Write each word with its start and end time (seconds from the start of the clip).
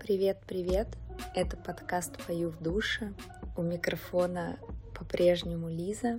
Привет, 0.00 0.42
привет! 0.48 0.88
Это 1.36 1.56
подкаст 1.56 2.18
«Пою 2.26 2.50
в 2.50 2.60
душе». 2.60 3.12
У 3.56 3.62
микрофона 3.62 4.58
по-прежнему 4.98 5.68
Лиза. 5.68 6.18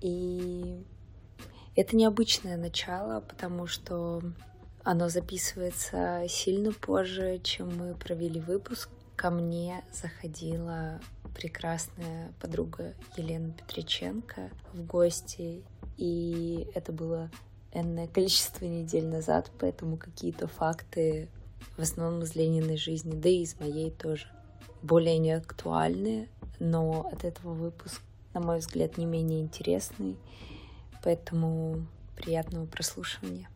И 0.00 0.84
это 1.76 1.94
необычное 1.94 2.56
начало, 2.56 3.20
потому 3.20 3.68
что 3.68 4.20
оно 4.82 5.10
записывается 5.10 6.24
сильно 6.28 6.72
позже, 6.72 7.38
чем 7.44 7.76
мы 7.76 7.94
провели 7.94 8.40
выпуск. 8.40 8.90
Ко 9.14 9.30
мне 9.30 9.84
заходила 9.92 10.98
прекрасная 11.34 12.32
подруга 12.40 12.94
Елена 13.16 13.52
Петриченко 13.52 14.50
в 14.72 14.84
гости, 14.84 15.62
и 15.96 16.68
это 16.74 16.92
было 16.92 17.30
энное 17.72 18.06
количество 18.06 18.64
недель 18.64 19.06
назад, 19.06 19.50
поэтому 19.58 19.96
какие-то 19.96 20.46
факты 20.46 21.28
в 21.76 21.80
основном 21.80 22.22
из 22.22 22.34
Лениной 22.34 22.76
жизни, 22.76 23.12
да 23.12 23.28
и 23.28 23.42
из 23.42 23.58
моей 23.58 23.90
тоже, 23.90 24.26
более 24.82 25.18
не 25.18 25.32
актуальные, 25.32 26.28
но 26.58 27.08
от 27.12 27.24
этого 27.24 27.52
выпуск, 27.54 28.02
на 28.34 28.40
мой 28.40 28.58
взгляд, 28.58 28.98
не 28.98 29.06
менее 29.06 29.40
интересный, 29.40 30.16
поэтому 31.02 31.86
приятного 32.16 32.66
прослушивания. 32.66 33.48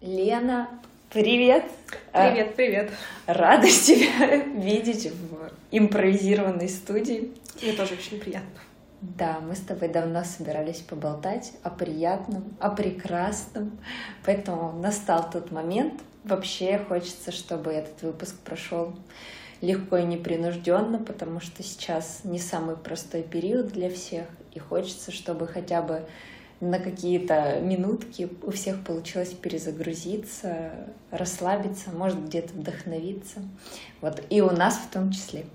Лена, 0.00 0.80
привет! 1.10 1.64
Привет, 2.12 2.54
привет! 2.54 2.90
Рада 3.26 3.66
тебя 3.66 4.36
видеть 4.62 5.10
в 5.10 5.50
импровизированной 5.70 6.68
студии. 6.68 7.32
Мне 7.62 7.72
тоже 7.72 7.94
очень 7.94 8.20
приятно. 8.20 8.60
Да, 9.00 9.38
мы 9.40 9.54
с 9.54 9.60
тобой 9.60 9.88
давно 9.88 10.22
собирались 10.24 10.80
поболтать 10.80 11.52
о 11.62 11.70
приятном, 11.70 12.54
о 12.60 12.70
прекрасном, 12.70 13.78
поэтому 14.24 14.72
настал 14.72 15.30
тот 15.30 15.50
момент. 15.50 15.94
Вообще 16.24 16.78
хочется, 16.78 17.32
чтобы 17.32 17.70
этот 17.70 18.02
выпуск 18.02 18.36
прошел 18.40 18.94
легко 19.62 19.96
и 19.96 20.04
непринужденно, 20.04 20.98
потому 20.98 21.40
что 21.40 21.62
сейчас 21.62 22.20
не 22.24 22.38
самый 22.38 22.76
простой 22.76 23.22
период 23.22 23.68
для 23.68 23.88
всех, 23.88 24.26
и 24.52 24.58
хочется, 24.58 25.10
чтобы 25.10 25.46
хотя 25.46 25.80
бы 25.80 26.02
на 26.60 26.78
какие-то 26.78 27.60
минутки 27.60 28.28
у 28.42 28.50
всех 28.50 28.82
получилось 28.84 29.30
перезагрузиться, 29.30 30.72
расслабиться, 31.10 31.90
может 31.90 32.24
где-то 32.26 32.52
вдохновиться. 32.54 33.42
Вот, 34.00 34.22
и 34.28 34.40
у 34.40 34.50
нас 34.50 34.76
в 34.76 34.92
том 34.92 35.12
числе. 35.12 35.46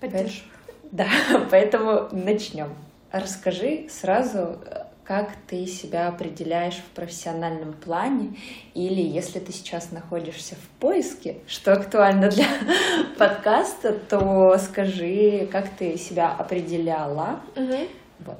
Поддержку. 0.00 0.46
Да, 0.90 1.08
поэтому 1.50 2.08
начнем. 2.12 2.74
Расскажи 3.10 3.88
сразу, 3.90 4.58
как 5.04 5.32
ты 5.46 5.66
себя 5.66 6.08
определяешь 6.08 6.76
в 6.76 6.94
профессиональном 6.94 7.74
плане, 7.74 8.36
или 8.72 9.02
если 9.02 9.38
ты 9.38 9.52
сейчас 9.52 9.90
находишься 9.90 10.54
в 10.54 10.80
поиске, 10.80 11.36
что 11.46 11.74
актуально 11.74 12.30
для 12.30 12.46
подкаста, 13.18 13.92
то 13.92 14.56
скажи, 14.58 15.46
как 15.52 15.68
ты 15.70 15.98
себя 15.98 16.32
определяла. 16.32 17.40
Угу. 17.56 17.78
Вот. 18.20 18.38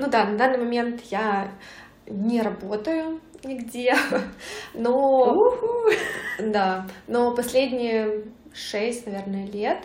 Ну 0.00 0.08
да, 0.08 0.24
на 0.24 0.38
данный 0.38 0.56
момент 0.56 1.02
я 1.10 1.52
не 2.06 2.40
работаю 2.40 3.20
нигде, 3.44 3.94
но 4.74 5.52
да, 6.38 6.86
но 7.06 7.36
последние 7.36 8.24
шесть, 8.50 9.04
наверное, 9.04 9.46
лет 9.46 9.84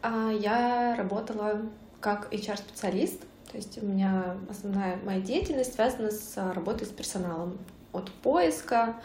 а, 0.00 0.30
я 0.30 0.96
работала 0.96 1.60
как 2.00 2.32
HR-специалист, 2.32 3.20
то 3.50 3.58
есть 3.58 3.82
у 3.82 3.84
меня 3.84 4.38
основная 4.48 4.96
моя 5.04 5.20
деятельность 5.20 5.74
связана 5.74 6.10
с 6.10 6.38
работой 6.54 6.86
с 6.86 6.90
персоналом. 6.90 7.58
От 7.92 8.10
поиска 8.10 8.96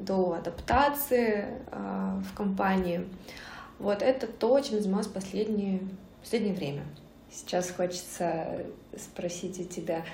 до 0.00 0.32
адаптации 0.32 1.62
э, 1.70 2.20
в 2.20 2.34
компании. 2.34 3.06
Вот 3.78 4.02
это 4.02 4.26
то, 4.26 4.58
чем 4.60 4.80
занималась 4.80 5.06
последнее, 5.06 5.82
последнее 6.20 6.54
время. 6.54 6.82
Сейчас 7.32 7.70
хочется 7.70 8.64
спросить 8.96 9.60
у 9.60 9.64
тебя 9.64 10.04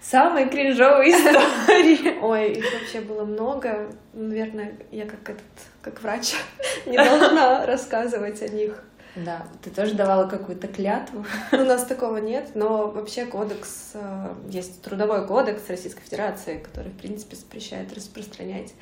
самые 0.00 0.48
кринжовые 0.48 1.10
истории. 1.12 2.18
Ой, 2.20 2.52
их 2.52 2.72
вообще 2.72 3.00
было 3.00 3.24
много. 3.24 3.90
Наверное, 4.12 4.74
я 4.90 5.06
как 5.06 5.30
этот, 5.30 5.42
как 5.82 6.02
врач 6.02 6.34
не 6.86 6.96
должна 6.96 7.66
рассказывать 7.66 8.42
о 8.42 8.48
них. 8.48 8.82
Да, 9.16 9.46
ты 9.62 9.70
тоже 9.70 9.94
давала 9.94 10.28
какую-то 10.28 10.66
клятву? 10.66 11.24
У 11.52 11.56
нас 11.56 11.84
такого 11.84 12.16
нет, 12.16 12.50
но 12.54 12.88
вообще 12.88 13.26
кодекс, 13.26 13.92
э, 13.94 14.34
есть 14.48 14.82
трудовой 14.82 15.24
кодекс 15.28 15.68
Российской 15.68 16.02
Федерации, 16.02 16.58
который, 16.58 16.90
в 16.90 16.96
принципе, 16.96 17.36
запрещает 17.36 17.94
распространять 17.94 18.74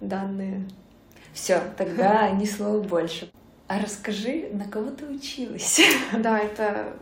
данные. 0.00 0.68
Все, 1.32 1.60
тогда 1.76 2.30
ни 2.30 2.44
слова 2.44 2.80
больше. 2.80 3.28
А 3.72 3.78
расскажи, 3.78 4.50
на 4.52 4.68
кого 4.68 4.90
ты 4.90 5.06
училась? 5.06 5.80
Да, 6.18 6.38
это 6.38 6.92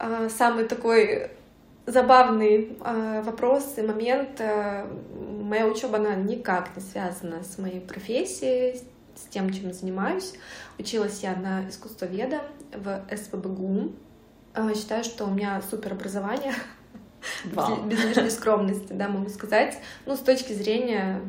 э, 0.00 0.28
самый 0.36 0.64
такой 0.64 1.30
забавный 1.86 2.76
э, 2.84 3.22
вопрос 3.22 3.74
и 3.76 3.82
момент. 3.82 4.40
Э, 4.40 4.84
моя 5.44 5.64
учеба, 5.68 5.98
она 5.98 6.16
никак 6.16 6.74
не 6.74 6.82
связана 6.82 7.44
с 7.44 7.56
моей 7.56 7.80
профессией, 7.80 8.82
с 9.14 9.28
тем, 9.30 9.52
чем 9.52 9.72
занимаюсь. 9.72 10.34
Училась 10.76 11.22
я 11.22 11.36
на 11.36 11.68
искусствоведа 11.68 12.40
в 12.74 13.04
СПБГУ. 13.16 13.92
А, 14.54 14.74
считаю, 14.74 15.04
что 15.04 15.26
у 15.26 15.30
меня 15.30 15.62
супер 15.70 15.92
образование. 15.92 16.54
Вау. 17.44 17.84
Без 17.84 18.04
лишней 18.04 18.32
скромности, 18.32 18.92
да, 18.92 19.06
могу 19.06 19.28
сказать. 19.28 19.78
Ну, 20.06 20.16
с 20.16 20.20
точки 20.20 20.52
зрения, 20.52 21.20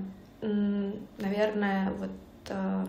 наверное, 0.41 1.91
вот, 1.91 2.09
а, 2.49 2.87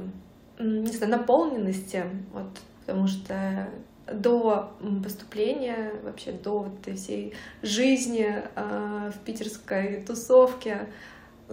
не 0.58 0.92
знаю, 0.92 1.12
наполненности, 1.12 2.04
вот, 2.32 2.48
потому 2.80 3.06
что 3.06 3.68
до 4.12 4.72
поступления, 5.02 5.92
вообще 6.02 6.32
до 6.32 6.60
вот 6.60 6.80
этой 6.80 6.94
всей 6.94 7.34
жизни 7.62 8.42
э, 8.54 9.10
в 9.14 9.24
питерской 9.24 10.04
тусовке 10.06 10.88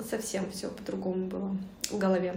совсем 0.09 0.50
все 0.51 0.69
по-другому 0.69 1.28
было 1.28 1.57
в 1.90 1.97
голове. 1.97 2.35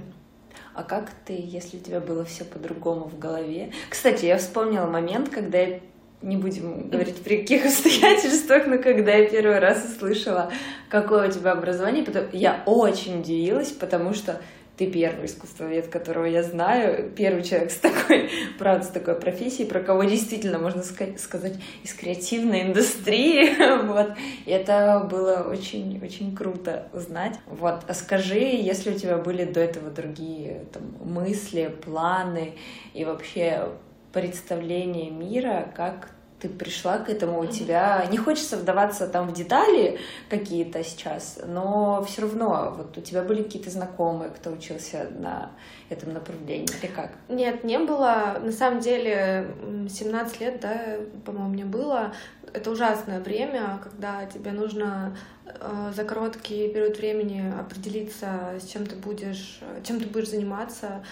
А 0.73 0.83
как 0.83 1.11
ты, 1.25 1.35
если 1.39 1.77
у 1.77 1.81
тебя 1.81 2.01
было 2.01 2.25
все 2.25 2.45
по-другому 2.45 3.07
в 3.07 3.19
голове? 3.19 3.73
Кстати, 3.91 4.27
я 4.27 4.39
вспомнила 4.39 4.87
момент, 4.87 5.29
когда 5.29 5.59
я 5.59 5.81
не 6.23 6.37
будем 6.37 6.89
говорить 6.89 7.23
при 7.23 7.39
каких 7.39 7.67
обстоятельствах, 7.67 8.67
но 8.67 8.79
когда 8.79 9.13
я 9.13 9.29
первый 9.29 9.59
раз 9.59 9.85
услышала, 9.85 10.51
какое 10.89 11.29
у 11.29 11.33
тебя 11.33 11.53
образование, 11.53 12.05
я 12.33 12.63
очень 12.67 13.21
удивилась, 13.21 13.71
потому 13.71 14.15
что 14.15 14.41
ты 14.77 14.91
первый 14.91 15.27
искусствовед, 15.27 15.89
которого 15.89 16.25
я 16.25 16.43
знаю, 16.43 17.11
первый 17.11 17.45
человек 17.45 17.71
с 17.71 17.77
такой, 17.77 18.31
правда, 18.59 18.85
с 18.85 18.89
такой 18.89 19.15
профессией, 19.15 19.69
про 19.69 19.81
кого 19.81 20.05
действительно 20.05 20.59
можно 20.59 20.83
сказать 20.83 21.55
из 21.83 21.95
креативной 21.95 22.63
индустрии, 22.63 23.83
вот. 23.87 24.13
И 24.47 24.51
это 24.51 25.07
было 25.09 25.47
очень-очень 25.49 26.35
круто 26.35 26.89
узнать. 26.93 27.39
Вот, 27.47 27.83
а 27.87 27.95
скажи, 27.95 28.39
если 28.39 28.91
у 28.91 28.99
тебя 28.99 29.19
были 29.19 29.45
до 29.45 29.61
этого 29.61 29.91
другие 29.91 30.65
там, 30.73 30.83
мысли, 31.05 31.73
планы 31.85 32.55
и 32.95 33.05
вообще 33.05 33.69
представление 34.13 35.11
мира, 35.11 35.73
как 35.77 36.11
ты 36.45 36.51
пришла 36.51 36.99
к 36.99 37.09
этому, 37.09 37.41
у 37.41 37.47
тебя 37.47 38.05
не 38.11 38.19
хочется 38.19 38.59
вдаваться 38.59 39.07
там 39.07 39.29
в 39.29 39.33
детали 39.33 39.99
какие-то 40.29 40.85
сейчас, 40.85 41.41
но 41.47 42.05
все 42.07 42.21
равно 42.21 42.75
вот 42.77 42.99
у 42.99 43.01
тебя 43.01 43.23
были 43.23 43.43
какие-то 43.43 43.71
знакомые, 43.71 44.31
кто 44.31 44.51
учился 44.51 45.09
на 45.19 45.53
этом 45.89 46.13
направлении, 46.13 46.69
или 46.83 46.91
как? 46.91 47.13
Нет, 47.31 47.65
не 47.65 47.79
было. 47.79 48.39
На 48.43 48.53
самом 48.53 48.81
деле 48.81 49.55
17 49.89 50.41
лет, 50.41 50.61
да, 50.61 50.99
по-моему, 51.25 51.49
мне 51.49 51.65
было. 51.65 52.13
Это 52.53 52.71
ужасное 52.71 53.21
время, 53.21 53.81
когда 53.83 54.27
тебе 54.27 54.53
нужно 54.53 55.17
э, 55.47 55.93
за 55.97 56.05
короткий 56.05 56.69
период 56.69 56.99
времени 56.99 57.53
определиться, 57.59 58.53
с 58.61 58.67
чем 58.67 58.85
ты 58.85 58.97
будешь, 58.97 59.61
чем 59.83 59.99
ты 59.99 60.07
будешь 60.07 60.29
заниматься, 60.29 61.03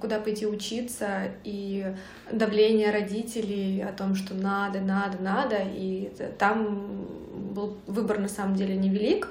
куда 0.00 0.18
пойти 0.20 0.46
учиться, 0.46 1.32
и 1.44 1.94
давление 2.30 2.90
родителей 2.90 3.82
о 3.82 3.92
том, 3.92 4.14
что 4.14 4.34
надо, 4.34 4.80
надо, 4.80 5.18
надо, 5.22 5.56
и 5.64 6.12
там 6.38 7.06
был 7.54 7.76
выбор 7.86 8.18
на 8.18 8.28
самом 8.28 8.54
деле 8.54 8.76
невелик. 8.76 9.28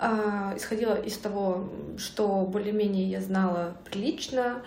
А, 0.00 0.54
исходила 0.56 0.94
из 0.94 1.16
того, 1.18 1.68
что 1.96 2.42
более-менее 2.42 3.10
я 3.10 3.20
знала 3.20 3.76
прилично, 3.84 4.62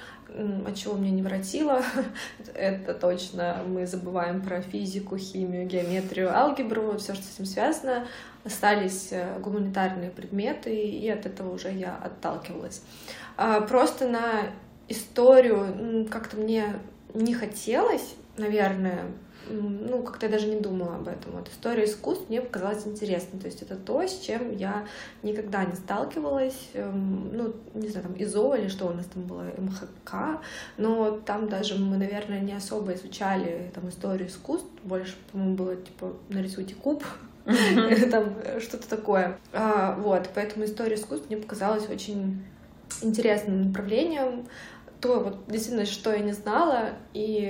от 0.68 0.76
чего 0.76 0.96
мне 0.96 1.12
не 1.12 1.22
воротило. 1.22 1.82
Это 2.54 2.94
точно 2.94 3.58
мы 3.66 3.86
забываем 3.86 4.42
про 4.42 4.62
физику, 4.62 5.18
химию, 5.18 5.68
геометрию, 5.68 6.36
алгебру, 6.36 6.98
все, 6.98 7.14
что 7.14 7.24
с 7.24 7.36
этим 7.36 7.46
связано. 7.46 8.08
Остались 8.44 9.10
э, 9.12 9.40
гуманитарные 9.40 10.10
предметы, 10.10 10.76
и 10.76 11.08
от 11.10 11.26
этого 11.26 11.54
уже 11.54 11.72
я 11.72 11.96
отталкивалась. 11.96 12.82
А, 13.38 13.62
просто 13.62 14.08
на 14.08 14.48
историю 14.88 16.08
как-то 16.10 16.38
мне 16.38 16.76
не 17.14 17.34
хотелось, 17.34 18.16
наверное, 18.38 19.06
ну, 19.50 20.04
как-то 20.04 20.28
я 20.28 20.32
даже 20.32 20.48
не 20.48 20.60
думала 20.60 20.96
об 20.96 21.08
этом. 21.08 21.34
Вот 21.34 21.50
история 21.50 21.86
искусств 21.86 22.30
мне 22.30 22.42
показалась 22.42 22.86
интересной. 22.86 23.40
То 23.40 23.48
есть 23.48 23.62
это 23.62 23.76
то, 23.76 24.06
с 24.06 24.20
чем 24.20 24.56
я 24.56 24.86
никогда 25.24 25.66
не 25.66 25.76
сталкивалась. 25.76 26.70
Эм, 26.74 27.36
ну, 27.36 27.56
не 27.74 27.90
знаю, 27.90 28.08
там 28.08 28.16
ИЗО 28.18 28.56
или 28.56 28.68
что 28.68 28.88
у 28.88 28.94
нас 28.94 29.06
там 29.08 29.24
было, 29.24 29.44
МХК. 29.58 30.42
Но 30.78 31.12
там 31.12 31.50
даже 31.50 31.76
мы, 31.76 31.98
наверное, 31.98 32.40
не 32.40 32.54
особо 32.54 32.94
изучали 32.94 33.72
там 33.74 33.90
историю 33.90 34.28
искусств. 34.28 34.70
Больше, 34.84 35.16
по-моему, 35.32 35.56
было 35.56 35.76
типа 35.76 36.14
нарисуйте 36.30 36.76
куб. 36.76 37.04
Там 38.12 38.36
что-то 38.60 38.88
такое. 38.88 39.40
А, 39.52 39.96
вот, 39.96 40.30
поэтому 40.36 40.66
история 40.66 40.94
искусств 40.94 41.28
мне 41.28 41.38
показалась 41.38 41.90
очень 41.90 42.44
интересным 43.02 43.68
направлением 43.68 44.48
то 45.02 45.20
вот 45.20 45.40
действительно, 45.48 45.86
что 45.86 46.14
я 46.14 46.20
не 46.20 46.32
знала, 46.32 46.92
и 47.14 47.42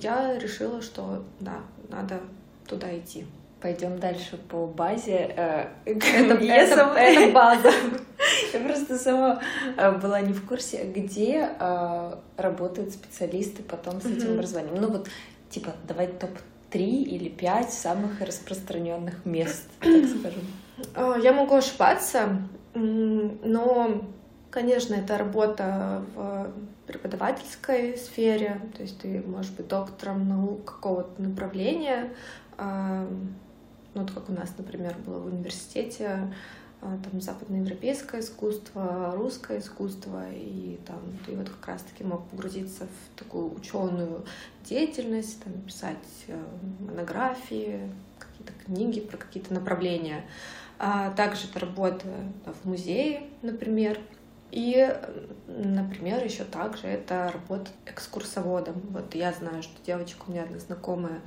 я 0.00 0.38
решила, 0.38 0.80
что 0.80 1.24
да, 1.40 1.60
надо 1.88 2.20
туда 2.66 2.96
идти. 2.96 3.26
Пойдем 3.60 3.98
дальше 3.98 4.36
по 4.36 4.66
базе. 4.66 5.34
Э, 5.36 5.66
это, 5.84 6.06
это, 6.34 6.94
это 6.96 7.32
база. 7.32 7.72
Я 8.52 8.60
просто 8.60 8.96
сама 8.96 9.42
э, 9.76 9.98
была 9.98 10.20
не 10.20 10.32
в 10.32 10.46
курсе, 10.46 10.84
где 10.84 11.50
э, 11.58 12.14
работают 12.36 12.92
специалисты 12.92 13.64
потом 13.64 14.00
с 14.00 14.06
этим 14.06 14.34
образованием. 14.34 14.76
Ну 14.80 14.88
вот, 14.88 15.08
типа, 15.50 15.72
давай 15.88 16.06
топ-3 16.06 16.78
или 16.78 17.28
5 17.28 17.72
самых 17.72 18.20
распространенных 18.20 19.24
мест, 19.24 19.68
так 19.80 20.04
скажем. 20.06 21.20
Я 21.20 21.32
могу 21.32 21.56
ошибаться, 21.56 22.48
но 22.74 24.04
Конечно, 24.50 24.94
это 24.94 25.18
работа 25.18 26.02
в 26.14 26.50
преподавательской 26.86 27.98
сфере, 27.98 28.60
то 28.74 28.82
есть 28.82 28.98
ты 28.98 29.20
можешь 29.20 29.50
быть 29.52 29.68
доктором 29.68 30.26
наук 30.26 30.64
какого-то 30.64 31.20
направления, 31.20 32.14
а, 32.56 33.06
ну, 33.94 34.02
вот 34.02 34.10
как 34.10 34.30
у 34.30 34.32
нас, 34.32 34.52
например, 34.56 34.96
было 35.04 35.18
в 35.18 35.26
университете, 35.26 36.32
а, 36.80 36.96
там 37.02 37.20
западноевропейское 37.20 38.20
искусство, 38.20 39.12
русское 39.14 39.58
искусство, 39.58 40.22
и 40.32 40.78
там 40.86 41.00
ты 41.26 41.36
вот 41.36 41.48
как 41.48 41.68
раз-таки 41.68 42.04
мог 42.04 42.26
погрузиться 42.28 42.86
в 42.86 43.18
такую 43.18 43.54
ученую 43.54 44.24
деятельность, 44.64 45.42
там 45.42 45.52
писать 45.62 45.96
э, 46.28 46.40
монографии, 46.80 47.92
какие-то 48.18 48.52
книги 48.64 49.00
про 49.00 49.16
какие-то 49.16 49.52
направления. 49.52 50.24
А 50.78 51.10
также 51.10 51.48
это 51.48 51.58
работа 51.58 52.06
в 52.62 52.68
музее, 52.68 53.24
например, 53.42 53.98
и, 54.50 54.96
например, 55.46 56.24
еще 56.24 56.44
также 56.44 56.86
это 56.86 57.30
работа 57.32 57.70
экскурсоводом. 57.86 58.80
Вот 58.90 59.14
я 59.14 59.32
знаю, 59.32 59.62
что 59.62 59.74
девочка 59.84 60.24
у 60.26 60.30
меня 60.30 60.44
одна 60.44 60.58
знакомая 60.58 61.20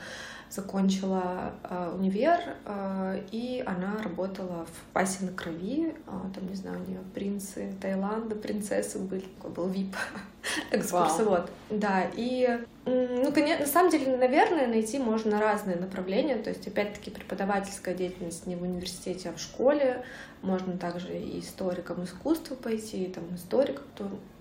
закончила 0.51 1.53
э, 1.63 1.95
универ, 1.97 2.39
э, 2.65 3.23
и 3.31 3.63
она 3.65 4.01
работала 4.03 4.65
в 4.65 4.93
пасе 4.93 5.23
на 5.23 5.31
крови. 5.31 5.95
Э, 6.07 6.11
там, 6.35 6.47
не 6.49 6.55
знаю, 6.55 6.81
у 6.83 6.89
нее 6.89 6.99
принцы 7.13 7.73
Таиланда, 7.79 8.35
принцессы 8.35 8.99
были, 8.99 9.21
такой 9.21 9.51
был 9.51 9.69
вип 9.69 9.95
экскурсовод. 10.71 11.49
Да, 11.69 12.05
и, 12.15 12.59
ну, 12.85 13.31
конечно, 13.31 13.65
на 13.65 13.71
самом 13.71 13.91
деле, 13.91 14.17
наверное, 14.17 14.67
найти 14.67 14.99
можно 14.99 15.39
разные 15.39 15.77
направления. 15.77 16.35
То 16.35 16.49
есть, 16.49 16.67
опять-таки, 16.67 17.11
преподавательская 17.11 17.95
деятельность 17.95 18.45
не 18.45 18.57
в 18.57 18.63
университете, 18.63 19.29
а 19.29 19.33
в 19.33 19.39
школе. 19.39 20.03
Можно 20.41 20.77
также 20.77 21.17
и 21.17 21.39
историкам 21.39 22.03
искусства 22.03 22.55
пойти, 22.55 23.05
и 23.05 23.11
там 23.11 23.23
историк, 23.35 23.81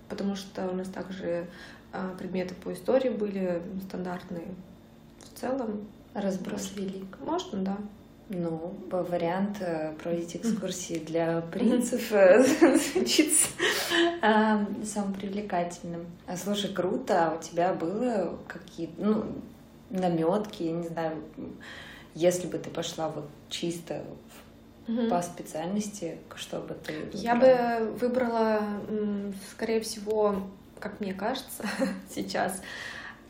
потому 0.09 0.35
что 0.35 0.67
у 0.67 0.73
нас 0.73 0.87
также 0.87 1.45
предметы 2.17 2.55
по 2.55 2.73
истории 2.73 3.09
были 3.09 3.61
стандартные 3.87 4.47
в 5.19 5.39
целом 5.39 5.87
Разброс 6.13 6.71
велик. 6.75 7.17
Можно, 7.25 7.59
да. 7.59 7.77
Ну, 8.29 8.73
вариант 8.89 9.57
э, 9.59 9.93
проводить 10.01 10.37
экскурсии 10.37 10.99
для 10.99 11.41
принцев 11.41 12.13
э, 12.13 12.43
звучит 12.93 13.33
самым 14.21 15.13
привлекательным. 15.13 16.05
А, 16.27 16.37
слушай, 16.37 16.73
круто, 16.73 17.27
а 17.27 17.35
у 17.35 17.41
тебя 17.41 17.73
было 17.73 18.37
какие-то, 18.47 19.01
ну, 19.01 19.25
наметки, 19.89 20.63
я 20.63 20.71
не 20.71 20.87
знаю, 20.87 21.17
если 22.15 22.47
бы 22.47 22.57
ты 22.57 22.69
пошла 22.69 23.09
вот 23.09 23.27
чисто 23.49 24.01
по 25.09 25.21
специальности, 25.21 26.17
что 26.35 26.59
бы 26.59 26.73
ты 26.73 26.93
выбрала? 26.93 27.21
Я 27.21 27.35
бы 27.35 27.91
выбрала, 27.97 28.61
скорее 29.51 29.81
всего, 29.81 30.43
как 30.79 30.99
мне 30.99 31.13
кажется 31.13 31.63
сейчас, 32.13 32.61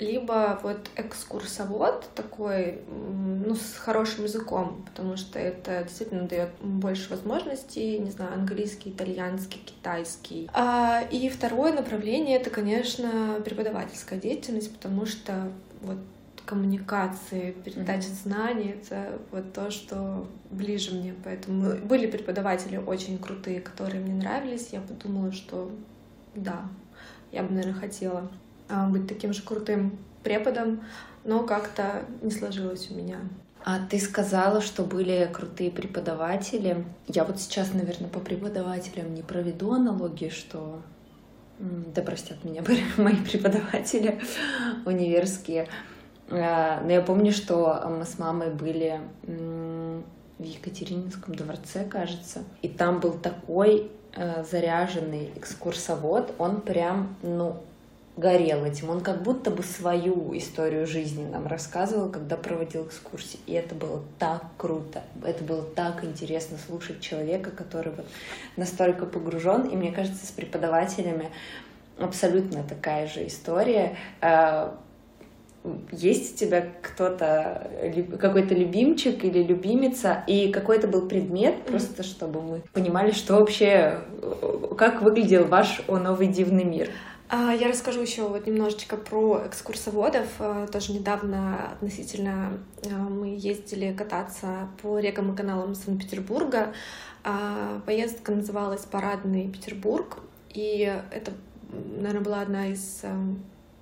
либо 0.01 0.59
вот 0.63 0.89
экскурсовод 0.95 2.09
такой, 2.15 2.81
ну, 2.89 3.53
с 3.55 3.75
хорошим 3.77 4.23
языком, 4.23 4.83
потому 4.89 5.15
что 5.15 5.37
это 5.37 5.83
действительно 5.83 6.27
дает 6.27 6.49
больше 6.59 7.09
возможностей, 7.11 7.99
не 7.99 8.09
знаю, 8.09 8.33
английский, 8.33 8.89
итальянский, 8.89 9.61
китайский. 9.63 10.49
А, 10.53 11.03
и 11.11 11.29
второе 11.29 11.71
направление— 11.71 12.37
это, 12.39 12.49
конечно, 12.49 13.39
преподавательская 13.45 14.19
деятельность, 14.19 14.73
потому 14.73 15.05
что 15.05 15.51
вот 15.81 15.99
коммуникации, 16.47 17.51
передача 17.51 18.07
mm-hmm. 18.07 18.23
знаний— 18.23 18.75
это 18.81 19.19
вот 19.31 19.53
то, 19.53 19.69
что 19.69 20.27
ближе 20.49 20.95
мне. 20.95 21.13
Поэтому 21.23 21.77
были 21.77 22.07
преподаватели 22.07 22.77
очень 22.77 23.19
крутые, 23.19 23.61
которые 23.61 24.03
мне 24.03 24.15
нравились. 24.15 24.69
Я 24.71 24.81
подумала, 24.81 25.31
что 25.31 25.71
да, 26.33 26.65
я 27.31 27.43
бы, 27.43 27.53
наверное, 27.53 27.79
хотела 27.79 28.29
быть 28.89 29.07
таким 29.07 29.33
же 29.33 29.41
крутым 29.41 29.97
преподом, 30.23 30.83
но 31.23 31.43
как-то 31.43 32.03
не 32.21 32.31
сложилось 32.31 32.89
у 32.91 32.95
меня. 32.95 33.19
А 33.63 33.79
ты 33.79 33.99
сказала, 33.99 34.59
что 34.61 34.83
были 34.83 35.29
крутые 35.31 35.69
преподаватели. 35.69 36.83
Я 37.07 37.25
вот 37.25 37.39
сейчас, 37.39 37.73
наверное, 37.73 38.09
по 38.09 38.19
преподавателям 38.19 39.13
не 39.13 39.21
проведу 39.21 39.71
аналогии, 39.71 40.29
что 40.29 40.81
да 41.59 42.01
простят 42.01 42.43
меня 42.43 42.63
мои 42.97 43.15
преподаватели 43.17 44.19
универские. 44.85 45.67
А, 46.29 46.81
но 46.81 46.91
я 46.91 47.01
помню, 47.01 47.31
что 47.31 47.83
мы 47.87 48.05
с 48.05 48.17
мамой 48.17 48.49
были 48.49 48.99
в 49.23 50.43
Екатерининском 50.43 51.35
дворце, 51.35 51.85
кажется, 51.85 52.43
и 52.63 52.67
там 52.67 52.99
был 52.99 53.13
такой 53.13 53.91
э, 54.15 54.43
заряженный 54.43 55.31
экскурсовод, 55.35 56.33
он 56.39 56.61
прям, 56.61 57.15
ну, 57.21 57.57
горел 58.17 58.65
этим. 58.65 58.89
Он 58.89 59.01
как 59.01 59.23
будто 59.23 59.51
бы 59.51 59.63
свою 59.63 60.35
историю 60.37 60.85
жизни 60.85 61.25
нам 61.25 61.47
рассказывал, 61.47 62.09
когда 62.09 62.35
проводил 62.35 62.85
экскурсии. 62.85 63.39
И 63.47 63.53
это 63.53 63.73
было 63.73 64.03
так 64.19 64.43
круто. 64.57 65.03
Это 65.23 65.43
было 65.43 65.63
так 65.63 66.03
интересно 66.03 66.57
слушать 66.57 66.99
человека, 66.99 67.51
который 67.51 67.93
вот 67.95 68.05
настолько 68.57 69.05
погружен. 69.05 69.63
И 69.63 69.75
мне 69.75 69.91
кажется, 69.91 70.25
с 70.25 70.31
преподавателями 70.31 71.29
абсолютно 71.97 72.63
такая 72.63 73.07
же 73.07 73.25
история. 73.27 73.95
А, 74.19 74.77
есть 75.91 76.35
у 76.35 76.37
тебя 76.37 76.65
кто-то, 76.81 77.69
какой-то 78.19 78.55
любимчик 78.55 79.23
или 79.23 79.43
любимица, 79.43 80.23
и 80.27 80.51
какой-то 80.51 80.87
был 80.87 81.07
предмет, 81.07 81.63
просто 81.63 82.03
чтобы 82.03 82.41
мы 82.41 82.63
понимали, 82.73 83.11
что 83.11 83.35
вообще, 83.35 83.99
как 84.77 85.01
выглядел 85.01 85.45
ваш 85.45 85.83
«О 85.87 85.97
новый 85.97 86.27
дивный 86.27 86.63
мир». 86.63 86.89
А, 87.33 87.53
я 87.53 87.69
расскажу 87.69 88.01
еще 88.01 88.27
вот 88.27 88.45
немножечко 88.45 88.97
про 88.97 89.43
экскурсоводов. 89.47 90.27
А, 90.39 90.67
тоже 90.67 90.91
недавно 90.91 91.71
относительно 91.71 92.59
а, 92.83 92.89
мы 92.89 93.37
ездили 93.39 93.93
кататься 93.93 94.67
по 94.81 94.99
рекам 94.99 95.33
и 95.33 95.37
каналам 95.37 95.73
Санкт-Петербурга. 95.73 96.73
Поездка 97.85 98.33
называлась 98.33 98.81
«Парадный 98.81 99.47
Петербург», 99.47 100.17
и 100.49 100.91
это, 101.11 101.31
наверное, 101.71 102.21
была 102.21 102.41
одна 102.41 102.67
из 102.67 103.03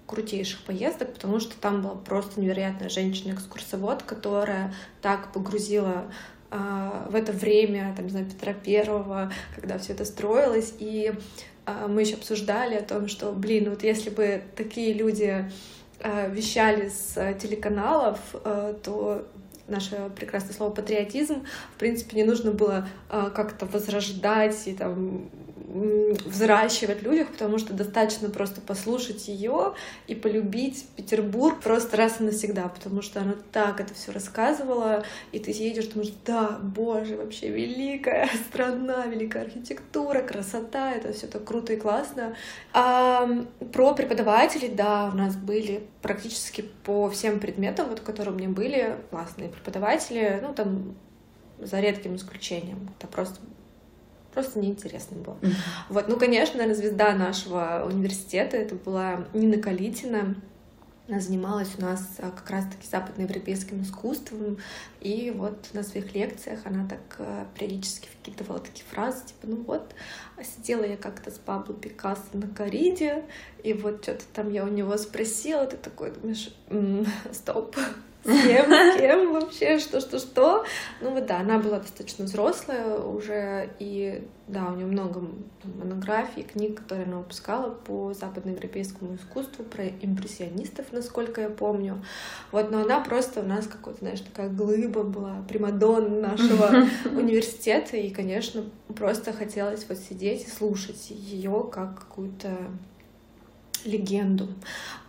крутейших 0.05 0.65
поездок, 0.65 1.13
потому 1.13 1.39
что 1.39 1.57
там 1.57 1.81
была 1.81 1.95
просто 1.95 2.41
невероятная 2.41 2.89
женщина-экскурсовод, 2.89 4.03
которая 4.03 4.73
так 5.01 5.31
погрузила 5.31 6.11
в 6.51 7.15
это 7.15 7.31
время, 7.31 7.93
там, 7.95 8.07
не 8.07 8.11
знаю, 8.11 8.25
Петра 8.25 8.51
Первого, 8.51 9.31
когда 9.55 9.77
все 9.77 9.93
это 9.93 10.03
строилось, 10.03 10.73
и 10.77 11.13
мы 11.88 12.01
еще 12.01 12.15
обсуждали 12.15 12.75
о 12.75 12.83
том, 12.83 13.07
что, 13.07 13.31
блин, 13.31 13.69
вот 13.69 13.83
если 13.83 14.09
бы 14.09 14.41
такие 14.55 14.93
люди 14.93 15.49
а, 16.01 16.27
вещали 16.27 16.89
с 16.89 17.13
а, 17.17 17.33
телеканалов, 17.33 18.19
то 18.83 19.27
наше 19.67 20.09
прекрасное 20.15 20.53
слово 20.53 20.71
патриотизм, 20.71 21.45
в 21.75 21.79
принципе, 21.79 22.17
не 22.17 22.23
нужно 22.23 22.51
было 22.51 22.88
как-то 23.09 23.67
возрождать 23.67 24.67
и 24.67 24.73
там 24.73 25.29
взращивать 25.69 27.01
в 27.01 27.03
людях, 27.03 27.27
потому 27.31 27.59
что 27.59 27.73
достаточно 27.73 28.29
просто 28.29 28.59
послушать 28.59 29.27
ее 29.27 29.73
и 30.07 30.15
полюбить 30.15 30.88
Петербург 30.95 31.59
просто 31.61 31.95
раз 31.95 32.19
и 32.19 32.23
навсегда, 32.23 32.69
потому 32.69 33.01
что 33.01 33.21
она 33.21 33.35
так 33.51 33.79
это 33.79 33.93
все 33.93 34.11
рассказывала, 34.11 35.03
и 35.31 35.39
ты 35.39 35.51
едешь, 35.51 35.88
думаешь, 35.88 36.11
да, 36.25 36.57
боже, 36.61 37.17
вообще 37.17 37.49
великая 37.49 38.29
страна, 38.49 39.05
великая 39.05 39.43
архитектура, 39.43 40.21
красота, 40.21 40.91
это 40.93 41.13
все 41.13 41.27
так 41.27 41.43
круто 41.43 41.73
и 41.73 41.77
классно. 41.77 42.35
А 42.73 43.29
про 43.71 43.93
преподавателей, 43.93 44.69
да, 44.69 45.11
у 45.13 45.17
нас 45.17 45.35
были 45.35 45.83
практически 46.01 46.65
по 46.83 47.09
всем 47.09 47.39
предметам, 47.39 47.89
вот, 47.89 47.99
которые 47.99 48.33
у 48.33 48.38
меня 48.38 48.49
были, 48.49 48.97
классные 49.11 49.49
преподаватели, 49.49 50.39
ну, 50.41 50.53
там, 50.53 50.95
за 51.59 51.79
редким 51.79 52.15
исключением. 52.15 52.89
Это 52.97 53.07
просто 53.07 53.39
просто 54.33 54.59
неинтересно 54.59 55.17
было. 55.17 55.38
Mm-hmm. 55.41 55.53
Вот, 55.89 56.07
ну, 56.07 56.17
конечно, 56.17 56.57
наверное, 56.57 56.75
звезда 56.75 57.13
нашего 57.13 57.86
университета 57.89 58.57
это 58.57 58.75
была 58.75 59.25
Нина 59.33 59.57
Калитина. 59.57 60.36
Она 61.07 61.19
занималась 61.19 61.69
у 61.79 61.81
нас 61.81 62.17
а, 62.19 62.29
как 62.29 62.48
раз-таки 62.51 62.88
западноевропейским 62.88 63.81
искусством, 63.81 64.59
и 65.01 65.33
вот 65.36 65.69
на 65.74 65.81
своих 65.81 66.13
лекциях 66.13 66.59
она 66.65 66.88
так 66.88 67.00
а, 67.17 67.48
периодически 67.57 68.07
вкидывала 68.09 68.59
такие 68.59 68.86
фразы, 68.86 69.25
типа, 69.25 69.48
ну 69.48 69.55
вот, 69.63 69.95
сидела 70.43 70.83
я 70.83 70.98
как-то 70.98 71.31
с 71.31 71.39
Пабло 71.39 71.74
Пикассо 71.74 72.21
на 72.33 72.48
кориде, 72.48 73.24
и 73.63 73.74
вот 73.74 74.03
что-то 74.03 74.24
там 74.36 74.53
я 74.53 74.63
у 74.63 74.67
него 74.67 74.95
спросила, 74.98 75.65
ты 75.65 75.77
такой 75.77 76.12
думаешь, 76.12 76.53
м-м, 76.69 77.07
стоп, 77.31 77.75
с 78.23 78.27
кем, 78.27 78.71
с 78.71 78.97
кем 78.97 79.33
вообще, 79.33 79.79
что, 79.79 80.01
что, 80.01 80.19
что. 80.19 80.65
Ну 81.01 81.11
вот 81.11 81.25
да, 81.25 81.39
она 81.39 81.57
была 81.59 81.79
достаточно 81.79 82.25
взрослая 82.25 82.97
уже, 82.97 83.69
и 83.79 84.27
да, 84.47 84.67
у 84.67 84.75
нее 84.75 84.85
много 84.85 85.21
монографий, 85.63 86.43
книг, 86.43 86.81
которые 86.81 87.05
она 87.05 87.17
выпускала 87.17 87.69
по 87.69 88.13
западноевропейскому 88.13 89.15
искусству, 89.15 89.63
про 89.63 89.88
импрессионистов, 89.88 90.88
насколько 90.91 91.41
я 91.41 91.49
помню. 91.49 92.03
Вот, 92.51 92.71
но 92.71 92.81
она 92.81 92.99
просто 92.99 93.39
у 93.41 93.45
нас 93.45 93.67
какой-то, 93.67 93.99
знаешь, 93.99 94.21
такая 94.21 94.49
глыба 94.49 95.03
была, 95.03 95.43
примадон 95.47 96.21
нашего 96.21 96.88
университета, 97.05 97.95
и, 97.95 98.09
конечно, 98.09 98.65
просто 98.95 99.31
хотелось 99.31 99.85
вот 99.88 99.97
сидеть 99.97 100.45
и 100.45 100.49
слушать 100.49 101.09
ее 101.09 101.69
как 101.71 101.99
какую-то 101.99 102.49
легенду. 103.86 104.48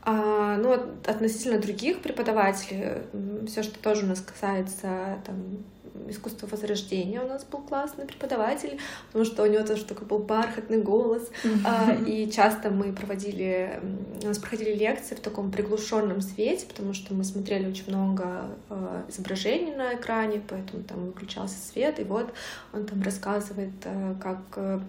А, 0.02 0.56
ну, 0.56 0.72
относительно 1.06 1.58
других 1.58 2.00
преподавателей, 2.00 3.02
все, 3.46 3.62
что 3.62 3.78
тоже 3.78 4.04
у 4.04 4.08
нас 4.08 4.20
касается 4.20 5.18
там, 5.26 5.64
искусства 6.08 6.46
возрождения, 6.46 7.20
у 7.20 7.28
нас 7.28 7.44
был 7.44 7.60
классный 7.60 8.06
преподаватель, 8.06 8.78
потому 9.06 9.24
что 9.24 9.42
у 9.42 9.46
него 9.46 9.64
тоже 9.64 9.84
такой 9.84 10.06
был 10.06 10.18
бархатный 10.18 10.80
голос, 10.80 11.30
а, 11.64 11.92
и 12.06 12.30
часто 12.30 12.70
мы 12.70 12.92
проводили, 12.92 13.80
у 14.22 14.26
нас 14.26 14.38
проходили 14.38 14.74
лекции 14.74 15.14
в 15.14 15.20
таком 15.20 15.50
приглушенном 15.50 16.20
свете, 16.20 16.66
потому 16.66 16.94
что 16.94 17.14
мы 17.14 17.24
смотрели 17.24 17.68
очень 17.68 17.88
много 17.88 18.48
а, 18.68 19.04
изображений 19.08 19.74
на 19.74 19.94
экране, 19.94 20.42
поэтому 20.46 20.82
там 20.82 21.06
выключался 21.06 21.56
свет, 21.56 22.00
и 22.00 22.04
вот 22.04 22.32
он 22.72 22.86
там 22.86 23.02
рассказывает, 23.02 23.72
а, 23.84 24.16
как 24.20 24.82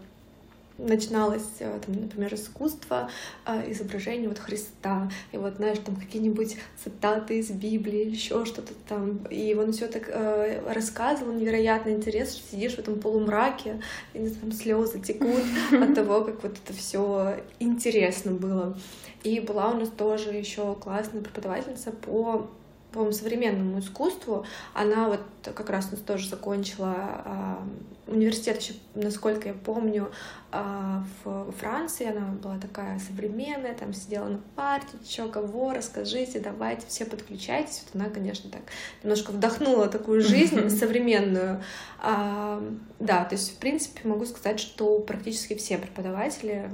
начиналось, 0.88 1.48
э, 1.60 1.80
там, 1.86 1.96
например, 1.96 2.34
искусство 2.34 3.10
э, 3.46 3.72
изображения 3.72 4.28
вот 4.28 4.40
Христа, 4.40 5.12
и 5.32 5.38
вот, 5.38 5.56
знаешь, 5.56 5.80
там 5.80 5.96
какие-нибудь 5.96 6.58
цитаты 6.84 7.40
из 7.40 7.52
Библии, 7.52 8.10
еще 8.10 8.46
что-то 8.46 8.74
там, 8.88 9.26
и 9.30 9.54
он 9.54 9.72
все 9.74 9.88
так 9.88 10.10
э, 10.10 10.62
рассказывал, 10.74 11.34
невероятно 11.34 11.92
интересно, 11.92 12.40
что 12.40 12.52
сидишь 12.52 12.76
в 12.76 12.80
этом 12.80 13.00
полумраке, 13.00 13.82
и 14.14 14.28
там 14.30 14.52
слезы 14.52 15.00
текут 15.00 15.44
от 15.72 15.96
того, 15.96 16.24
как 16.24 16.44
вот 16.44 16.58
это 16.64 16.78
все 16.78 17.38
интересно 17.60 18.32
было. 18.32 18.78
И 19.24 19.40
была 19.40 19.70
у 19.70 19.78
нас 19.78 19.90
тоже 19.90 20.32
еще 20.32 20.76
классная 20.76 21.22
преподавательница 21.22 21.92
по 21.92 22.50
по 22.92 23.12
современному 23.12 23.80
искусству. 23.80 24.46
Она 24.74 25.08
вот 25.08 25.22
как 25.44 25.70
раз 25.70 25.88
у 25.88 25.96
нас 25.96 26.02
тоже 26.02 26.28
закончила 26.30 27.64
э, 28.06 28.12
университет 28.12 28.62
еще, 28.62 28.74
насколько 28.96 29.48
я 29.48 29.54
помню, 29.54 30.12
э, 30.52 31.00
в 31.24 31.52
Франции. 31.54 32.10
Она 32.10 32.28
была 32.28 32.58
такая 32.58 33.00
современная, 33.00 33.74
там 33.74 33.94
сидела 33.94 34.28
на 34.28 34.40
парте, 34.56 34.98
что, 35.08 35.28
кого, 35.28 35.74
расскажите, 35.74 36.40
давайте, 36.40 36.86
все 36.88 37.06
подключайтесь. 37.06 37.84
Вот 37.86 38.02
она, 38.02 38.10
конечно, 38.10 38.50
так 38.50 38.62
немножко 39.04 39.32
вдохнула 39.32 39.88
такую 39.88 40.22
жизнь 40.28 40.70
современную. 40.70 41.64
А, 42.00 42.62
да, 43.00 43.24
то 43.26 43.36
есть, 43.36 43.56
в 43.56 43.58
принципе, 43.58 44.08
могу 44.08 44.26
сказать, 44.26 44.60
что 44.60 45.00
практически 45.00 45.56
все 45.56 45.78
преподаватели 45.78 46.70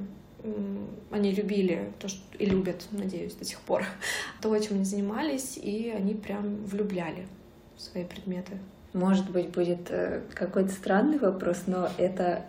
они 1.11 1.31
любили 1.31 1.91
то, 1.99 2.07
что 2.07 2.21
и 2.37 2.45
любят, 2.45 2.85
надеюсь, 2.91 3.33
до 3.33 3.45
сих 3.45 3.59
пор, 3.61 3.85
то, 4.41 4.57
чем 4.59 4.75
они 4.75 4.85
занимались, 4.85 5.57
и 5.57 5.93
они 5.95 6.13
прям 6.13 6.65
влюбляли 6.65 7.27
в 7.75 7.81
свои 7.81 8.03
предметы. 8.03 8.57
Может 8.93 9.29
быть, 9.29 9.49
будет 9.49 9.89
э, 9.89 10.21
какой-то 10.33 10.69
странный 10.71 11.19
вопрос, 11.19 11.63
но 11.67 11.89
это 11.97 12.45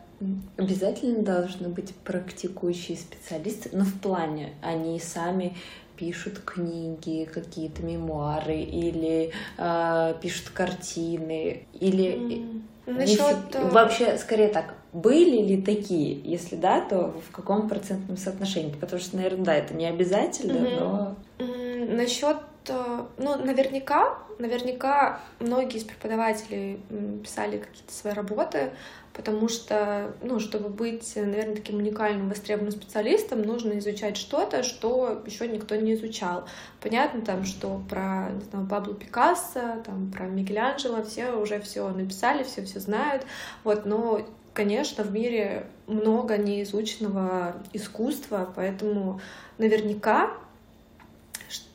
обязательно 0.56 1.22
должны 1.22 1.68
быть 1.68 1.94
практикующие 1.94 2.96
специалисты, 2.96 3.70
но 3.72 3.84
в 3.84 4.00
плане 4.00 4.54
они 4.62 4.98
сами 4.98 5.56
пишут 5.96 6.40
книги, 6.44 7.28
какие-то 7.32 7.82
мемуары 7.82 8.60
или 8.60 9.32
э, 9.58 10.14
пишут 10.20 10.50
картины 10.50 11.66
или 11.72 12.12
mm. 12.14 12.62
Насчет... 12.88 13.54
Э, 13.54 13.68
вообще, 13.68 14.16
скорее 14.16 14.48
так, 14.48 14.74
были 14.92 15.42
ли 15.42 15.62
такие? 15.62 16.20
Если 16.20 16.56
да, 16.56 16.80
то 16.80 17.14
в 17.28 17.32
каком 17.32 17.68
процентном 17.68 18.16
соотношении? 18.16 18.72
Потому 18.72 19.00
что, 19.00 19.16
наверное, 19.16 19.44
да, 19.44 19.54
это 19.54 19.74
не 19.74 19.86
обязательно, 19.86 20.52
mm-hmm. 20.52 20.80
но... 20.80 21.16
Mm-hmm. 21.38 21.96
Насчет, 21.96 22.36
э, 22.68 23.04
ну, 23.18 23.36
наверняка, 23.36 24.18
наверняка 24.38 25.20
многие 25.40 25.78
из 25.78 25.84
преподавателей 25.84 26.80
писали 27.22 27.58
какие-то 27.58 27.92
свои 27.92 28.12
работы, 28.12 28.70
потому 29.18 29.48
что, 29.48 30.14
ну, 30.22 30.38
чтобы 30.38 30.68
быть, 30.68 31.16
наверное, 31.16 31.56
таким 31.56 31.78
уникальным, 31.78 32.28
востребованным 32.28 32.72
специалистом, 32.72 33.42
нужно 33.42 33.78
изучать 33.80 34.16
что-то, 34.16 34.62
что 34.62 35.22
еще 35.26 35.48
никто 35.48 35.74
не 35.74 35.94
изучал. 35.94 36.44
Понятно 36.80 37.22
там, 37.22 37.44
что 37.44 37.82
про, 37.88 38.30
не 38.30 38.44
знаю, 38.44 38.68
Пабло 38.68 38.94
Пикассо, 38.94 39.82
там, 39.84 40.12
про 40.12 40.26
Микеланджело 40.26 41.02
все 41.02 41.32
уже 41.32 41.60
все 41.60 41.88
написали, 41.88 42.44
все 42.44 42.64
все 42.64 42.78
знают, 42.78 43.24
вот, 43.64 43.86
но 43.86 44.24
конечно, 44.58 45.04
в 45.04 45.12
мире 45.12 45.66
много 45.86 46.36
неизученного 46.36 47.62
искусства, 47.72 48.52
поэтому 48.56 49.20
наверняка, 49.56 50.32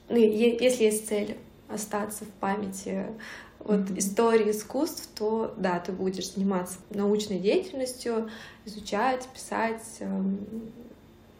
ну, 0.09 0.17
если 0.17 0.83
есть 0.83 1.07
цель 1.07 1.37
остаться 1.69 2.25
в 2.25 2.29
памяти 2.41 3.05
вот 3.59 3.79
mm-hmm. 3.79 3.99
истории 3.99 4.51
искусств, 4.51 5.07
то 5.15 5.53
да, 5.55 5.79
ты 5.79 5.93
будешь 5.93 6.33
заниматься 6.33 6.77
научной 6.89 7.39
деятельностью, 7.39 8.29
изучать, 8.65 9.29
писать. 9.29 9.99
Эм, 10.01 10.45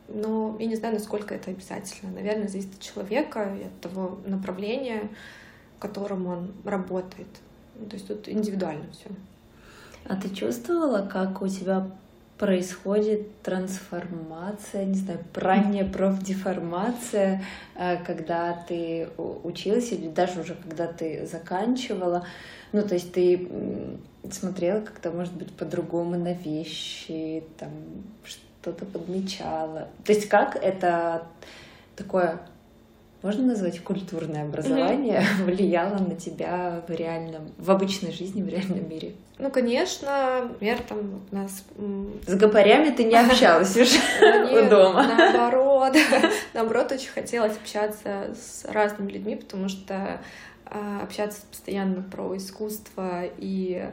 но 0.07 0.55
я 0.61 0.67
не 0.67 0.77
знаю, 0.77 0.93
насколько 0.93 1.35
это 1.35 1.51
обязательно. 1.51 2.13
Наверное, 2.13 2.47
зависит 2.47 2.75
от 2.75 2.79
человека 2.79 3.53
и 3.59 3.65
от 3.65 3.81
того 3.81 4.17
направления, 4.25 5.09
в 5.75 5.81
котором 5.81 6.25
он 6.25 6.53
работает. 6.63 7.27
Ну, 7.77 7.87
то 7.87 7.95
есть 7.97 8.07
тут 8.07 8.29
индивидуально 8.29 8.85
все. 8.93 9.09
А 10.05 10.15
ты 10.15 10.29
чувствовала, 10.29 11.07
как 11.07 11.41
у 11.41 11.47
тебя 11.47 11.87
происходит 12.37 13.41
трансформация, 13.41 14.85
не 14.85 14.95
знаю, 14.95 15.19
ранняя 15.33 15.87
профдеформация, 15.87 17.43
э, 17.75 18.03
когда 18.03 18.53
ты 18.67 19.07
училась 19.17 19.91
или 19.91 20.09
даже 20.09 20.41
уже 20.41 20.55
когда 20.55 20.87
ты 20.87 21.25
заканчивала. 21.25 22.25
Ну, 22.71 22.81
то 22.81 22.95
есть 22.95 23.13
ты 23.13 23.47
смотрела 24.31 24.81
как-то, 24.81 25.11
может 25.11 25.33
быть, 25.33 25.53
по-другому 25.53 26.17
на 26.17 26.33
вещи, 26.33 27.43
там 27.57 27.69
что-то 28.23 28.85
подмечала. 28.85 29.87
То 30.03 30.11
есть 30.11 30.27
как 30.27 30.55
это 30.55 31.23
такое 31.95 32.39
можно 33.23 33.45
назвать 33.45 33.79
культурное 33.79 34.43
образование 34.43 35.21
mm-hmm. 35.21 35.43
влияло 35.45 35.97
на 35.97 36.15
тебя 36.15 36.83
в 36.85 36.91
реальном, 36.91 37.51
в 37.57 37.71
обычной 37.71 38.11
жизни, 38.11 38.43
в 38.43 38.49
реальном 38.49 38.87
мире? 38.89 39.13
Ну, 39.39 39.49
конечно, 39.49 40.41
например, 40.49 40.79
там 40.87 41.23
у 41.31 41.35
нас... 41.35 41.63
С 42.27 42.35
гопарями 42.35 42.91
ты 42.91 43.05
не 43.05 43.15
общалась 43.19 43.75
уже 43.77 43.97
дома? 44.69 45.07
наоборот. 45.07 45.95
Наоборот, 46.53 46.91
очень 46.91 47.09
хотелось 47.09 47.55
общаться 47.55 48.35
с 48.35 48.65
разными 48.65 49.11
людьми, 49.11 49.37
потому 49.37 49.69
что 49.69 50.19
а, 50.65 51.01
общаться 51.01 51.41
постоянно 51.49 52.03
про 52.03 52.35
искусство 52.35 53.23
и 53.37 53.89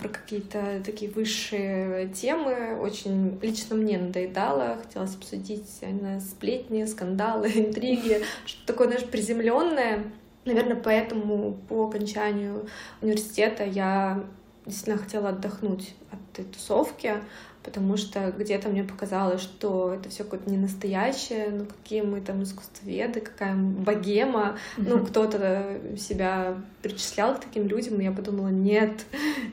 про 0.00 0.08
какие-то 0.08 0.82
такие 0.84 1.10
высшие 1.10 2.08
темы. 2.08 2.78
Очень 2.80 3.38
лично 3.40 3.76
мне 3.76 3.98
надоедало. 3.98 4.78
Хотелось 4.82 5.14
обсудить 5.14 5.68
знаю, 5.68 6.20
сплетни, 6.20 6.84
скандалы, 6.84 7.48
интриги, 7.54 8.22
что 8.44 8.66
такое, 8.66 8.88
знаешь, 8.88 9.06
приземленное. 9.06 10.04
Наверное, 10.44 10.76
поэтому 10.76 11.58
по 11.68 11.88
окончанию 11.88 12.66
университета 13.02 13.64
я 13.64 14.24
действительно 14.64 14.98
хотела 14.98 15.30
отдохнуть 15.30 15.94
от 16.10 16.18
этой 16.38 16.50
тусовки, 16.52 17.14
потому 17.62 17.96
что 17.96 18.32
где-то 18.36 18.68
мне 18.68 18.84
показалось, 18.84 19.40
что 19.40 19.94
это 19.94 20.08
все 20.08 20.24
какое-то 20.24 20.50
не 20.50 20.56
настоящее, 20.56 21.50
ну 21.50 21.66
какие 21.66 22.02
мы 22.02 22.20
там 22.20 22.42
искусствоведы, 22.42 23.20
какая 23.20 23.54
богема, 23.54 24.58
ну 24.76 25.04
кто-то 25.04 25.80
себя 25.98 26.56
причислял 26.82 27.34
к 27.34 27.40
таким 27.40 27.66
людям, 27.66 28.00
и 28.00 28.04
я 28.04 28.12
подумала, 28.12 28.48
нет, 28.48 29.04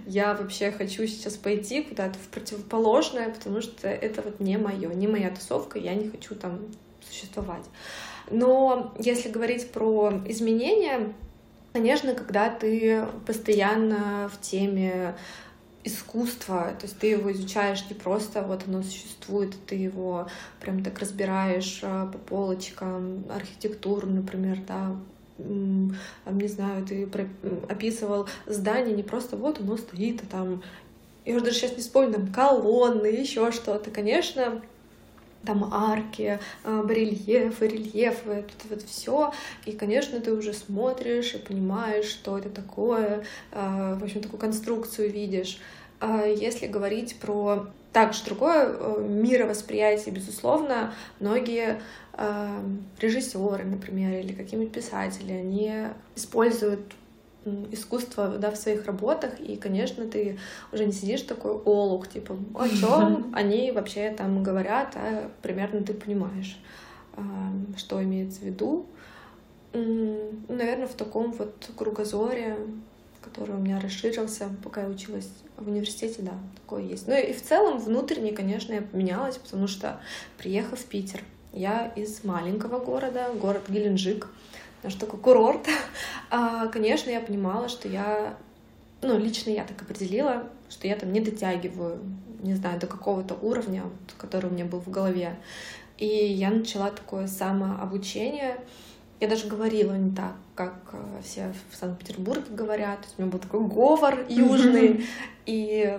я 0.05 0.33
вообще 0.33 0.71
хочу 0.71 1.07
сейчас 1.07 1.33
пойти 1.33 1.81
куда-то 1.81 2.17
в 2.19 2.27
противоположное, 2.29 3.29
потому 3.29 3.62
что 3.62 3.88
это 3.88 4.21
вот 4.21 4.39
не 4.39 4.57
мое, 4.57 4.93
не 4.93 5.07
моя 5.07 5.29
тусовка, 5.29 5.79
я 5.79 5.95
не 5.95 6.09
хочу 6.09 6.35
там 6.35 6.59
существовать. 7.01 7.65
Но 8.31 8.93
если 9.00 9.29
говорить 9.29 9.71
про 9.71 10.21
изменения, 10.25 11.13
конечно, 11.74 12.13
когда 12.13 12.50
ты 12.50 13.05
постоянно 13.25 14.29
в 14.33 14.41
теме 14.41 15.15
искусство, 15.86 16.74
то 16.80 16.86
есть 16.86 16.98
ты 16.98 17.08
его 17.08 17.32
изучаешь 17.32 17.86
не 17.89 17.96
просто 17.96 18.42
вот 18.42 18.63
оно 18.68 18.82
существует, 18.82 19.56
ты 19.68 19.75
его 19.75 20.27
прям 20.60 20.84
так 20.84 21.00
разбираешь 21.00 21.80
э, 21.84 22.08
по 22.12 22.18
полочкам, 22.18 23.24
архитектуру, 23.30 24.08
например, 24.08 24.58
да, 24.68 24.96
не 25.38 26.48
знаю, 26.48 26.86
ты 26.86 27.08
описывал 27.70 28.27
здание 28.48 28.96
не 28.96 29.04
просто 29.04 29.38
вот 29.38 29.60
оно 29.60 29.77
стоит, 29.77 30.24
а 30.24 30.25
там, 30.25 30.63
я 31.24 31.36
уже 31.36 31.46
даже 31.46 31.58
сейчас 31.58 31.75
не 31.75 31.82
вспомню, 31.82 32.13
там 32.13 32.27
колонны, 32.34 33.08
еще 33.08 33.51
что-то, 33.51 33.92
конечно, 33.92 34.62
там 35.45 35.69
арки, 35.73 36.39
э, 36.63 36.83
барельефы, 36.83 37.67
рельефы, 37.67 38.29
это 38.31 38.67
вот 38.69 38.81
все. 38.83 39.33
И, 39.65 39.71
конечно, 39.71 40.19
ты 40.19 40.33
уже 40.33 40.53
смотришь 40.53 41.33
и 41.33 41.37
понимаешь, 41.37 42.05
что 42.05 42.37
это 42.37 42.49
такое, 42.49 43.23
э, 43.51 43.97
в 43.99 44.03
общем, 44.03 44.21
такую 44.21 44.39
конструкцию 44.39 45.11
видишь. 45.11 45.59
А 45.99 46.25
если 46.25 46.67
говорить 46.67 47.17
про 47.19 47.67
также 47.93 48.25
другое 48.25 48.67
э, 48.67 49.05
мировосприятие, 49.07 50.13
безусловно, 50.13 50.93
многие 51.19 51.81
режиссеры, 53.01 53.65
например, 53.65 54.21
или 54.21 54.31
какие-нибудь 54.31 54.71
писатели, 54.71 55.33
они 55.33 55.87
используют 56.15 56.79
искусство 57.71 58.29
да, 58.39 58.51
в 58.51 58.57
своих 58.57 58.85
работах, 58.85 59.39
и, 59.39 59.55
конечно, 59.55 60.05
ты 60.05 60.37
уже 60.71 60.85
не 60.85 60.91
сидишь 60.91 61.21
такой 61.21 61.51
олух, 61.51 62.07
типа, 62.07 62.37
о 62.55 62.67
чем 62.79 63.31
они 63.33 63.71
вообще 63.71 64.09
там 64.11 64.43
говорят, 64.43 64.95
а 64.95 65.29
примерно 65.41 65.81
ты 65.81 65.93
понимаешь, 65.93 66.59
что 67.77 68.03
имеется 68.03 68.41
в 68.41 68.43
виду. 68.43 68.87
Наверное, 69.73 70.87
в 70.87 70.93
таком 70.93 71.31
вот 71.33 71.69
кругозоре, 71.77 72.57
который 73.21 73.55
у 73.55 73.59
меня 73.59 73.79
расширился, 73.79 74.49
пока 74.63 74.83
я 74.83 74.87
училась 74.87 75.29
в 75.57 75.67
университете, 75.67 76.21
да, 76.21 76.33
такое 76.61 76.83
есть. 76.83 77.07
Ну 77.07 77.15
и 77.15 77.33
в 77.33 77.41
целом 77.41 77.79
внутренне, 77.79 78.31
конечно, 78.31 78.73
я 78.73 78.81
поменялась, 78.81 79.37
потому 79.37 79.67
что, 79.67 79.99
приехав 80.37 80.79
в 80.79 80.85
Питер, 80.85 81.21
я 81.51 81.87
из 81.95 82.23
маленького 82.23 82.79
города, 82.79 83.31
город 83.39 83.63
Геленджик, 83.69 84.27
что 84.88 85.01
такое 85.01 85.20
курорт, 85.20 85.67
а, 86.29 86.67
конечно, 86.67 87.10
я 87.10 87.20
понимала, 87.20 87.70
что 87.70 87.88
я, 87.88 88.38
ну, 89.01 89.17
лично 89.17 89.50
я 89.50 89.63
так 89.63 89.82
определила, 89.82 90.50
что 90.70 90.88
я 90.88 90.96
там 90.96 91.12
не 91.12 91.20
дотягиваю, 91.20 92.00
не 92.41 92.53
знаю, 92.53 92.79
до 92.79 92.88
какого-то 92.88 93.36
уровня, 93.36 93.84
который 94.17 94.50
у 94.50 94.53
меня 94.53 94.65
был 94.65 94.79
в 94.79 94.89
голове. 94.89 95.36
И 95.98 96.05
я 96.05 96.50
начала 96.50 96.91
такое 96.91 97.27
самообучение. 97.27 98.58
Я 99.22 99.29
даже 99.29 99.48
говорила 99.48 99.94
не 99.94 100.13
так, 100.13 100.34
как 100.55 100.75
э, 100.91 101.22
все 101.24 101.53
в 101.72 101.75
Санкт-Петербурге 101.75 102.44
говорят. 102.50 103.00
У 103.17 103.22
меня 103.22 103.32
был 103.32 103.39
такой 103.39 103.65
говор 103.65 104.25
южный. 104.29 105.05
И 105.46 105.98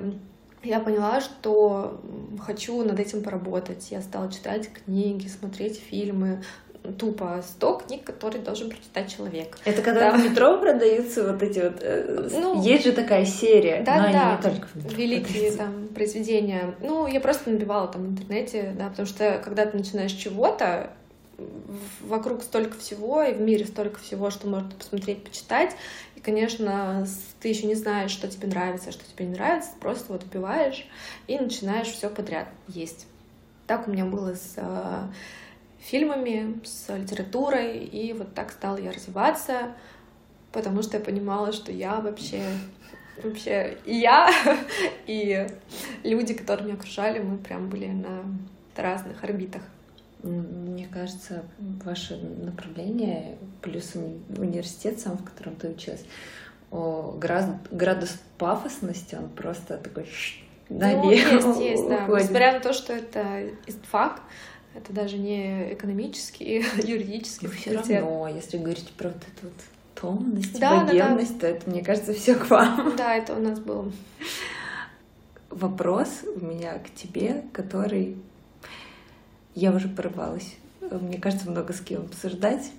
я 0.66 0.80
поняла, 0.80 1.20
что 1.20 2.00
хочу 2.40 2.82
над 2.82 2.98
этим 2.98 3.22
поработать. 3.22 3.90
Я 3.90 4.02
стала 4.02 4.30
читать 4.30 4.68
книги, 4.72 5.28
смотреть 5.28 5.78
фильмы, 5.78 6.42
тупо 6.98 7.42
100 7.42 7.74
книг, 7.86 8.04
которые 8.04 8.42
должен 8.42 8.70
прочитать 8.70 9.14
человек. 9.14 9.58
Это 9.64 9.82
когда 9.82 10.12
да. 10.12 10.18
в 10.18 10.24
метро 10.24 10.58
продаются 10.58 11.32
вот 11.32 11.42
эти 11.42 11.58
вот... 11.58 11.78
Э, 11.80 12.28
ну, 12.32 12.62
есть 12.62 12.84
же 12.84 12.92
такая 12.92 13.24
серия, 13.24 13.82
да, 13.84 14.06
но 14.06 14.12
да, 14.12 14.36
не 14.36 14.42
только 14.42 14.66
в 14.68 14.76
метро 14.76 14.96
Великие 14.96 15.52
там 15.52 15.88
произведения. 15.88 16.74
Ну, 16.80 17.06
я 17.06 17.20
просто 17.20 17.50
набивала 17.50 17.88
там 17.88 18.04
в 18.04 18.10
интернете, 18.10 18.74
да, 18.78 18.88
потому 18.88 19.06
что 19.06 19.40
когда 19.44 19.66
ты 19.66 19.76
начинаешь 19.76 20.12
чего-то, 20.12 20.90
вокруг 22.00 22.42
столько 22.42 22.78
всего, 22.78 23.22
и 23.22 23.34
в 23.34 23.40
мире 23.40 23.66
столько 23.66 23.98
всего, 24.00 24.30
что 24.30 24.48
можно 24.48 24.70
посмотреть, 24.70 25.22
почитать. 25.22 25.76
И, 26.14 26.20
конечно, 26.20 27.06
ты 27.40 27.48
еще 27.48 27.66
не 27.66 27.74
знаешь, 27.74 28.10
что 28.10 28.28
тебе 28.28 28.48
нравится, 28.48 28.92
что 28.92 29.04
тебе 29.04 29.26
не 29.26 29.32
нравится, 29.32 29.70
просто 29.80 30.12
вот 30.12 30.24
убиваешь 30.24 30.86
и 31.26 31.38
начинаешь 31.38 31.88
все 31.88 32.08
подряд 32.08 32.48
есть. 32.68 33.06
Так 33.66 33.88
у 33.88 33.90
меня 33.90 34.04
было 34.04 34.34
с 34.34 34.54
э, 34.56 35.08
фильмами, 35.80 36.60
с 36.64 36.94
литературой, 36.96 37.78
и 37.78 38.12
вот 38.12 38.34
так 38.34 38.52
стала 38.52 38.78
я 38.78 38.92
развиваться, 38.92 39.74
потому 40.52 40.82
что 40.82 40.98
я 40.98 41.04
понимала, 41.04 41.52
что 41.52 41.72
я 41.72 42.00
вообще 42.00 42.42
вообще 43.22 43.78
и 43.84 43.96
я, 43.96 44.30
и 45.06 45.46
люди, 46.04 46.34
которые 46.34 46.66
меня 46.66 46.76
окружали, 46.76 47.18
мы 47.18 47.38
прям 47.38 47.68
были 47.68 47.86
на 47.86 48.22
разных 48.76 49.22
орбитах. 49.24 49.62
Мне 50.22 50.88
кажется, 50.92 51.44
ваше 51.84 52.16
направление, 52.16 53.36
плюс 53.62 53.94
университет 53.94 54.98
сам, 54.98 55.18
в 55.18 55.24
котором 55.24 55.56
ты 55.56 55.68
училась, 55.68 56.04
градус, 56.70 57.54
градус 57.70 58.18
пафосности, 58.38 59.14
он 59.14 59.28
просто 59.28 59.78
такой 59.78 60.06
налево 60.68 61.02
ну, 61.04 61.10
есть, 61.10 61.60
есть, 61.60 61.88
да. 61.88 62.06
Несмотря 62.06 62.54
на 62.54 62.60
то, 62.60 62.72
что 62.72 62.92
это 62.92 63.50
истфак, 63.66 64.20
это 64.74 64.92
даже 64.92 65.16
не 65.18 65.72
экономический, 65.72 66.64
юридический 66.82 67.48
факультет. 67.48 67.84
Все 67.84 68.00
равно, 68.00 68.28
если 68.28 68.58
говорить 68.58 68.90
про 68.92 69.08
вот 69.08 69.16
эту 69.16 69.46
вот 69.46 69.54
томность, 69.94 70.58
да, 70.58 70.84
богемность, 70.84 71.38
да, 71.38 71.48
да. 71.48 71.52
то 71.52 71.56
это, 71.56 71.70
мне 71.70 71.82
кажется, 71.82 72.12
все 72.12 72.34
к 72.34 72.48
вам. 72.50 72.94
Да, 72.96 73.14
это 73.14 73.34
у 73.34 73.40
нас 73.40 73.58
было. 73.58 73.90
Вопрос 75.50 76.08
у 76.24 76.44
меня 76.44 76.78
к 76.78 76.90
тебе, 76.94 77.44
который 77.52 78.16
я 79.56 79.72
уже 79.72 79.88
порывалась. 79.88 80.54
Мне 80.80 81.18
кажется, 81.18 81.50
много 81.50 81.72
с 81.72 81.80
кем 81.80 82.02
обсуждать, 82.02 82.70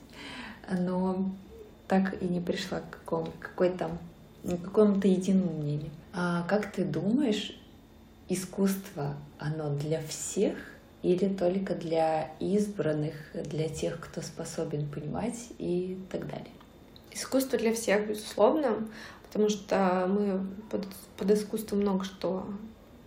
но 0.71 1.29
так 1.87 2.21
и 2.21 2.25
не 2.25 2.39
пришла 2.39 2.79
к 2.79 2.89
какому, 2.91 3.33
какой-то 3.39 3.89
какому-то 4.43 5.07
единому 5.07 5.51
мнению. 5.61 5.91
А 6.13 6.43
как 6.43 6.71
ты 6.71 6.85
думаешь, 6.85 7.59
искусство, 8.29 9.15
оно 9.39 9.75
для 9.75 10.01
всех 10.03 10.55
или 11.01 11.27
только 11.27 11.75
для 11.75 12.31
избранных, 12.39 13.15
для 13.33 13.67
тех, 13.67 13.99
кто 13.99 14.21
способен 14.21 14.87
понимать 14.89 15.49
и 15.57 15.97
так 16.11 16.27
далее. 16.27 16.51
Искусство 17.11 17.57
для 17.57 17.73
всех, 17.73 18.07
безусловно, 18.07 18.87
потому 19.23 19.49
что 19.49 20.07
мы 20.07 20.45
под, 20.69 20.87
под 21.17 21.31
искусством 21.31 21.81
много 21.81 22.05
что 22.05 22.45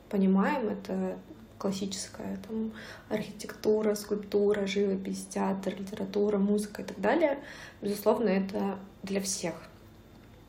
понимаем. 0.08 0.68
Это 0.68 1.16
классическая 1.60 2.38
там, 2.48 2.72
архитектура, 3.10 3.94
скульптура, 3.94 4.66
живопись, 4.66 5.26
театр, 5.28 5.74
литература, 5.78 6.38
музыка 6.38 6.82
и 6.82 6.84
так 6.84 6.98
далее. 7.00 7.38
Безусловно, 7.82 8.28
это 8.28 8.78
для 9.02 9.20
всех. 9.20 9.54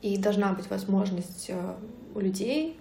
И 0.00 0.16
должна 0.16 0.52
быть 0.52 0.68
возможность 0.70 1.46
э, 1.48 1.74
у 2.14 2.20
людей 2.20 2.80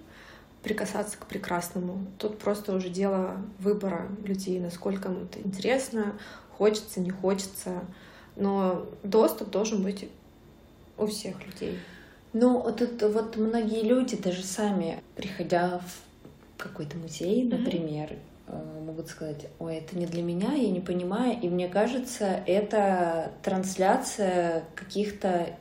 прикасаться 0.63 1.17
к 1.17 1.25
прекрасному. 1.25 2.05
Тут 2.17 2.39
просто 2.39 2.73
уже 2.73 2.89
дело 2.89 3.37
выбора 3.59 4.07
людей, 4.23 4.59
насколько 4.59 5.09
им 5.09 5.23
это 5.23 5.39
интересно, 5.39 6.17
хочется, 6.57 7.01
не 7.01 7.09
хочется. 7.09 7.81
Но 8.37 8.87
доступ 9.03 9.49
должен 9.49 9.83
быть 9.83 10.09
у 10.97 11.05
всех 11.05 11.45
людей. 11.45 11.79
Ну, 12.31 12.63
тут 12.77 13.01
вот 13.01 13.35
многие 13.35 13.83
люди 13.83 14.15
даже 14.15 14.43
сами, 14.43 15.03
приходя 15.15 15.79
в 15.79 16.10
какой-то 16.61 16.97
музей, 16.97 17.43
например, 17.43 18.13
mm-hmm. 18.47 18.83
могут 18.85 19.07
сказать, 19.07 19.47
ой, 19.59 19.77
это 19.77 19.97
не 19.97 20.05
для 20.05 20.21
меня, 20.21 20.53
я 20.53 20.69
не 20.69 20.79
понимаю, 20.79 21.37
и 21.41 21.49
мне 21.49 21.67
кажется, 21.67 22.41
это 22.45 23.31
трансляция 23.43 24.63
каких-то 24.75 25.57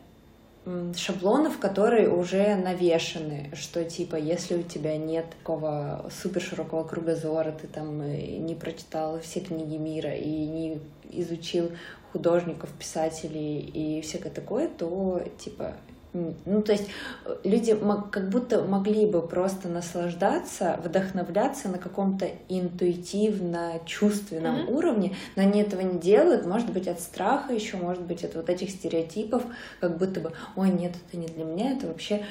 шаблонов, 0.95 1.59
которые 1.59 2.11
уже 2.11 2.55
навешаны, 2.55 3.51
что 3.55 3.83
типа, 3.85 4.17
если 4.17 4.57
у 4.57 4.63
тебя 4.63 4.97
нет 4.99 5.27
такого 5.39 6.11
супер 6.23 6.43
широкого 6.43 6.85
кругозора, 6.85 7.53
ты 7.53 7.67
там 7.67 8.03
э, 8.03 8.37
не 8.37 8.55
прочитал 8.55 9.19
все 9.21 9.41
книги 9.41 9.77
мира 9.77 10.15
и 10.15 10.29
не 10.29 10.81
изучил 11.11 11.71
художников, 12.13 12.71
писателей 12.79 13.61
и 13.61 14.03
всякое 14.03 14.31
такое, 14.31 14.69
то 14.69 15.23
типа 15.39 15.77
ну, 16.13 16.63
то 16.63 16.73
есть 16.73 16.89
э, 17.25 17.37
люди 17.45 17.79
как 18.11 18.31
будто 18.31 18.63
могли 18.63 19.07
бы 19.07 19.23
просто 19.23 19.69
наслаждаться, 19.69 20.81
вдохновляться 20.83 21.69
на 21.69 21.79
каком-то 21.79 22.29
интуитивно-чувственном 22.49 24.67
mm-hmm. 24.67 24.73
уровне, 24.73 25.15
но 25.37 25.43
они 25.43 25.63
этого 25.63 25.83
не 25.83 26.01
делают, 26.01 26.47
может 26.47 26.73
быть, 26.73 26.89
от 26.89 26.99
страха 27.01 27.53
еще, 27.53 27.77
может 27.77 28.03
быть, 28.03 28.25
от 28.25 28.35
вот 28.35 28.51
этих 28.51 28.71
стереотипов, 28.71 29.45
как 29.81 29.99
будто 29.99 30.19
бы, 30.21 30.33
ой, 30.57 30.71
нет, 30.71 30.95
это 31.07 31.17
не 31.17 31.29
для 31.29 31.45
меня, 31.45 31.71
это 31.73 31.87
вообще 31.87 32.25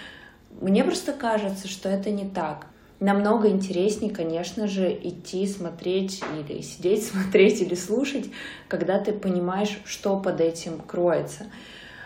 Мне 0.60 0.84
просто 0.84 1.14
кажется, 1.14 1.70
что 1.70 1.88
это 1.90 2.10
не 2.10 2.28
так. 2.28 2.66
Намного 3.00 3.48
интереснее, 3.48 4.14
конечно 4.14 4.68
же, 4.68 4.92
идти 4.92 5.48
смотреть 5.48 6.22
или 6.38 6.60
сидеть 6.62 7.06
смотреть 7.08 7.62
или 7.62 7.76
слушать, 7.76 8.26
когда 8.68 9.00
ты 9.00 9.14
понимаешь, 9.14 9.80
что 9.86 10.20
под 10.20 10.42
этим 10.42 10.80
кроется. 10.80 11.46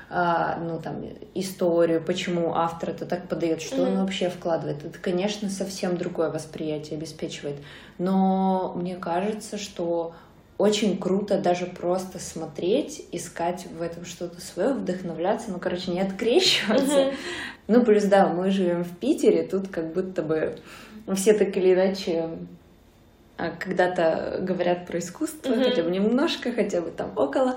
А, 0.10 0.60
ну, 0.60 0.80
там, 0.80 1.04
историю, 1.34 2.02
почему 2.02 2.54
автор 2.54 2.92
это 2.92 3.06
так 3.06 3.28
подает, 3.28 3.62
что 3.62 3.78
mm-hmm. 3.78 3.88
он 3.88 3.98
вообще 4.02 4.30
вкладывает. 4.30 4.86
Это, 4.86 5.00
конечно, 5.00 5.50
совсем 5.50 5.98
другое 5.98 6.30
восприятие 6.30 6.98
обеспечивает. 6.98 7.58
Но 7.98 8.74
мне 8.76 8.96
кажется, 8.96 9.58
что 9.58 10.14
очень 10.58 10.98
круто 10.98 11.40
даже 11.40 11.66
просто 11.66 12.20
смотреть, 12.20 13.06
искать 13.12 13.66
в 13.66 13.82
этом 13.82 14.06
что-то 14.06 14.40
свое, 14.40 14.74
вдохновляться, 14.74 15.52
ну, 15.52 15.60
короче, 15.60 15.92
не 15.92 16.00
открещиваться. 16.00 17.00
Mm-hmm. 17.00 17.16
Ну, 17.68 17.84
плюс, 17.84 18.04
да, 18.04 18.28
мы 18.28 18.52
живем 18.52 18.84
в 18.84 18.98
Питере, 18.98 19.44
тут 19.44 19.70
как 19.70 19.94
будто 19.94 20.22
бы 20.22 20.58
все 21.16 21.34
так 21.34 21.56
или 21.58 21.74
иначе 21.74 22.30
а, 23.38 23.50
когда-то 23.52 24.40
говорят 24.42 24.86
про 24.86 25.00
искусство, 25.00 25.50
mm-hmm. 25.50 25.64
хотя 25.64 25.84
бы 25.84 25.90
немножко, 25.90 26.52
хотя 26.52 26.82
бы 26.82 26.92
там 26.92 27.12
около. 27.16 27.56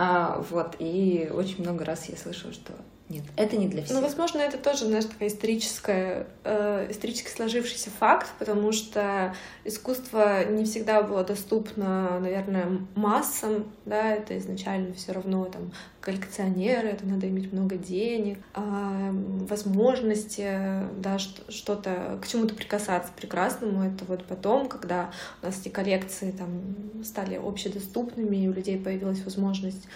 А, 0.00 0.40
вот, 0.50 0.76
и 0.78 1.28
очень 1.34 1.60
много 1.60 1.84
раз 1.84 2.08
я 2.08 2.16
слышала, 2.16 2.52
что 2.52 2.72
нет, 3.08 3.24
это 3.36 3.56
не 3.56 3.68
для 3.68 3.82
всех. 3.82 3.96
Ну, 3.96 4.02
возможно, 4.02 4.38
это 4.38 4.58
тоже, 4.58 4.86
знаешь, 4.86 5.06
такая 5.06 5.30
историческая, 5.30 6.26
э, 6.44 6.88
исторически 6.90 7.30
сложившийся 7.30 7.90
факт, 7.90 8.28
потому 8.38 8.72
что 8.72 9.34
искусство 9.64 10.44
не 10.44 10.64
всегда 10.64 11.02
было 11.02 11.24
доступно, 11.24 12.20
наверное, 12.20 12.80
массам, 12.94 13.72
да, 13.86 14.12
это 14.12 14.36
изначально 14.36 14.92
все 14.92 15.12
равно 15.12 15.46
там 15.46 15.72
коллекционеры, 16.02 16.88
это 16.88 17.06
надо 17.06 17.28
иметь 17.28 17.52
много 17.52 17.76
денег, 17.76 18.38
а 18.54 19.10
возможности, 19.12 20.86
да, 20.98 21.18
что-то, 21.18 22.18
к 22.22 22.26
чему-то 22.26 22.54
прикасаться 22.54 23.10
прекрасному, 23.16 23.84
это 23.84 24.04
вот 24.04 24.24
потом, 24.24 24.68
когда 24.68 25.10
у 25.42 25.46
нас 25.46 25.58
эти 25.60 25.70
коллекции 25.70 26.30
там 26.30 27.04
стали 27.04 27.36
общедоступными, 27.36 28.36
и 28.36 28.48
у 28.48 28.52
людей 28.52 28.78
появилась 28.78 29.22
возможность 29.24 29.88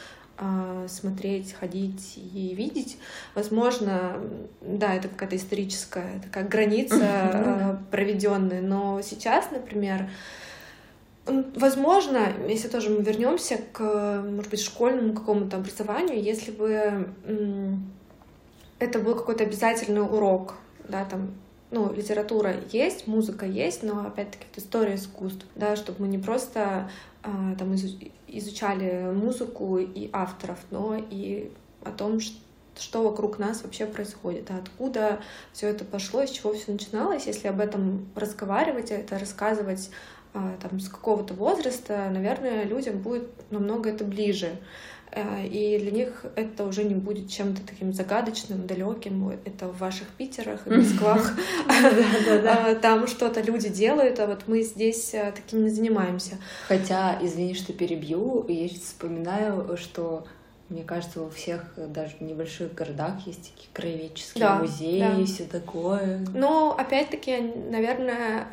смотреть, 0.89 1.53
ходить 1.53 2.15
и 2.17 2.55
видеть. 2.55 2.99
Возможно, 3.35 4.21
да, 4.61 4.95
это 4.95 5.09
какая-то 5.09 5.37
историческая 5.37 6.21
такая 6.23 6.45
граница 6.49 6.99
а, 7.01 7.83
проведенная, 7.91 8.61
но 8.61 9.01
сейчас, 9.03 9.51
например, 9.51 10.09
Возможно, 11.25 12.33
если 12.49 12.67
тоже 12.67 12.91
мы 12.91 13.01
вернемся 13.03 13.57
к, 13.73 14.25
может 14.27 14.51
быть, 14.51 14.61
школьному 14.61 15.15
какому-то 15.15 15.57
образованию, 15.57 16.21
если 16.21 16.51
бы 16.51 17.07
это 18.81 18.99
был 18.99 19.15
какой-то 19.15 19.45
обязательный 19.45 20.03
урок, 20.03 20.55
да, 20.89 21.05
там, 21.05 21.31
ну, 21.73 21.93
литература 21.93 22.55
есть, 22.71 23.07
музыка 23.07 23.47
есть, 23.47 23.83
но 23.83 24.07
опять-таки 24.07 24.45
это 24.53 24.61
история 24.61 24.95
искусств, 24.95 25.47
да, 25.55 25.75
чтобы 25.75 26.03
мы 26.03 26.09
не 26.09 26.19
просто 26.19 26.91
а, 27.23 27.55
там 27.59 27.75
изучали 28.29 29.11
музыку 29.13 29.79
и 29.79 30.11
авторов, 30.13 30.59
но 30.71 30.97
и 30.97 31.51
о 31.83 31.91
том, 31.91 32.21
что 32.79 33.03
вокруг 33.03 33.39
нас 33.39 33.63
вообще 33.63 33.87
происходит, 33.87 34.51
а 34.51 34.59
откуда 34.59 35.21
все 35.53 35.69
это 35.69 35.85
пошло, 35.85 36.25
с 36.27 36.31
чего 36.31 36.53
все 36.53 36.73
начиналось. 36.73 37.27
Если 37.27 37.49
об 37.49 37.59
этом 37.59 38.07
разговаривать, 38.15 38.91
это 38.91 39.19
рассказывать 39.19 39.91
а, 40.35 40.57
там, 40.61 40.79
с 40.79 40.91
какого-то 40.91 41.33
возраста, 41.33 42.09
наверное, 42.11 42.65
людям 42.65 42.99
будет 42.99 43.31
намного 43.51 43.89
это 43.89 44.05
ближе. 44.05 44.59
Э, 45.15 45.47
и 45.47 45.79
для 45.79 45.91
них 45.91 46.25
это 46.37 46.65
уже 46.65 46.85
не 46.85 46.95
будет 46.95 47.31
чем-то 47.31 47.61
таким 47.67 47.93
загадочным, 47.93 48.67
далеким. 48.67 49.29
Это 49.45 49.69
в 49.69 49.79
ваших 49.79 50.09
Питерах 50.09 50.67
и 50.67 50.71
Москвах. 50.71 51.33
А, 52.45 52.75
там 52.75 53.07
что-то 53.07 53.41
люди 53.41 53.69
делают, 53.69 54.19
а 54.21 54.27
вот 54.27 54.45
мы 54.47 54.63
здесь 54.63 55.15
э, 55.15 55.33
таким 55.35 55.65
не 55.65 55.71
занимаемся. 55.71 56.39
Хотя, 56.69 57.19
извини, 57.21 57.55
что 57.55 57.73
перебью, 57.73 58.45
я 58.49 58.69
сейчас 58.69 58.83
вспоминаю, 58.83 59.77
что 59.77 60.25
мне 60.69 60.83
кажется, 60.85 61.21
во 61.21 61.31
всех 61.31 61.65
даже 61.77 62.17
в 62.19 62.23
небольших 62.23 62.75
городах 62.75 63.27
есть 63.27 63.53
такие 63.53 63.69
краеведческие 63.73 64.45
да, 64.45 64.59
музеи 64.59 65.01
да. 65.01 65.21
и 65.21 65.25
все 65.25 65.45
такое. 65.45 66.25
Ну, 66.35 66.71
опять-таки, 66.71 67.53
наверное, 67.71 68.47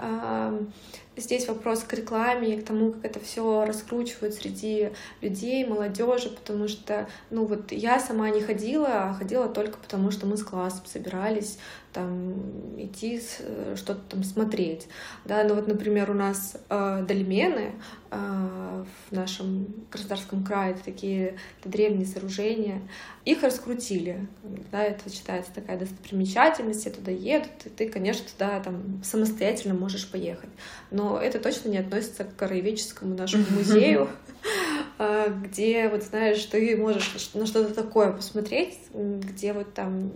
здесь 1.20 1.48
вопрос 1.48 1.84
к 1.84 1.94
рекламе 1.94 2.56
и 2.56 2.62
к 2.62 2.66
тому, 2.66 2.92
как 2.92 3.06
это 3.06 3.20
все 3.20 3.66
раскручивают 3.66 4.34
среди 4.34 4.90
людей, 5.22 5.66
молодежи, 5.66 6.30
потому 6.30 6.68
что, 6.68 7.08
ну 7.30 7.46
вот 7.46 7.72
я 7.72 8.00
сама 8.00 8.30
не 8.30 8.42
ходила, 8.42 9.10
а 9.10 9.14
ходила 9.14 9.48
только 9.48 9.78
потому, 9.78 10.12
что 10.12 10.26
мы 10.26 10.38
с 10.38 10.44
классом 10.44 10.86
собирались 10.86 11.58
там 11.94 12.80
идти 12.80 13.20
э, 13.40 13.76
что-то 13.76 14.02
там 14.10 14.24
смотреть, 14.24 14.88
да, 15.26 15.44
ну 15.44 15.56
вот, 15.56 15.68
например, 15.68 16.12
у 16.12 16.14
нас 16.14 16.56
э, 16.70 17.04
дольмены 17.08 17.74
э, 18.12 18.86
в 19.10 19.12
нашем 19.12 19.68
Краснодарском 19.90 20.44
крае, 20.44 20.74
это 20.74 20.84
такие 20.84 21.38
это 21.60 21.70
древние 21.70 22.06
сооружения, 22.06 22.82
их 23.26 23.42
раскрутили, 23.42 24.28
да, 24.72 24.84
это 24.84 25.10
считается 25.12 25.52
такая 25.54 25.80
достопримечательность, 25.80 26.82
все 26.82 26.92
туда 26.92 27.12
едут, 27.12 27.66
и 27.66 27.70
ты, 27.70 27.90
конечно, 27.90 28.26
туда 28.30 28.60
там 28.60 29.02
самостоятельно 29.04 29.74
можешь 29.74 30.10
поехать, 30.10 30.50
но 30.92 31.09
это 31.18 31.40
точно 31.40 31.70
не 31.70 31.78
относится 31.78 32.24
к 32.24 32.36
краеведческому 32.36 33.16
нашему 33.16 33.46
музею, 33.52 34.10
а, 34.98 35.30
где, 35.30 35.90
вот 35.90 36.04
знаешь, 36.04 36.44
ты 36.46 36.76
можешь 36.78 37.32
на 37.34 37.46
что-то 37.46 37.74
такое 37.74 38.12
посмотреть, 38.12 38.78
где 38.94 39.54
вот 39.54 39.74
там 39.74 40.12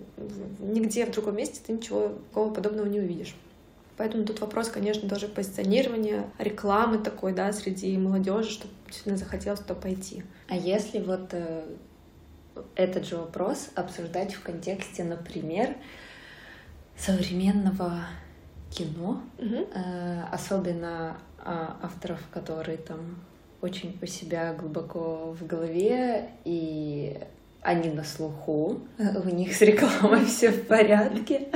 нигде 0.60 1.06
в 1.06 1.12
другом 1.12 1.38
месте 1.38 1.60
ты 1.66 1.74
ничего 1.74 2.10
такого 2.30 2.54
подобного 2.54 2.88
не 2.88 3.00
увидишь. 3.00 3.36
Поэтому 3.96 4.26
тут 4.26 4.42
вопрос, 4.42 4.70
конечно, 4.70 5.08
тоже 5.08 5.28
позиционирования, 5.28 6.26
рекламы 6.40 6.98
такой, 6.98 7.32
да, 7.34 7.54
среди 7.54 7.96
молодежи, 7.98 8.50
чтобы 8.50 8.74
действительно 8.88 9.18
захотелось 9.18 9.60
туда 9.60 9.76
пойти. 9.76 10.24
А 10.50 10.56
если 10.56 11.00
вот 11.00 11.30
э, 11.32 11.64
этот 12.76 13.06
же 13.06 13.18
вопрос 13.18 13.70
обсуждать 13.76 14.34
в 14.34 14.42
контексте, 14.42 15.04
например, 15.04 15.76
современного 16.98 18.06
кино, 18.74 19.22
угу. 19.38 19.68
э, 19.74 20.24
особенно 20.32 21.18
э, 21.40 21.68
авторов, 21.82 22.20
которые 22.32 22.78
там 22.78 23.18
очень 23.62 23.98
у 24.02 24.06
себя 24.06 24.54
глубоко 24.54 25.36
в 25.40 25.46
голове, 25.46 26.30
и 26.44 27.18
они 27.62 27.90
на 27.90 28.04
слуху, 28.04 28.82
у 28.98 29.30
них 29.30 29.56
с 29.56 29.62
рекламой 29.62 30.26
все 30.26 30.50
в 30.50 30.68
порядке, 30.68 31.48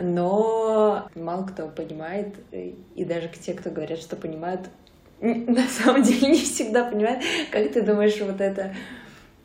но 0.00 1.08
мало 1.14 1.46
кто 1.46 1.68
понимает, 1.68 2.34
и 2.52 3.04
даже 3.04 3.28
те, 3.28 3.52
кто 3.52 3.70
говорят, 3.70 3.98
что 3.98 4.16
понимают, 4.16 4.62
на 5.20 5.66
самом 5.68 6.02
деле 6.02 6.28
не 6.32 6.40
всегда 6.40 6.84
понимают, 6.84 7.22
как 7.50 7.70
ты 7.72 7.82
думаешь, 7.82 8.18
вот 8.20 8.40
это 8.40 8.74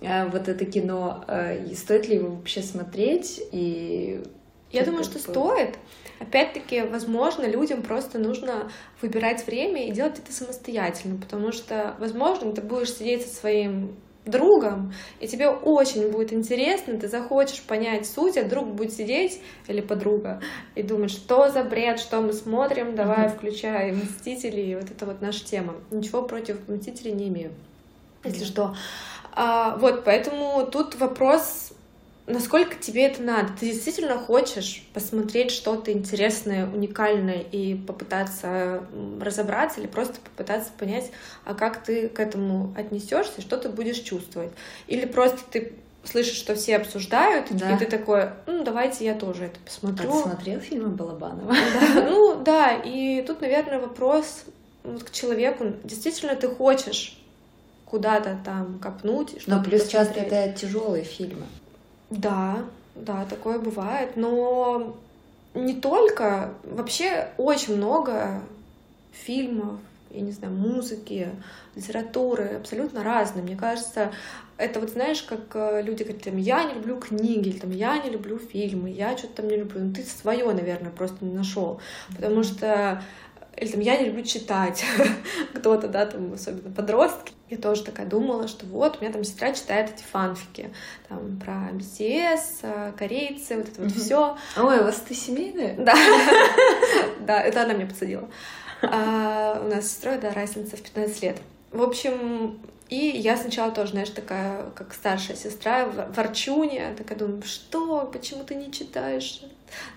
э, 0.01 0.27
вот 0.27 0.47
это 0.47 0.65
кино, 0.65 1.23
э, 1.27 1.73
стоит 1.75 2.07
ли 2.07 2.15
его 2.15 2.35
вообще 2.35 2.61
смотреть? 2.61 3.41
И 3.51 4.23
я 4.71 4.85
думаю, 4.85 5.03
что 5.03 5.19
стоит. 5.19 5.77
Опять-таки, 6.19 6.81
возможно, 6.81 7.45
людям 7.45 7.81
просто 7.81 8.19
нужно 8.19 8.71
выбирать 9.01 9.45
время 9.47 9.87
и 9.87 9.91
делать 9.91 10.19
это 10.19 10.31
самостоятельно, 10.31 11.19
потому 11.19 11.51
что, 11.51 11.95
возможно, 11.99 12.53
ты 12.53 12.61
будешь 12.61 12.93
сидеть 12.93 13.25
со 13.25 13.35
своим 13.35 13.95
другом, 14.25 14.93
и 15.19 15.27
тебе 15.27 15.49
очень 15.49 16.11
будет 16.11 16.31
интересно, 16.31 16.97
ты 16.99 17.07
захочешь 17.07 17.63
понять 17.63 18.07
суть, 18.07 18.37
а 18.37 18.43
друг 18.43 18.67
будет 18.67 18.93
сидеть, 18.93 19.41
или 19.67 19.81
подруга, 19.81 20.39
и 20.75 20.83
думать, 20.83 21.09
что 21.09 21.49
за 21.49 21.63
бред, 21.63 21.99
что 21.99 22.21
мы 22.21 22.33
смотрим, 22.33 22.95
давай 22.95 23.25
mm-hmm. 23.25 23.35
включай 23.35 23.91
«Мстители», 23.91 24.75
вот 24.75 24.91
это 24.91 25.05
вот 25.07 25.21
наша 25.21 25.43
тема. 25.43 25.75
Ничего 25.89 26.21
против 26.21 26.67
«Мстителей» 26.67 27.13
не 27.13 27.29
имею, 27.29 27.51
если 28.23 28.43
mm-hmm. 28.43 28.45
что. 28.45 28.75
А, 29.33 29.77
вот, 29.77 30.03
поэтому 30.03 30.67
тут 30.67 30.95
вопрос 30.99 31.70
насколько 32.27 32.75
тебе 32.75 33.07
это 33.07 33.21
надо? 33.21 33.53
Ты 33.59 33.67
действительно 33.67 34.17
хочешь 34.17 34.87
посмотреть 34.93 35.51
что-то 35.51 35.91
интересное, 35.91 36.65
уникальное 36.65 37.39
и 37.39 37.75
попытаться 37.75 38.83
разобраться 39.19 39.79
или 39.79 39.87
просто 39.87 40.15
попытаться 40.21 40.71
понять, 40.77 41.11
а 41.45 41.53
как 41.53 41.83
ты 41.83 42.09
к 42.09 42.19
этому 42.19 42.73
отнесешься, 42.77 43.41
что 43.41 43.57
ты 43.57 43.69
будешь 43.69 43.99
чувствовать? 43.99 44.51
Или 44.87 45.05
просто 45.05 45.39
ты 45.51 45.73
слышишь, 46.03 46.37
что 46.37 46.55
все 46.55 46.77
обсуждают, 46.77 47.47
да. 47.51 47.75
и 47.75 47.79
ты 47.79 47.85
такой, 47.85 48.29
ну, 48.47 48.63
давайте 48.63 49.05
я 49.05 49.13
тоже 49.13 49.45
это 49.45 49.59
посмотрю. 49.59 50.09
А 50.09 50.13
ты 50.13 50.29
смотрел 50.29 50.59
фильмы 50.59 50.89
Балабанова? 50.89 51.53
Да, 51.53 52.03
ну, 52.09 52.41
да, 52.43 52.73
и 52.73 53.21
тут, 53.21 53.41
наверное, 53.41 53.79
вопрос 53.79 54.45
к 54.83 55.11
человеку, 55.11 55.65
действительно 55.83 56.35
ты 56.35 56.47
хочешь 56.47 57.17
куда-то 57.85 58.39
там 58.43 58.79
копнуть. 58.79 59.43
Но 59.47 59.61
плюс 59.61 59.87
часто 59.87 60.21
это 60.21 60.57
тяжелые 60.57 61.03
фильмы. 61.03 61.45
Да, 62.11 62.65
да, 62.93 63.25
такое 63.25 63.57
бывает, 63.57 64.17
но 64.17 64.97
не 65.53 65.73
только, 65.73 66.53
вообще 66.63 67.29
очень 67.37 67.77
много 67.77 68.41
фильмов, 69.11 69.79
я 70.09 70.21
не 70.21 70.31
знаю, 70.31 70.53
музыки, 70.53 71.29
литературы, 71.75 72.57
абсолютно 72.59 73.01
разные. 73.01 73.43
Мне 73.43 73.55
кажется, 73.55 74.11
это 74.57 74.81
вот 74.81 74.89
знаешь, 74.89 75.23
как 75.23 75.39
э, 75.53 75.81
люди 75.81 76.03
говорят, 76.03 76.23
там, 76.23 76.37
я 76.37 76.65
не 76.65 76.73
люблю 76.73 76.97
книги, 76.97 77.47
или 77.47 77.59
там, 77.59 77.71
я 77.71 77.97
не 77.97 78.09
люблю 78.09 78.37
фильмы, 78.37 78.89
я 78.89 79.17
что-то 79.17 79.37
там 79.37 79.47
не 79.47 79.55
люблю. 79.55 79.79
Ну, 79.81 79.93
ты 79.93 80.03
свое, 80.03 80.45
наверное, 80.51 80.91
просто 80.91 81.23
не 81.23 81.33
нашел. 81.33 81.79
Потому 82.13 82.43
что 82.43 83.01
или 83.57 83.69
там 83.69 83.81
я 83.81 83.97
не 83.97 84.05
люблю 84.05 84.23
читать, 84.23 84.83
кто-то, 85.53 85.87
да, 85.87 86.05
там, 86.05 86.33
особенно 86.33 86.73
подростки. 86.73 87.33
Я 87.49 87.57
тоже 87.57 87.83
такая 87.83 88.05
думала, 88.05 88.47
что 88.47 88.65
вот, 88.65 88.97
у 88.97 89.01
меня 89.01 89.11
там 89.11 89.23
сестра 89.23 89.53
читает 89.53 89.91
эти 89.93 90.03
фанфики, 90.03 90.73
там, 91.09 91.37
про 91.37 91.69
BTS, 91.73 92.41
э, 92.63 92.93
корейцы, 92.97 93.57
вот 93.57 93.67
это 93.67 93.81
вот 93.81 93.91
все. 93.91 94.37
Ой, 94.57 94.79
у 94.79 94.83
вас 94.83 95.03
ты 95.07 95.13
семейная? 95.13 95.75
Да, 95.77 95.93
да, 97.27 97.41
это 97.41 97.63
она 97.63 97.73
меня 97.73 97.87
подсадила. 97.87 98.29
А 98.81 99.61
у 99.63 99.67
нас 99.67 99.85
с 99.85 99.91
сестрой, 99.91 100.17
да, 100.17 100.33
разница 100.33 100.77
в 100.77 100.81
15 100.81 101.21
лет. 101.21 101.37
В 101.71 101.81
общем, 101.81 102.59
и 102.91 103.17
я 103.17 103.37
сначала 103.37 103.71
тоже, 103.71 103.91
знаешь, 103.91 104.09
такая, 104.09 104.69
как 104.75 104.93
старшая 104.93 105.37
сестра, 105.37 105.85
ворчуня, 105.85 106.93
такая 106.97 107.17
думаю, 107.17 107.41
что, 107.43 108.05
почему 108.11 108.43
ты 108.43 108.53
не 108.55 108.69
читаешь 108.69 109.41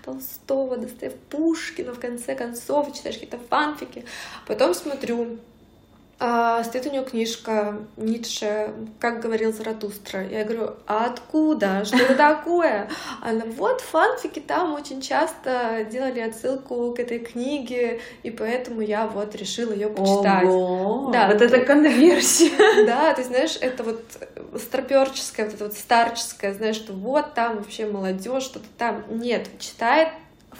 Толстого, 0.05 0.77
Достоев, 0.77 1.13
Пушкина, 1.29 1.93
в 1.93 1.99
конце 1.99 2.35
концов, 2.35 2.95
читаешь 2.95 3.17
какие-то 3.17 3.37
фанфики. 3.49 4.05
Потом 4.47 4.73
смотрю, 4.73 5.39
а, 6.17 6.63
стоит 6.63 6.85
у 6.85 6.91
нее 6.91 7.03
книжка 7.03 7.79
Ницше, 7.97 8.73
как 8.99 9.19
говорил 9.19 9.51
Заратустра. 9.51 10.25
Я 10.25 10.45
говорю, 10.45 10.75
а 10.87 11.07
откуда? 11.07 11.83
Что 11.83 11.97
это 11.97 12.15
такое? 12.15 12.89
Она, 13.21 13.43
вот 13.57 13.81
фанфики 13.81 14.39
там 14.39 14.75
очень 14.75 15.01
часто 15.01 15.85
делали 15.91 16.21
отсылку 16.21 16.93
к 16.93 16.99
этой 16.99 17.19
книге, 17.19 17.99
и 18.23 18.31
поэтому 18.31 18.79
я 18.79 19.07
вот 19.07 19.35
решила 19.35 19.73
ее 19.73 19.89
почитать. 19.89 20.45
Ого! 20.45 21.11
Да, 21.11 21.27
вот 21.27 21.41
это 21.41 21.59
конверсия. 21.59 22.51
Да, 22.85 23.13
ты 23.13 23.23
знаешь, 23.23 23.57
это 23.59 23.83
вот 23.83 24.01
старперческое, 24.57 25.47
вот 25.47 25.55
это 25.55 25.63
вот 25.65 25.73
старческое, 25.73 26.53
знаешь, 26.53 26.75
что 26.75 26.93
вот 26.93 27.33
там 27.33 27.57
вообще 27.57 27.85
молодежь, 27.87 28.43
что-то 28.43 28.67
там. 28.77 29.03
Нет, 29.09 29.47
читает 29.59 30.09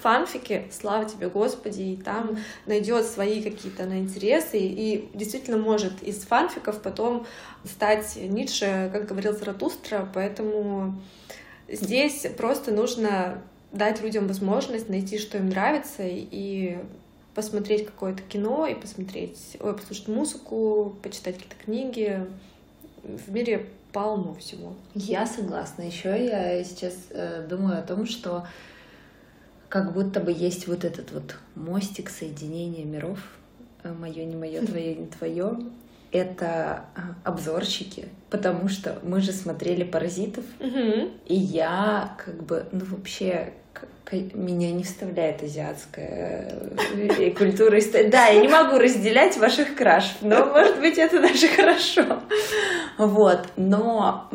фанфики, 0.02 0.66
слава 0.72 1.06
тебе, 1.06 1.30
Господи, 1.30 1.82
и 1.82 1.98
там 1.98 2.38
найдет 2.66 3.06
свои 3.06 3.42
какие-то 3.42 3.86
на 3.86 4.00
интересы, 4.00 4.58
и 4.60 5.10
действительно 5.14 5.58
может 5.58 6.04
из 6.04 6.20
фанфиков 6.20 6.82
потом 6.82 7.26
стать 7.64 8.16
Ницше, 8.16 8.90
как 8.92 9.08
говорил 9.08 9.34
Заратустра, 9.34 10.08
поэтому 10.14 11.02
здесь 11.68 12.26
просто 12.38 12.72
нужно 12.72 13.42
дать 13.72 14.02
людям 14.02 14.28
возможность 14.28 14.90
найти, 14.90 15.18
что 15.18 15.38
им 15.38 15.50
нравится, 15.50 16.04
и 16.06 16.78
посмотреть 17.34 17.86
какое-то 17.86 18.24
кино, 18.24 18.66
и 18.66 18.74
посмотреть, 18.74 19.58
ой, 19.60 19.76
послушать 19.76 20.08
музыку, 20.08 20.96
почитать 21.04 21.36
какие-то 21.36 21.56
книги. 21.64 22.26
В 23.04 23.32
мире 23.32 23.68
полно 23.92 24.34
всего. 24.36 24.74
Я 24.94 25.26
согласна. 25.28 25.84
Еще 25.84 26.26
я 26.26 26.64
сейчас 26.64 26.96
э, 27.12 27.46
думаю 27.48 27.80
о 27.80 27.82
том, 27.82 28.06
что 28.06 28.48
как 29.76 29.92
будто 29.92 30.22
бы 30.22 30.32
есть 30.32 30.68
вот 30.68 30.86
этот 30.86 31.12
вот 31.12 31.36
мостик 31.54 32.10
соединения 32.10 32.86
миров, 32.86 33.20
э, 33.84 33.92
мое 33.92 34.24
не 34.24 34.38
мое, 34.38 34.66
твое 34.66 34.96
не 34.96 35.08
твое. 35.08 35.60
Это 36.14 36.86
а, 36.96 37.16
обзорщики, 37.26 38.08
потому 38.30 38.70
что 38.70 38.98
мы 39.04 39.20
же 39.20 39.34
смотрели 39.34 39.84
паразитов, 39.84 40.46
и 41.26 41.36
я 41.36 42.16
как 42.18 42.42
бы, 42.42 42.68
ну 42.72 42.86
вообще 42.86 43.52
меня 44.34 44.72
не 44.72 44.84
вставляет 44.84 45.44
азиатская 45.44 46.54
э, 46.96 47.32
культура. 47.32 47.78
Да, 48.10 48.28
я 48.28 48.40
не 48.40 48.48
могу 48.48 48.78
разделять 48.78 49.36
ваших 49.36 49.76
краш, 49.76 50.16
но, 50.22 50.46
может 50.46 50.80
быть, 50.80 50.98
это 50.98 51.22
даже 51.22 51.50
хорошо. 51.50 52.22
Вот, 52.98 53.50
но 53.58 54.30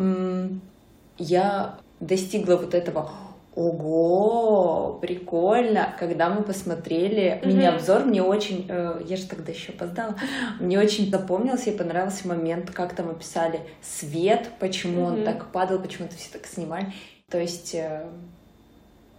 я 1.17 1.79
достигла 1.99 2.57
вот 2.57 2.75
этого 2.75 3.11
Ого, 3.61 4.99
прикольно! 5.03 5.95
Когда 5.99 6.31
мы 6.31 6.43
посмотрели 6.43 7.23
mm-hmm. 7.23 7.47
мини-обзор, 7.47 8.05
мне 8.07 8.23
очень, 8.23 8.65
э, 8.71 9.03
я 9.07 9.17
же 9.19 9.27
тогда 9.27 9.53
еще 9.53 9.73
опоздала, 9.73 10.17
мне 10.61 10.79
очень 10.79 11.11
запомнился 11.11 11.69
и 11.69 11.77
понравился 11.77 12.27
момент, 12.27 12.71
как 12.71 12.95
там 12.95 13.11
описали 13.11 13.61
свет, 13.83 14.49
почему 14.61 15.03
mm-hmm. 15.03 15.19
он 15.19 15.25
так 15.25 15.53
падал, 15.53 15.79
почему 15.79 16.07
это 16.07 16.17
все 16.17 16.31
так 16.33 16.47
снимали. 16.47 16.91
То 17.29 17.39
есть 17.39 17.75
э, 17.75 18.07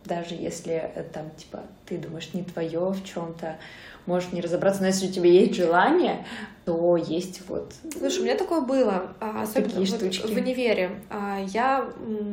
даже 0.06 0.34
если 0.34 0.74
э, 0.74 1.04
там 1.04 1.30
типа 1.38 1.60
ты 1.86 2.00
думаешь 2.00 2.34
не 2.34 2.42
твое 2.42 2.80
в 2.80 3.04
чем-то, 3.04 3.58
можешь 4.06 4.32
не 4.32 4.42
разобраться, 4.42 4.82
но 4.82 4.88
если 4.88 5.08
у 5.08 5.12
тебя 5.12 5.30
есть 5.30 5.56
желание, 5.56 6.26
то 6.66 6.96
есть 6.96 7.42
вот. 7.48 7.74
Слушай, 7.98 8.20
у 8.20 8.24
меня 8.24 8.36
такое 8.38 8.62
было, 8.62 9.16
а, 9.20 9.42
особенно 9.42 9.70
такие 9.70 9.92
вот 9.92 10.14
штучки. 10.14 10.28
в 10.28 10.38
универе. 10.38 10.92
А, 11.10 11.40
я, 11.48 11.90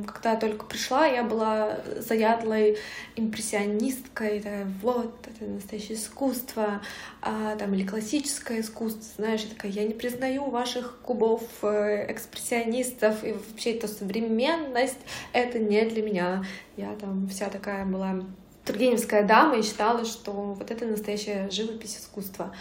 когда 0.07 0.37
только 0.37 0.67
пришла, 0.67 1.07
я 1.07 1.25
была 1.25 1.79
заядлой 1.99 2.77
импрессионисткой, 3.17 4.41
такая, 4.41 4.67
вот, 4.83 5.15
это 5.27 5.51
настоящее 5.51 5.97
искусство, 5.97 6.83
а, 7.23 7.57
там, 7.57 7.73
или 7.73 7.87
классическое 7.87 8.61
искусство, 8.61 9.03
знаешь, 9.17 9.43
я 9.43 9.55
такая, 9.55 9.73
я 9.73 9.85
не 9.85 9.95
признаю 9.95 10.51
ваших 10.51 10.99
кубов 11.03 11.43
э, 11.63 12.13
экспрессионистов, 12.13 13.25
и 13.25 13.33
вообще 13.33 13.73
эта 13.73 13.89
современность, 13.89 14.99
это 15.33 15.59
не 15.59 15.83
для 15.87 16.03
меня. 16.03 16.45
Я 16.77 16.95
там 16.97 17.29
вся 17.29 17.49
такая 17.49 17.87
была 17.87 18.25
тургеневская 18.69 19.25
дама 19.25 19.57
и 19.57 19.63
считала, 19.63 20.05
что 20.05 20.31
вот 20.31 20.71
это 20.71 20.85
настоящая 20.85 21.51
живопись 21.51 21.97
искусства. 21.97 22.55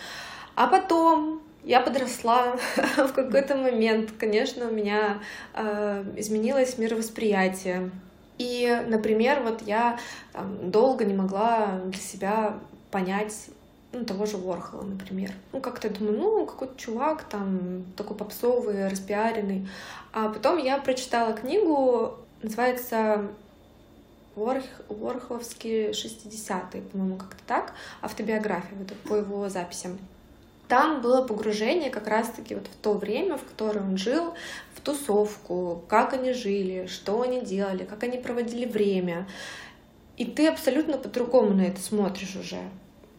А 0.55 0.67
потом 0.67 1.41
я 1.63 1.81
подросла 1.81 2.55
в 2.97 3.11
какой-то 3.13 3.55
момент, 3.55 4.11
конечно, 4.17 4.69
у 4.69 4.71
меня 4.71 5.19
э, 5.53 6.05
изменилось 6.15 6.77
мировосприятие. 6.77 7.91
И, 8.37 8.83
например, 8.87 9.41
вот 9.43 9.61
я 9.63 9.99
там, 10.31 10.71
долго 10.71 11.03
не 11.03 11.13
могла 11.13 11.81
для 11.85 11.99
себя 11.99 12.59
понять 12.89 13.49
ну, 13.91 14.05
того 14.05 14.25
же 14.25 14.37
Ворхола, 14.37 14.83
например. 14.83 15.31
Ну, 15.51 15.59
как-то 15.59 15.89
думаю, 15.89 16.17
ну, 16.17 16.45
какой-то 16.45 16.77
чувак 16.77 17.23
там 17.23 17.83
такой 17.97 18.15
попсовый, 18.15 18.87
распиаренный. 18.87 19.67
А 20.13 20.29
потом 20.29 20.57
я 20.57 20.77
прочитала 20.77 21.33
книгу, 21.33 22.15
называется 22.41 23.27
Ворх, 24.37 24.63
Ворхоловские 24.87 25.89
60-е, 25.91 26.83
по-моему, 26.83 27.17
как-то 27.17 27.43
так, 27.47 27.73
автобиография 28.03 28.77
вот 28.77 28.93
по 29.09 29.15
его 29.15 29.49
записям. 29.49 29.97
Там 30.67 31.01
было 31.01 31.25
погружение 31.25 31.89
как 31.89 32.07
раз-таки 32.07 32.53
вот 32.53 32.67
в 32.67 32.75
то 32.75 32.93
время, 32.93 33.37
в 33.37 33.43
которое 33.43 33.79
он 33.79 33.97
жил, 33.97 34.35
в 34.75 34.81
тусовку, 34.81 35.83
как 35.87 36.13
они 36.13 36.33
жили, 36.33 36.85
что 36.85 37.23
они 37.23 37.41
делали, 37.41 37.83
как 37.83 38.03
они 38.03 38.19
проводили 38.19 38.65
время. 38.65 39.27
И 40.17 40.25
ты 40.25 40.47
абсолютно 40.47 40.99
по-другому 40.99 41.55
на 41.55 41.63
это 41.63 41.81
смотришь 41.81 42.35
уже. 42.35 42.59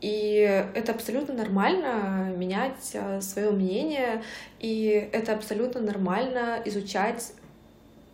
И 0.00 0.64
это 0.74 0.92
абсолютно 0.92 1.35
нормально 1.35 2.33
менять 2.37 2.92
а, 2.94 3.20
свое 3.20 3.50
мнение, 3.50 4.22
и 4.61 5.11
это 5.12 5.33
абсолютно 5.33 5.81
нормально 5.81 6.62
изучать 6.64 7.33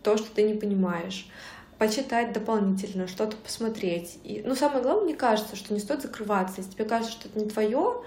то, 0.01 0.17
что 0.17 0.33
ты 0.33 0.41
не 0.41 0.55
понимаешь 0.55 1.29
почитать 1.77 2.33
дополнительно, 2.33 3.07
что-то 3.07 3.35
посмотреть. 3.37 4.19
И, 4.23 4.41
ну, 4.45 4.55
самое 4.55 4.81
главное, 4.81 5.05
мне 5.05 5.15
кажется, 5.15 5.55
что 5.55 5.73
не 5.73 5.79
стоит 5.79 6.01
закрываться. 6.01 6.55
Если 6.57 6.71
тебе 6.71 6.85
кажется, 6.85 7.11
что 7.11 7.27
это 7.27 7.39
не 7.39 7.49
твое, 7.49 8.03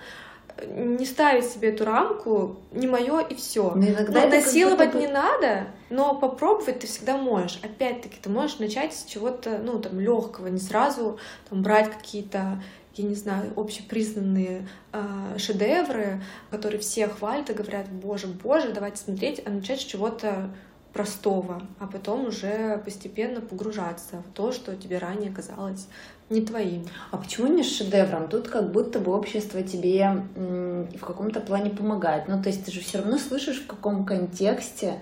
не 0.66 1.06
ставить 1.06 1.46
себе 1.46 1.68
эту 1.70 1.84
рамку, 1.84 2.56
не 2.72 2.86
мое 2.86 3.20
и 3.20 3.34
все. 3.34 3.72
Но 3.74 3.86
иногда 3.86 4.22
но 4.22 4.28
насиловать 4.28 4.92
бы... 4.92 4.98
не 4.98 5.06
надо, 5.06 5.68
но 5.90 6.14
попробовать 6.14 6.80
ты 6.80 6.86
всегда 6.86 7.16
можешь. 7.16 7.60
Опять-таки, 7.62 8.16
ты 8.20 8.28
можешь 8.28 8.58
начать 8.58 8.94
с 8.94 9.04
чего-то, 9.04 9.58
ну, 9.58 9.78
там, 9.78 10.00
легкого, 10.00 10.48
не 10.48 10.60
сразу 10.60 11.18
там, 11.48 11.62
брать 11.62 11.90
какие-то 11.90 12.62
я 12.94 13.04
не 13.04 13.14
знаю, 13.14 13.52
общепризнанные 13.54 14.66
э, 14.92 15.38
шедевры, 15.38 16.20
которые 16.50 16.80
все 16.80 17.06
хвалят 17.06 17.48
и 17.48 17.52
говорят, 17.52 17.88
боже, 17.88 18.26
боже, 18.26 18.72
давайте 18.72 18.96
смотреть, 18.96 19.40
а 19.46 19.50
начать 19.50 19.80
с 19.80 19.84
чего-то 19.84 20.50
простого, 20.92 21.62
а 21.78 21.86
потом 21.86 22.26
уже 22.26 22.80
постепенно 22.84 23.40
погружаться 23.40 24.22
в 24.28 24.34
то, 24.34 24.52
что 24.52 24.74
тебе 24.74 24.98
ранее 24.98 25.30
казалось 25.30 25.86
не 26.30 26.42
твоим. 26.42 26.84
А 27.10 27.16
почему 27.16 27.46
не 27.48 27.62
шедевром? 27.62 28.28
Тут 28.28 28.48
как 28.48 28.70
будто 28.72 28.98
бы 28.98 29.14
общество 29.14 29.62
тебе 29.62 30.24
в 30.34 31.00
каком-то 31.00 31.40
плане 31.40 31.70
помогает. 31.70 32.28
Ну, 32.28 32.42
то 32.42 32.48
есть 32.48 32.64
ты 32.64 32.70
же 32.70 32.80
все 32.80 32.98
равно 32.98 33.18
слышишь, 33.18 33.62
в 33.62 33.66
каком 33.66 34.04
контексте 34.04 35.00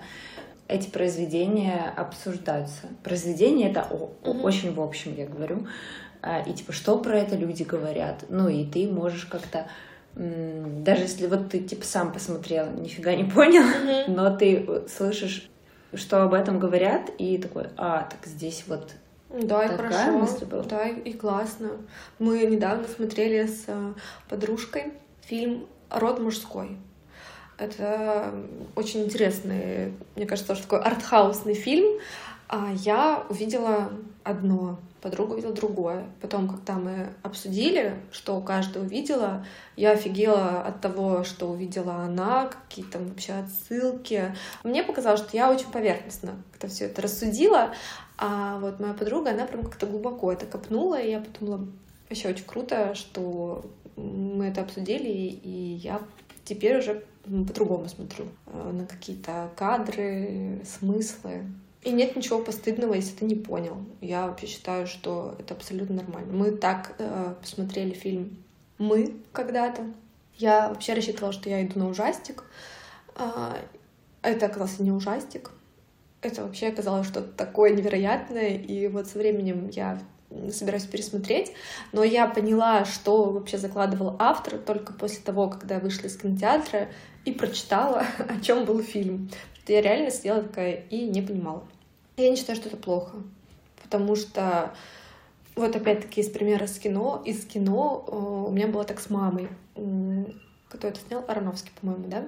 эти 0.67 0.89
произведения 0.89 1.93
обсуждаются. 1.95 2.87
Произведения 3.03 3.71
это 3.71 3.87
mm-hmm. 3.89 4.41
очень 4.41 4.73
в 4.73 4.81
общем, 4.81 5.15
я 5.15 5.25
говорю. 5.25 5.67
А, 6.21 6.41
и 6.41 6.53
типа, 6.53 6.73
что 6.73 6.97
про 6.97 7.17
это 7.17 7.35
люди 7.35 7.63
говорят? 7.63 8.25
Ну, 8.29 8.49
и 8.49 8.65
ты 8.65 8.89
можешь 8.89 9.25
как-то 9.25 9.67
даже 10.15 11.03
если 11.03 11.27
вот 11.27 11.49
ты 11.49 11.59
типа 11.59 11.85
сам 11.85 12.11
посмотрел, 12.11 12.71
нифига 12.71 13.13
не 13.13 13.23
понял, 13.23 13.61
mm-hmm. 13.61 14.03
но 14.07 14.35
ты 14.35 14.67
слышишь 14.87 15.47
что 15.97 16.23
об 16.23 16.33
этом 16.33 16.59
говорят, 16.59 17.09
и 17.17 17.37
такой, 17.37 17.67
а, 17.77 18.07
так 18.09 18.25
здесь 18.25 18.63
вот 18.67 18.93
да, 19.29 19.65
и 19.65 19.67
Такая 19.67 19.89
хорошо. 19.89 20.11
Мысль 20.19 20.45
была. 20.45 20.63
Да, 20.63 20.87
и 20.87 21.13
классно. 21.13 21.71
Мы 22.17 22.45
недавно 22.45 22.87
смотрели 22.87 23.45
с 23.45 23.65
э, 23.67 23.93
подружкой 24.29 24.93
фильм 25.21 25.67
род 25.89 26.19
мужской. 26.19 26.77
Это 27.57 28.33
очень 28.75 29.03
интересный, 29.03 29.93
мне 30.15 30.25
кажется, 30.25 30.47
тоже 30.47 30.63
такой 30.63 30.79
артхаусный 30.79 31.55
фильм. 31.55 31.99
А 32.47 32.71
я 32.73 33.25
увидела 33.29 33.91
одно, 34.23 34.79
подруга 35.09 35.33
увидела 35.33 35.53
другое. 35.53 36.05
Потом, 36.21 36.49
когда 36.49 36.73
мы 36.73 37.13
обсудили, 37.23 37.95
что 38.11 38.41
каждая 38.41 38.83
увидела, 38.83 39.45
я 39.77 39.91
офигела 39.91 40.61
от 40.61 40.81
того, 40.81 41.23
что 41.23 41.47
увидела 41.47 41.95
она, 41.95 42.47
какие 42.47 42.83
там 42.83 43.07
вообще 43.07 43.33
отсылки. 43.33 44.35
Мне 44.63 44.83
показалось, 44.83 45.21
что 45.21 45.37
я 45.37 45.49
очень 45.49 45.71
поверхностно 45.71 46.35
как-то 46.51 46.67
все 46.67 46.85
это 46.85 47.01
рассудила, 47.01 47.73
а 48.17 48.59
вот 48.59 48.79
моя 48.79 48.93
подруга, 48.93 49.31
она 49.31 49.45
прям 49.45 49.63
как-то 49.63 49.85
глубоко 49.85 50.31
это 50.31 50.45
копнула, 50.45 50.99
и 50.99 51.11
я 51.11 51.21
подумала, 51.21 51.67
вообще 52.09 52.29
очень 52.29 52.45
круто, 52.45 52.95
что 52.95 53.63
мы 53.95 54.47
это 54.47 54.61
обсудили, 54.61 55.07
и 55.07 55.75
я 55.75 56.01
теперь 56.43 56.79
уже 56.79 57.03
по-другому 57.23 57.87
смотрю 57.87 58.25
э, 58.47 58.71
на 58.71 58.85
какие-то 58.85 59.51
кадры, 59.55 60.61
смыслы. 60.65 61.45
И 61.83 61.91
нет 61.91 62.15
ничего 62.15 62.39
постыдного, 62.39 62.93
если 62.95 63.15
ты 63.17 63.25
не 63.25 63.35
понял. 63.35 63.77
Я 64.01 64.27
вообще 64.27 64.47
считаю, 64.47 64.87
что 64.87 65.35
это 65.39 65.53
абсолютно 65.53 65.97
нормально. 65.97 66.33
Мы 66.33 66.51
так 66.51 66.95
э, 66.97 67.35
посмотрели 67.39 67.93
фильм 67.93 68.37
«Мы» 68.77 69.15
когда-то. 69.31 69.83
Я 70.35 70.69
вообще 70.69 70.93
рассчитывала, 70.93 71.31
что 71.31 71.49
я 71.49 71.65
иду 71.65 71.79
на 71.79 71.89
ужастик. 71.89 72.43
Э, 73.15 73.53
это 74.21 74.47
оказался 74.47 74.83
не 74.83 74.91
ужастик. 74.91 75.51
Это 76.21 76.43
вообще 76.43 76.67
оказалось 76.67 77.07
что-то 77.07 77.31
такое 77.31 77.73
невероятное. 77.73 78.57
И 78.57 78.87
вот 78.87 79.07
со 79.07 79.19
временем 79.19 79.69
я 79.69 80.01
собираюсь 80.51 80.85
пересмотреть, 80.85 81.53
но 81.93 82.03
я 82.03 82.27
поняла, 82.27 82.85
что 82.85 83.31
вообще 83.31 83.57
закладывал 83.57 84.15
автор 84.19 84.57
только 84.57 84.93
после 84.93 85.21
того, 85.21 85.49
когда 85.49 85.75
я 85.75 85.81
вышла 85.81 86.07
из 86.07 86.17
кинотеатра 86.17 86.89
и 87.23 87.31
прочитала, 87.31 88.05
о 88.17 88.41
чем 88.41 88.65
был 88.65 88.81
фильм. 88.81 89.29
Что 89.67 89.73
я 89.73 89.81
реально 89.81 90.11
сидела 90.11 90.43
такая 90.43 90.85
и 90.89 91.01
не 91.09 91.21
понимала. 91.21 91.61
Я 92.15 92.29
не 92.29 92.37
считаю, 92.37 92.55
что 92.55 92.69
это 92.69 92.77
плохо, 92.77 93.17
потому 93.83 94.15
что 94.15 94.73
вот 95.57 95.75
опять-таки 95.75 96.21
из 96.21 96.29
примера 96.29 96.67
с 96.67 96.79
кино, 96.79 97.21
из 97.25 97.43
кино 97.43 98.05
э, 98.07 98.15
у 98.47 98.49
меня 98.49 98.67
было 98.67 98.85
так 98.85 99.01
с 99.01 99.09
мамой, 99.09 99.49
кто 100.69 100.87
это 100.87 100.97
снял, 101.01 101.25
Ароновский, 101.27 101.73
по-моему, 101.81 102.07
да, 102.07 102.27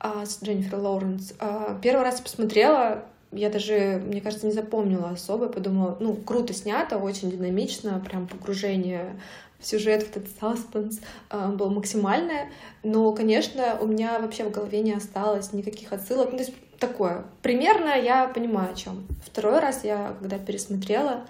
а, 0.00 0.24
с 0.24 0.42
Дженнифер 0.42 0.78
Лоуренс. 0.78 1.34
А, 1.38 1.78
первый 1.82 2.02
раз 2.02 2.22
посмотрела, 2.22 3.04
я 3.30 3.50
даже, 3.50 4.02
мне 4.02 4.22
кажется, 4.22 4.46
не 4.46 4.52
запомнила 4.54 5.10
особо, 5.10 5.50
подумала, 5.50 5.98
ну, 6.00 6.14
круто 6.14 6.54
снято, 6.54 6.96
очень 6.96 7.30
динамично, 7.30 8.00
прям 8.00 8.26
погружение 8.26 9.20
сюжет, 9.64 10.02
в 10.02 10.10
этот 10.10 10.28
саспенс 10.40 11.00
э, 11.30 11.48
было 11.48 11.70
максимальное, 11.70 12.50
но, 12.82 13.12
конечно, 13.12 13.78
у 13.80 13.86
меня 13.86 14.18
вообще 14.18 14.44
в 14.44 14.50
голове 14.50 14.80
не 14.80 14.92
осталось 14.92 15.52
никаких 15.52 15.92
отсылок, 15.92 16.32
ну, 16.32 16.38
то 16.38 16.44
есть 16.44 16.54
такое, 16.78 17.24
примерно 17.42 17.88
я 17.98 18.28
понимаю, 18.28 18.72
о 18.72 18.76
чем. 18.76 19.06
Второй 19.24 19.58
раз 19.60 19.84
я, 19.84 20.16
когда 20.18 20.38
пересмотрела, 20.38 21.26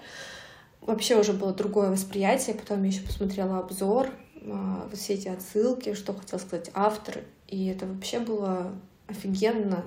вообще 0.81 1.19
уже 1.19 1.33
было 1.33 1.53
другое 1.53 1.89
восприятие, 1.89 2.55
потом 2.55 2.83
я 2.83 2.89
еще 2.89 3.01
посмотрела 3.01 3.59
обзор, 3.59 4.07
э, 4.35 4.51
вот 4.89 4.97
все 4.97 5.13
эти 5.13 5.27
отсылки, 5.27 5.93
что 5.93 6.13
хотел 6.13 6.39
сказать 6.39 6.71
автор, 6.73 7.19
и 7.47 7.67
это 7.67 7.85
вообще 7.85 8.19
было 8.19 8.73
офигенно, 9.07 9.83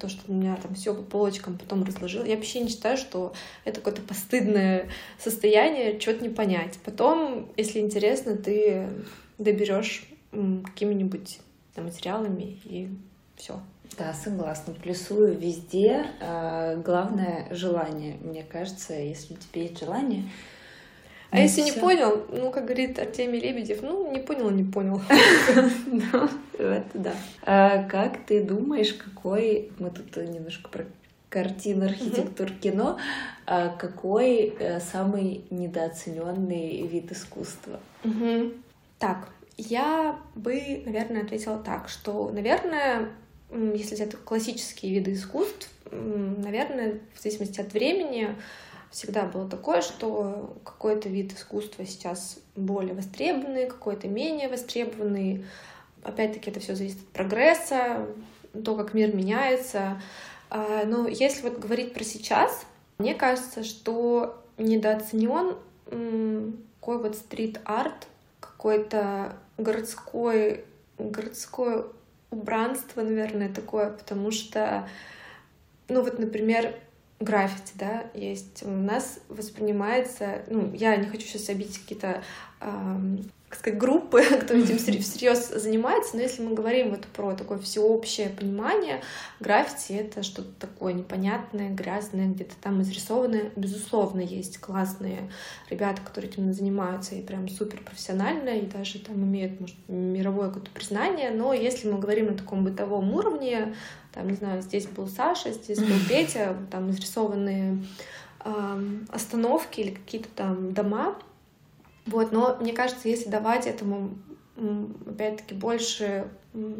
то, 0.00 0.08
что 0.08 0.20
у 0.30 0.34
меня 0.34 0.56
там 0.56 0.74
все 0.74 0.94
по 0.94 1.02
полочкам 1.02 1.58
потом 1.58 1.84
разложил. 1.84 2.24
Я 2.24 2.36
вообще 2.36 2.60
не 2.60 2.68
считаю, 2.68 2.96
что 2.96 3.32
это 3.64 3.80
какое-то 3.80 4.02
постыдное 4.02 4.88
состояние, 5.18 6.00
что-то 6.00 6.22
не 6.22 6.30
понять. 6.30 6.78
Потом, 6.84 7.48
если 7.56 7.80
интересно, 7.80 8.36
ты 8.36 8.88
доберешь 9.38 10.08
какими-нибудь 10.30 11.40
материалами 11.76 12.58
и 12.64 12.88
все. 13.36 13.60
Да, 13.98 14.14
согласна. 14.14 14.74
Плюсую 14.74 15.38
везде. 15.38 16.06
А, 16.20 16.76
главное 16.76 17.46
желание. 17.50 18.16
Мне 18.22 18.42
кажется, 18.42 18.94
если 18.94 19.34
у 19.34 19.36
тебя 19.36 19.62
есть 19.62 19.78
желание, 19.78 20.24
а 21.32 21.36
ну, 21.36 21.42
если 21.42 21.62
все. 21.62 21.74
не 21.74 21.80
понял, 21.80 22.26
ну, 22.28 22.50
как 22.50 22.66
говорит 22.66 22.98
Артемий 22.98 23.40
Лебедев, 23.40 23.80
ну, 23.80 24.12
не 24.12 24.18
понял, 24.18 24.50
не 24.50 24.64
понял. 24.64 25.00
Ну, 25.86 26.28
это 26.58 26.98
да. 26.98 27.12
А 27.42 27.84
как 27.84 28.26
ты 28.26 28.42
думаешь, 28.44 28.92
какой... 28.92 29.72
Мы 29.78 29.90
тут 29.90 30.14
немножко 30.16 30.68
про 30.68 30.84
картину, 31.30 31.86
архитектуру, 31.86 32.52
кино. 32.60 32.98
А 33.46 33.70
какой 33.70 34.54
э, 34.58 34.78
самый 34.80 35.46
недооцененный 35.48 36.86
вид 36.86 37.10
искусства? 37.10 37.80
Так, 38.98 39.30
я 39.56 40.18
бы, 40.34 40.82
наверное, 40.84 41.22
ответила 41.22 41.58
так, 41.58 41.88
что, 41.88 42.30
наверное, 42.30 43.08
если 43.50 43.98
это 43.98 44.18
классические 44.18 44.92
виды 44.92 45.14
искусств, 45.14 45.70
наверное, 45.90 47.00
в 47.14 47.22
зависимости 47.22 47.60
от 47.60 47.72
времени, 47.72 48.36
всегда 48.92 49.24
было 49.24 49.48
такое, 49.48 49.80
что 49.82 50.54
какой-то 50.64 51.08
вид 51.08 51.32
искусства 51.32 51.84
сейчас 51.84 52.38
более 52.54 52.94
востребованный, 52.94 53.66
какой-то 53.66 54.06
менее 54.06 54.48
востребованный. 54.48 55.44
Опять-таки 56.04 56.50
это 56.50 56.60
все 56.60 56.74
зависит 56.74 56.98
от 56.98 57.08
прогресса, 57.08 58.06
то, 58.64 58.76
как 58.76 58.94
мир 58.94 59.14
меняется. 59.14 60.00
А, 60.50 60.84
но 60.84 61.08
если 61.08 61.42
вот 61.48 61.58
говорить 61.58 61.94
про 61.94 62.04
сейчас, 62.04 62.64
мне 62.98 63.14
кажется, 63.14 63.64
что 63.64 64.42
недооценен 64.58 65.56
какой 66.80 66.98
вот 66.98 67.16
стрит-арт, 67.16 68.08
какой-то 68.40 69.36
городской, 69.56 70.64
городское 70.98 71.84
убранство, 72.30 73.02
наверное, 73.02 73.52
такое, 73.52 73.90
потому 73.90 74.30
что, 74.30 74.88
ну 75.88 76.02
вот, 76.02 76.18
например, 76.18 76.74
граффити, 77.22 77.72
да, 77.74 78.04
есть. 78.14 78.62
У 78.62 78.70
нас 78.70 79.20
воспринимается, 79.28 80.42
ну, 80.48 80.72
я 80.74 80.96
не 80.96 81.08
хочу 81.08 81.26
сейчас 81.26 81.48
обидеть 81.48 81.78
какие-то, 81.78 82.22
как 83.52 83.58
сказать, 83.58 83.78
группы, 83.78 84.22
кто 84.40 84.54
этим 84.54 84.78
всерьез 84.78 85.50
занимается, 85.50 86.16
но 86.16 86.22
если 86.22 86.42
мы 86.42 86.54
говорим 86.54 86.88
вот 86.88 87.04
про 87.04 87.34
такое 87.34 87.58
всеобщее 87.58 88.30
понимание, 88.30 89.02
граффити— 89.40 89.92
это 90.00 90.22
что-то 90.22 90.48
такое 90.58 90.94
непонятное, 90.94 91.68
грязное, 91.68 92.28
где-то 92.28 92.54
там 92.62 92.80
изрисованное. 92.80 93.50
Безусловно, 93.54 94.20
есть 94.20 94.56
классные 94.56 95.30
ребята, 95.68 96.00
которые 96.00 96.30
этим 96.30 96.50
занимаются 96.54 97.14
и 97.14 97.20
прям 97.20 97.46
супер 97.50 97.82
профессионально, 97.82 98.58
и 98.58 98.64
даже 98.64 98.98
там 99.00 99.16
имеют, 99.16 99.60
может, 99.60 99.76
мировое 99.86 100.48
какое-то 100.48 100.70
признание, 100.70 101.30
но 101.30 101.52
если 101.52 101.90
мы 101.90 101.98
говорим 101.98 102.28
на 102.28 102.38
таком 102.38 102.64
бытовом 102.64 103.12
уровне, 103.12 103.74
там, 104.14 104.28
не 104.28 104.34
знаю, 104.34 104.62
здесь 104.62 104.86
был 104.86 105.08
Саша, 105.08 105.52
здесь 105.52 105.78
был 105.78 105.96
Петя, 106.08 106.56
там 106.70 106.90
изрисованные 106.90 107.84
э, 108.46 108.98
остановки 109.10 109.80
или 109.80 109.90
какие-то 109.90 110.30
там 110.34 110.72
дома. 110.72 111.16
Вот, 112.06 112.32
но 112.32 112.56
мне 112.60 112.72
кажется, 112.72 113.08
если 113.08 113.28
давать 113.28 113.66
этому 113.66 114.18
опять-таки 115.06 115.54
больше 115.54 116.28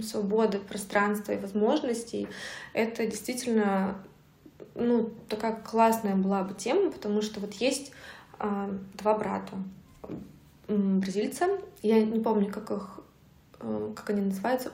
свободы, 0.03 0.59
пространства 0.59 1.33
и 1.33 1.39
возможностей, 1.39 2.29
это 2.75 3.07
действительно 3.07 3.97
ну, 4.75 5.11
такая 5.29 5.57
классная 5.57 6.15
была 6.15 6.43
бы 6.43 6.55
тема, 6.55 6.91
потому 6.91 7.23
что 7.23 7.41
вот 7.41 7.55
есть 7.55 7.93
э, 8.39 8.79
два 8.95 9.17
брата 9.17 9.53
бразильца, 10.69 11.49
я 11.83 12.03
не 12.03 12.21
помню, 12.21 12.51
как 12.51 12.71
их, 12.71 13.01
э, 13.61 13.93
как 13.95 14.11
они 14.11 14.23
называются, 14.23 14.71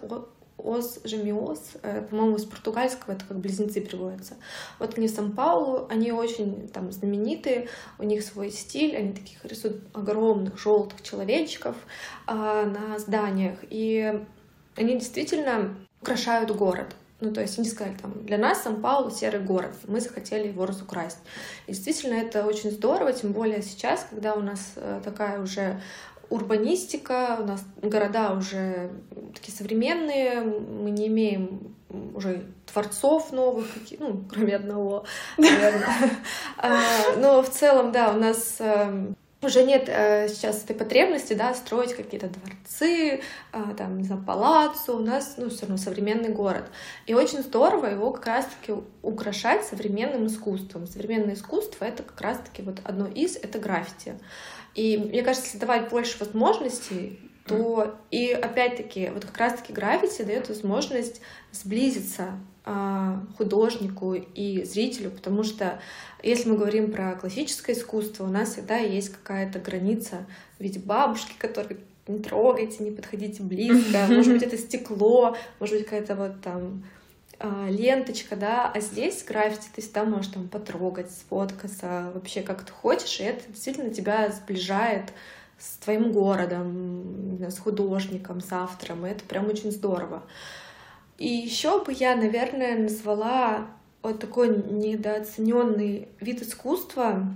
Ос, 0.68 1.00
Жемиос, 1.02 1.60
э, 1.82 2.02
по-моему, 2.02 2.36
из 2.36 2.44
португальского 2.44 3.14
это 3.14 3.24
как 3.24 3.38
близнецы 3.38 3.80
переводятся. 3.80 4.34
Вот 4.78 4.98
они 4.98 5.08
в 5.08 5.10
Сан-Паулу, 5.10 5.86
они 5.88 6.12
очень 6.12 6.68
там 6.68 6.92
знаменитые, 6.92 7.68
у 7.98 8.04
них 8.04 8.22
свой 8.22 8.50
стиль, 8.50 8.94
они 8.94 9.14
таких 9.14 9.42
рисуют 9.46 9.82
огромных 9.94 10.58
желтых 10.58 11.02
человечков 11.02 11.74
а, 12.26 12.66
на 12.66 12.98
зданиях, 12.98 13.58
и 13.70 14.22
они 14.76 14.98
действительно 14.98 15.74
украшают 16.02 16.50
город. 16.54 16.94
Ну, 17.20 17.32
то 17.32 17.40
есть 17.40 17.58
они 17.58 17.66
сказали, 17.66 17.96
там, 17.96 18.24
для 18.24 18.36
нас 18.36 18.62
Сан-Паулу 18.62 19.10
серый 19.10 19.40
город, 19.40 19.72
мы 19.88 20.00
захотели 20.00 20.48
его 20.48 20.66
разукрасить. 20.66 21.18
И 21.66 21.72
действительно, 21.72 22.14
это 22.14 22.44
очень 22.44 22.70
здорово, 22.70 23.12
тем 23.12 23.32
более 23.32 23.62
сейчас, 23.62 24.06
когда 24.10 24.34
у 24.34 24.40
нас 24.40 24.74
э, 24.76 25.00
такая 25.02 25.40
уже 25.40 25.80
урбанистика, 26.30 27.38
у 27.40 27.44
нас 27.44 27.64
города 27.82 28.32
уже 28.32 28.90
такие 29.34 29.56
современные, 29.56 30.42
мы 30.42 30.90
не 30.90 31.06
имеем 31.08 31.74
уже 32.14 32.44
творцов 32.70 33.32
новых, 33.32 33.66
ну, 33.98 34.24
кроме 34.30 34.56
одного, 34.56 35.04
наверное. 35.36 36.10
А, 36.58 36.80
но 37.16 37.42
в 37.42 37.50
целом, 37.50 37.92
да, 37.92 38.12
у 38.12 38.18
нас 38.18 38.56
эм, 38.58 39.16
уже 39.40 39.62
нет 39.62 39.84
э, 39.88 40.28
сейчас 40.28 40.64
этой 40.64 40.74
потребности, 40.74 41.34
да, 41.34 41.54
строить 41.54 41.94
какие-то 41.94 42.28
дворцы, 42.28 43.20
э, 43.52 43.62
там, 43.76 43.98
не 43.98 44.04
знаю, 44.04 44.22
палаццо, 44.24 44.94
у 44.94 44.98
нас, 44.98 45.34
ну, 45.36 45.48
все 45.48 45.62
равно 45.62 45.76
современный 45.76 46.30
город. 46.30 46.64
И 47.06 47.14
очень 47.14 47.42
здорово 47.42 47.86
его 47.86 48.10
как 48.10 48.26
раз-таки 48.26 48.74
украшать 49.02 49.64
современным 49.64 50.26
искусством. 50.26 50.86
Современное 50.86 51.34
искусство— 51.34 51.84
это 51.86 52.02
как 52.02 52.20
раз-таки 52.20 52.62
вот 52.62 52.80
одно 52.84 53.06
из, 53.06 53.36
это 53.36 53.60
граффити. 53.60 54.18
И 54.74 54.96
мне 54.96 55.22
кажется, 55.22 55.46
если 55.46 55.58
давать 55.58 55.90
больше 55.90 56.18
возможностей 56.18 57.20
то 57.48 57.98
и 58.10 58.30
опять-таки 58.30 59.10
вот 59.12 59.24
как 59.24 59.38
раз-таки 59.38 59.72
граффити 59.72 60.22
дает 60.22 60.48
возможность 60.48 61.20
сблизиться 61.50 62.38
а, 62.64 63.24
художнику 63.36 64.14
и 64.14 64.64
зрителю, 64.64 65.10
потому 65.10 65.42
что 65.42 65.80
если 66.22 66.50
мы 66.50 66.56
говорим 66.56 66.92
про 66.92 67.14
классическое 67.14 67.74
искусство, 67.74 68.24
у 68.24 68.28
нас 68.28 68.52
всегда 68.52 68.76
есть 68.76 69.10
какая-то 69.10 69.58
граница. 69.58 70.26
В 70.58 70.62
виде 70.62 70.78
бабушки, 70.78 71.32
которая 71.38 71.78
не 72.06 72.18
трогайте, 72.18 72.84
не 72.84 72.90
подходите 72.90 73.42
близко, 73.42 74.06
может 74.08 74.34
быть, 74.34 74.42
это 74.42 74.58
стекло, 74.58 75.36
может 75.60 75.76
быть, 75.76 75.84
какая-то 75.84 76.14
вот 76.14 76.40
там 76.42 76.84
ленточка, 77.40 78.36
да, 78.36 78.70
а 78.74 78.80
здесь 78.80 79.24
граффити 79.24 79.68
ты 79.74 79.80
всегда 79.80 80.04
можешь 80.04 80.32
там 80.32 80.48
потрогать, 80.48 81.10
сфоткаться, 81.10 82.10
вообще 82.14 82.42
как 82.42 82.64
ты 82.64 82.72
хочешь, 82.72 83.20
и 83.20 83.24
это 83.24 83.46
действительно 83.48 83.90
тебя 83.90 84.28
сближает 84.30 85.12
с 85.58 85.76
твоим 85.78 86.12
городом, 86.12 87.38
с 87.40 87.58
художником, 87.58 88.40
с 88.40 88.52
автором, 88.52 89.06
и 89.06 89.10
это 89.10 89.24
прям 89.24 89.48
очень 89.48 89.70
здорово. 89.70 90.22
И 91.18 91.28
еще 91.28 91.84
бы 91.84 91.92
я, 91.92 92.14
наверное, 92.14 92.78
назвала 92.78 93.66
вот 94.02 94.20
такой 94.20 94.48
недооцененный 94.48 96.08
вид 96.20 96.42
искусства. 96.42 97.26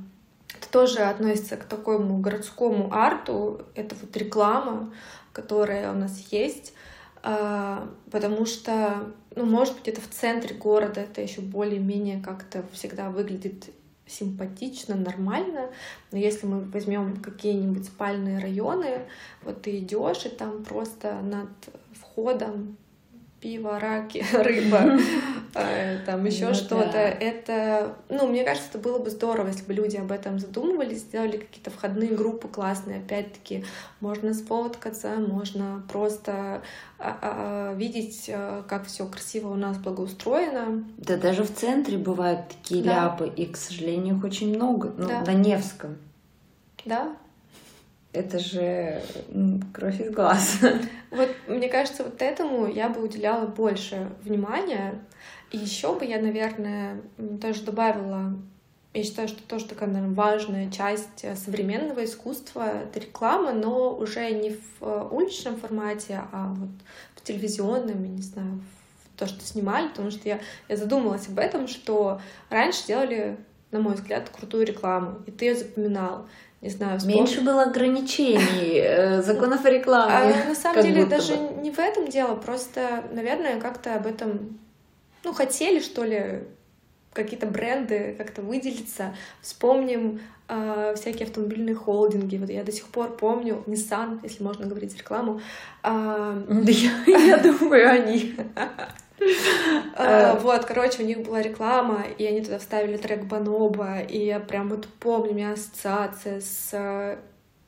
Это 0.56 0.70
тоже 0.70 1.00
относится 1.00 1.56
к 1.56 1.64
такому 1.64 2.18
городскому 2.18 2.92
арту. 2.92 3.62
Это 3.74 3.96
вот 4.00 4.16
реклама, 4.16 4.92
которая 5.32 5.92
у 5.92 5.96
нас 5.96 6.18
есть. 6.30 6.74
А, 7.22 7.88
потому 8.10 8.46
что, 8.46 9.12
ну, 9.36 9.46
может 9.46 9.74
быть, 9.76 9.88
это 9.88 10.00
в 10.00 10.08
центре 10.08 10.54
города, 10.56 11.00
это 11.00 11.20
еще 11.20 11.40
более-менее 11.40 12.20
как-то 12.20 12.64
всегда 12.72 13.10
выглядит 13.10 13.70
симпатично, 14.06 14.96
нормально. 14.96 15.70
Но 16.10 16.18
если 16.18 16.46
мы 16.46 16.62
возьмем 16.62 17.16
какие-нибудь 17.18 17.86
спальные 17.86 18.38
районы, 18.38 19.06
вот 19.42 19.62
ты 19.62 19.78
идешь, 19.78 20.26
и 20.26 20.28
там 20.28 20.64
просто 20.64 21.20
над 21.22 21.48
входом 22.00 22.76
пиво, 23.40 23.78
раки, 23.78 24.24
рыба, 24.32 24.98
там 25.52 26.24
еще 26.24 26.48
ну, 26.48 26.54
что-то. 26.54 26.92
Да. 26.92 27.08
Это, 27.08 27.96
ну, 28.08 28.28
мне 28.28 28.44
кажется, 28.44 28.68
это 28.70 28.78
было 28.78 28.98
бы 28.98 29.10
здорово, 29.10 29.48
если 29.48 29.64
бы 29.64 29.74
люди 29.74 29.96
об 29.96 30.10
этом 30.10 30.38
задумывались, 30.38 31.00
сделали 31.00 31.36
какие-то 31.36 31.70
входные 31.70 32.10
группы 32.10 32.48
классные. 32.48 32.98
Опять-таки, 32.98 33.64
можно 34.00 34.34
сфоткаться, 34.34 35.16
можно 35.16 35.82
просто 35.90 36.62
а, 36.98 37.18
а, 37.20 37.74
видеть, 37.74 38.24
э, 38.28 38.62
как 38.68 38.86
все 38.86 39.06
красиво 39.06 39.48
у 39.48 39.56
нас 39.56 39.76
благоустроено. 39.78 40.84
Да, 40.98 41.16
даже 41.16 41.44
в 41.44 41.54
центре 41.54 41.98
бывают 41.98 42.48
такие 42.48 42.82
да. 42.82 42.94
ляпы, 42.94 43.28
и, 43.28 43.46
к 43.46 43.56
сожалению, 43.56 44.16
их 44.16 44.24
очень 44.24 44.54
много. 44.54 44.92
Ну, 44.96 45.08
да. 45.08 45.22
на 45.22 45.34
Невском. 45.34 45.98
Да, 46.84 47.16
это 48.12 48.38
же 48.38 49.02
кровь 49.72 50.00
из 50.00 50.10
глаз. 50.12 50.58
Вот, 51.10 51.28
мне 51.46 51.68
кажется, 51.68 52.04
вот 52.04 52.22
этому 52.22 52.66
я 52.66 52.88
бы 52.88 53.02
уделяла 53.02 53.46
больше 53.46 54.08
внимания. 54.22 54.94
И 55.52 55.58
еще 55.58 55.94
бы 55.98 56.04
я, 56.04 56.20
наверное, 56.20 57.00
тоже 57.40 57.62
добавила, 57.62 58.34
я 58.94 59.04
считаю, 59.04 59.28
что 59.28 59.42
тоже 59.42 59.66
такая, 59.66 59.88
наверное, 59.88 60.14
важная 60.14 60.70
часть 60.70 61.22
э, 61.22 61.34
современного 61.36 62.04
искусства— 62.04 62.82
это 62.84 63.00
реклама, 63.00 63.52
но 63.52 63.94
уже 63.94 64.30
не 64.30 64.50
в 64.50 64.82
э, 64.82 65.08
уличном 65.10 65.56
формате, 65.56 66.20
а 66.32 66.54
вот 66.54 66.68
в 67.16 67.22
телевизионном, 67.22 68.02
я 68.02 68.10
не 68.10 68.22
знаю, 68.22 68.60
в 69.04 69.18
то, 69.18 69.26
что 69.26 69.40
снимали, 69.44 69.88
потому 69.88 70.10
что 70.10 70.28
я, 70.28 70.40
я 70.68 70.76
задумалась 70.76 71.28
об 71.28 71.38
этом, 71.38 71.68
что 71.68 72.20
раньше 72.50 72.86
делали, 72.86 73.38
на 73.70 73.80
мой 73.80 73.94
взгляд, 73.94 74.28
крутую 74.28 74.66
рекламу, 74.66 75.22
и 75.26 75.30
ты 75.30 75.46
ее 75.46 75.54
запоминал 75.54 76.26
не 76.62 76.68
знаю, 76.68 76.98
вспомнить. 76.98 77.18
Меньше 77.18 77.40
было 77.40 77.64
ограничений, 77.64 78.78
э, 78.78 79.20
законов 79.26 79.64
о 79.64 79.70
рекламе. 79.70 80.34
А, 80.44 80.48
на 80.48 80.54
самом 80.54 80.82
деле 80.82 81.06
даже 81.06 81.34
бы. 81.34 81.60
не 81.60 81.72
в 81.72 81.78
этом 81.78 82.06
дело, 82.06 82.36
просто, 82.36 83.02
наверное, 83.12 83.60
как-то 83.60 83.96
об 83.96 84.06
этом, 84.06 84.60
ну, 85.24 85.32
хотели, 85.32 85.80
что 85.80 86.04
ли, 86.04 86.44
какие-то 87.12 87.46
бренды 87.46 88.14
как-то 88.16 88.42
выделиться. 88.42 89.14
Вспомним 89.40 90.20
э, 90.48 90.94
всякие 90.96 91.26
автомобильные 91.26 91.74
холдинги. 91.74 92.36
Вот 92.36 92.50
я 92.50 92.64
до 92.64 92.72
сих 92.72 92.86
пор 92.86 93.16
помню 93.16 93.62
Nissan, 93.66 94.20
если 94.22 94.42
можно 94.42 94.66
говорить 94.66 94.96
рекламу. 94.96 95.40
Э, 95.82 96.42
да 96.48 96.72
я, 96.72 97.38
думаю, 97.42 97.90
они. 97.90 98.34
А, 99.94 100.38
вот, 100.40 100.64
короче, 100.64 101.02
у 101.02 101.06
них 101.06 101.20
была 101.22 101.42
реклама, 101.42 102.02
и 102.18 102.24
они 102.26 102.40
туда 102.40 102.58
вставили 102.58 102.96
трек 102.96 103.24
Баноба, 103.24 104.00
и 104.00 104.24
я 104.24 104.40
прям 104.40 104.68
вот 104.68 104.86
помню, 104.98 105.30
у 105.30 105.34
меня 105.34 105.52
ассоциация 105.52 106.40
с 106.40 106.70
э, 106.72 107.18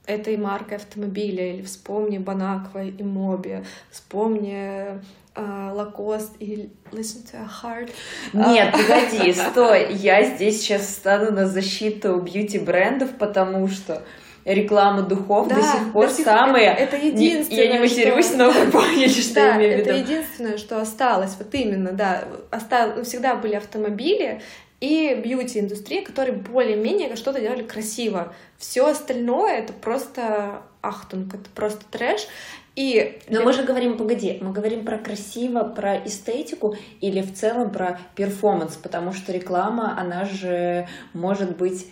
этой 0.07 0.37
маркой 0.37 0.79
автомобиля, 0.79 1.55
или 1.55 1.63
вспомни 1.63 2.19
Банаква 2.19 2.85
и 2.85 3.03
Моби, 3.03 3.63
вспомни 3.91 5.01
Лакост 5.37 6.35
uh, 6.35 6.45
и 6.45 6.71
Listen 6.93 7.25
to 7.25 7.37
a 7.37 7.49
Heart. 7.63 7.91
Нет, 8.33 8.73
погоди, 8.73 9.33
стой, 9.33 9.95
я 9.95 10.23
здесь 10.25 10.61
сейчас 10.61 10.83
встану 10.83 11.33
на 11.33 11.47
защиту 11.47 12.21
бьюти-брендов, 12.21 13.11
потому 13.19 13.67
что 13.69 14.03
реклама 14.45 15.03
духов 15.03 15.49
да, 15.49 15.57
до 15.57 15.63
сих 15.63 15.93
пор 15.93 16.09
до 16.09 16.15
сих... 16.15 16.25
самые... 16.25 16.67
Это, 16.67 16.97
это 16.97 17.07
единственное, 17.07 17.65
Я 17.65 17.73
не 17.73 17.79
матерюсь, 17.79 18.27
что... 18.27 18.37
но 18.37 18.51
вы 18.51 18.71
поняли, 18.71 19.09
что 19.09 19.35
да, 19.35 19.47
я 19.47 19.57
имею 19.57 19.77
в 19.77 19.81
виду. 19.81 19.91
это 19.91 19.99
единственное, 19.99 20.59
что 20.59 20.81
осталось, 20.81 21.35
вот 21.39 21.53
именно, 21.55 21.93
да. 21.93 22.25
Осталось, 22.51 22.95
ну, 22.97 23.05
всегда 23.05 23.35
были 23.35 23.55
автомобили, 23.55 24.41
и 24.81 25.15
бьюти-индустрия, 25.15 26.05
которые 26.05 26.37
более-менее 26.37 27.17
что-то 27.17 27.41
делали 27.41 27.63
красиво. 27.63 28.35
Все 28.59 28.87
остальное 28.87 29.59
это 29.59 29.73
просто 29.73 30.63
ахтунг, 30.83 31.35
это 31.35 31.49
просто 31.55 31.85
трэш. 31.91 32.27
И... 32.77 33.21
Но 33.29 33.43
мы 33.43 33.53
же 33.53 33.63
говорим, 33.63 33.97
погоди, 33.97 34.39
мы 34.41 34.53
говорим 34.53 34.85
про 34.85 34.99
красиво, 34.99 35.63
про 35.63 35.97
эстетику 36.05 36.77
или 37.01 37.21
в 37.21 37.35
целом 37.35 37.71
про 37.71 38.01
перформанс, 38.17 38.75
потому 38.77 39.13
что 39.13 39.33
реклама, 39.33 39.99
она 39.99 40.25
же 40.25 40.89
может 41.13 41.57
быть 41.57 41.89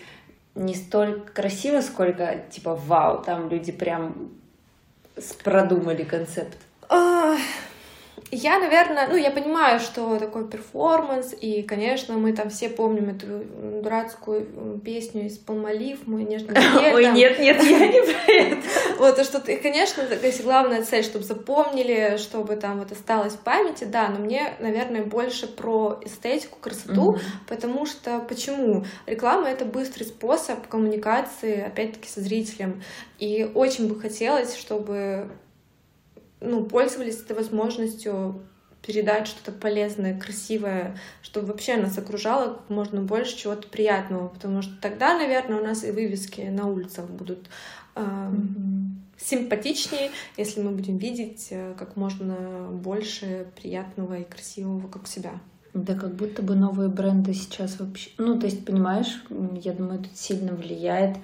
не 0.55 0.74
столь 0.74 1.20
красиво, 1.20 1.80
сколько 1.80 2.43
типа 2.51 2.74
вау, 2.74 3.22
там 3.22 3.49
люди 3.49 3.72
прям 3.72 4.33
продумали 5.45 6.03
концепт. 6.03 6.59
Я, 8.35 8.59
наверное, 8.59 9.09
ну, 9.09 9.16
я 9.16 9.30
понимаю, 9.30 9.78
что 9.78 10.18
такое 10.18 10.45
перформанс, 10.45 11.35
и, 11.39 11.62
конечно, 11.62 12.16
мы 12.16 12.33
там 12.33 12.49
все 12.49 12.70
помним 12.70 13.11
эту 13.11 13.45
дурацкую 13.83 14.80
песню 14.83 15.26
из 15.26 15.37
Палмолив, 15.37 16.07
мой 16.07 16.24
нежный 16.24 16.55
лето. 16.55 16.95
Ой, 16.95 17.12
нет, 17.12 17.39
нет, 17.39 17.62
я 17.62 17.89
не 17.89 18.01
про 18.01 18.33
это. 18.33 18.62
Вот, 18.97 19.18
и 19.18 19.24
что, 19.24 19.39
и, 19.53 19.57
конечно, 19.57 20.05
такая 20.05 20.33
главная 20.43 20.83
цель, 20.83 21.05
чтобы 21.05 21.26
запомнили, 21.26 22.16
чтобы 22.16 22.57
там 22.57 22.78
вот 22.78 22.91
осталось 22.91 23.35
в 23.35 23.41
памяти, 23.41 23.85
да, 23.85 24.09
но 24.09 24.18
мне, 24.18 24.55
наверное, 24.61 25.03
больше 25.03 25.47
про 25.47 26.01
эстетику, 26.03 26.57
красоту, 26.59 27.18
потому 27.47 27.85
что, 27.85 28.20
почему? 28.20 28.87
Реклама— 29.05 29.49
это 29.51 29.66
быстрый 29.66 30.05
способ 30.05 30.66
коммуникации, 30.68 31.61
опять-таки, 31.61 32.09
со 32.09 32.22
зрителем, 32.22 32.83
и 33.18 33.51
очень 33.55 33.89
бы 33.89 34.01
хотелось, 34.01 34.57
чтобы 34.57 35.28
ну, 36.43 36.64
пользовались 36.64 37.20
этой 37.20 37.36
возможностью 37.36 38.43
передать 38.84 39.28
что-то 39.28 39.53
полезное, 39.53 40.18
красивое, 40.18 40.99
чтобы 41.22 41.47
вообще 41.47 41.76
нас 41.76 41.97
окружало 41.99 42.55
как 42.55 42.70
можно 42.70 43.01
больше 43.01 43.36
чего-то 43.36 43.68
приятного, 43.68 44.28
потому 44.28 44.61
что 44.61 44.72
тогда, 44.80 45.16
наверное, 45.16 45.61
у 45.61 45.64
нас 45.64 45.84
и 45.84 45.93
вывески 45.93 46.40
на 46.40 46.66
улицах 46.66 47.09
будут 47.09 47.49
э, 47.95 48.01
mm-hmm. 48.01 49.18
симпатичнее, 49.18 50.11
если 50.36 50.62
мы 50.62 50.72
будем 50.72 50.99
видеть 50.99 51.49
э, 51.51 51.74
как 51.78 51.97
можно 51.97 52.68
больше 52.72 53.47
приятного 53.61 54.18
и 54.18 54.24
красивого 54.24 54.80
вокруг 54.80 55.07
себя. 55.07 55.32
Да, 55.74 55.95
как 55.95 56.14
будто 56.16 56.43
бы 56.43 56.55
новые 56.55 56.90
бренды 56.90 57.32
сейчас 57.32 57.80
вообще... 57.80 58.11
Ну, 58.18 58.38
то 58.38 58.47
есть, 58.47 58.66
понимаешь, 58.66 59.24
я 59.62 59.72
думаю, 59.72 60.01
тут 60.01 60.16
сильно 60.16 60.53
влияет 60.53 61.16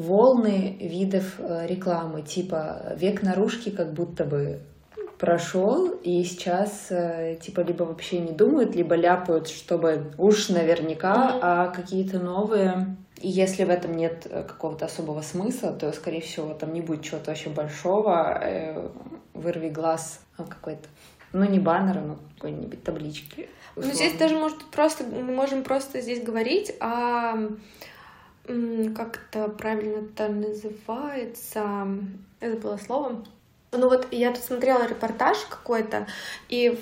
волны 0.00 0.78
видов 0.80 1.34
э, 1.38 1.66
рекламы, 1.66 2.22
типа 2.22 2.94
век 2.96 3.22
наружки 3.22 3.68
как 3.68 3.92
будто 3.92 4.24
бы 4.24 4.60
прошел, 5.18 5.90
и 5.90 6.24
сейчас 6.24 6.86
э, 6.88 7.36
типа 7.40 7.60
либо 7.60 7.82
вообще 7.82 8.18
не 8.18 8.32
думают, 8.32 8.74
либо 8.74 8.94
ляпают, 8.94 9.48
чтобы 9.48 10.12
уж 10.16 10.48
наверняка, 10.48 11.38
а 11.42 11.68
какие-то 11.68 12.18
новые. 12.18 12.96
И 13.20 13.28
если 13.28 13.64
в 13.64 13.68
этом 13.68 13.94
нет 13.94 14.26
э, 14.30 14.42
какого-то 14.42 14.86
особого 14.86 15.20
смысла, 15.20 15.72
то, 15.72 15.92
скорее 15.92 16.22
всего, 16.22 16.54
там 16.54 16.72
не 16.72 16.80
будет 16.80 17.02
чего-то 17.02 17.32
очень 17.32 17.52
большого. 17.52 18.90
Вырви 19.34 19.68
глаз 19.68 20.20
какой-то. 20.36 20.88
Ну, 21.34 21.44
не 21.44 21.58
баннера, 21.58 22.00
но 22.00 22.16
какой-нибудь 22.36 22.82
таблички. 22.82 23.50
Ну, 23.76 23.82
здесь 23.82 24.14
даже, 24.14 24.36
может, 24.36 24.64
просто 24.70 25.04
мы 25.04 25.34
можем 25.34 25.62
просто 25.62 26.00
здесь 26.00 26.22
говорить 26.22 26.74
о 26.80 27.34
как 27.34 27.99
это 28.50 29.48
правильно 29.48 29.98
это 29.98 30.28
называется, 30.28 31.88
это 32.40 32.56
было 32.56 32.76
слово. 32.76 33.24
Ну 33.72 33.88
вот 33.88 34.08
я 34.12 34.32
тут 34.32 34.42
смотрела 34.42 34.86
репортаж 34.86 35.38
какой-то, 35.48 36.06
и 36.48 36.78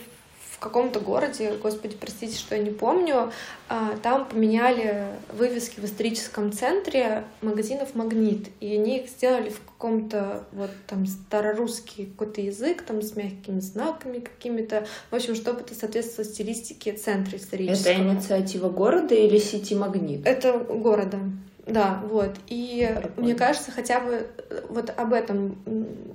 в 0.58 0.60
каком-то 0.60 0.98
городе, 0.98 1.54
господи, 1.62 1.96
простите, 2.00 2.36
что 2.36 2.56
я 2.56 2.62
не 2.62 2.70
помню, 2.70 3.30
а, 3.68 3.96
там 4.02 4.26
поменяли 4.26 5.06
вывески 5.32 5.78
в 5.78 5.84
историческом 5.84 6.50
центре 6.50 7.22
магазинов 7.42 7.94
«Магнит», 7.94 8.48
и 8.58 8.74
они 8.74 8.98
их 8.98 9.08
сделали 9.08 9.50
в 9.50 9.60
каком-то 9.64 10.46
вот 10.50 10.70
там 10.88 11.06
старорусский 11.06 12.06
какой-то 12.06 12.40
язык, 12.40 12.82
там 12.82 13.02
с 13.02 13.14
мягкими 13.14 13.60
знаками 13.60 14.18
какими-то, 14.18 14.84
в 15.12 15.14
общем, 15.14 15.36
чтобы 15.36 15.60
это 15.60 15.76
соответствовало 15.76 16.28
стилистике 16.28 16.92
центра 16.92 17.36
исторического. 17.38 17.92
Это 17.92 18.02
инициатива 18.02 18.68
города 18.68 19.14
или 19.14 19.38
сети 19.38 19.76
«Магнит»? 19.76 20.26
Это 20.26 20.58
города. 20.58 21.20
Да, 21.68 22.02
вот. 22.08 22.36
И 22.48 22.88
Прикольно. 22.88 23.12
мне 23.16 23.34
кажется, 23.34 23.70
хотя 23.70 24.00
бы 24.00 24.26
э, 24.50 24.66
вот 24.68 24.90
об 24.96 25.12
этом 25.12 25.58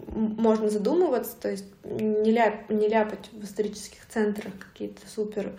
можно 0.08 0.70
задумываться, 0.70 1.36
то 1.40 1.50
есть 1.50 1.66
не, 1.84 2.32
ляп, 2.32 2.70
не 2.70 2.88
ляпать 2.88 3.30
в 3.32 3.44
исторических 3.44 4.00
центрах 4.10 4.54
какие-то 4.60 5.02
супер 5.08 5.54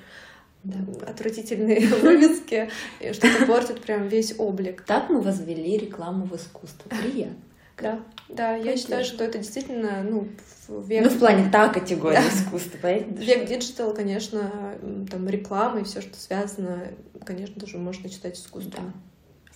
да. 0.65 0.79
отвратительные 1.09 1.87
вывески, 2.03 2.71
что-то 3.13 3.47
портит 3.47 3.81
прям 3.83 4.09
весь 4.09 4.35
облик. 4.39 4.83
Так 4.83 5.11
мы 5.11 5.21
возвели 5.21 5.77
рекламу 5.79 6.27
в 6.27 6.37
искусство. 6.37 6.89
Приятно. 6.89 7.37
Да, 7.77 8.01
да, 8.29 8.55
я 8.55 8.77
считаю, 8.77 9.05
что 9.05 9.25
это 9.25 9.39
действительно, 9.39 10.05
ну, 10.05 10.29
век... 10.69 11.03
Ну, 11.05 11.11
в 11.11 11.19
плане 11.19 11.51
та 11.51 11.69
категория 11.69 12.21
да. 12.21 12.29
искусства, 12.29 12.79
понятно? 12.81 13.15
Век 13.15 13.49
digital, 13.49 13.93
конечно, 13.93 14.77
там 15.11 15.29
реклама 15.29 15.81
и 15.81 15.85
все, 15.85 16.01
что 16.01 16.17
связано, 16.17 16.87
конечно, 17.25 17.61
тоже 17.61 17.79
можно 17.79 18.09
читать 18.09 18.39
искусство. 18.39 18.81
Да. 18.81 18.93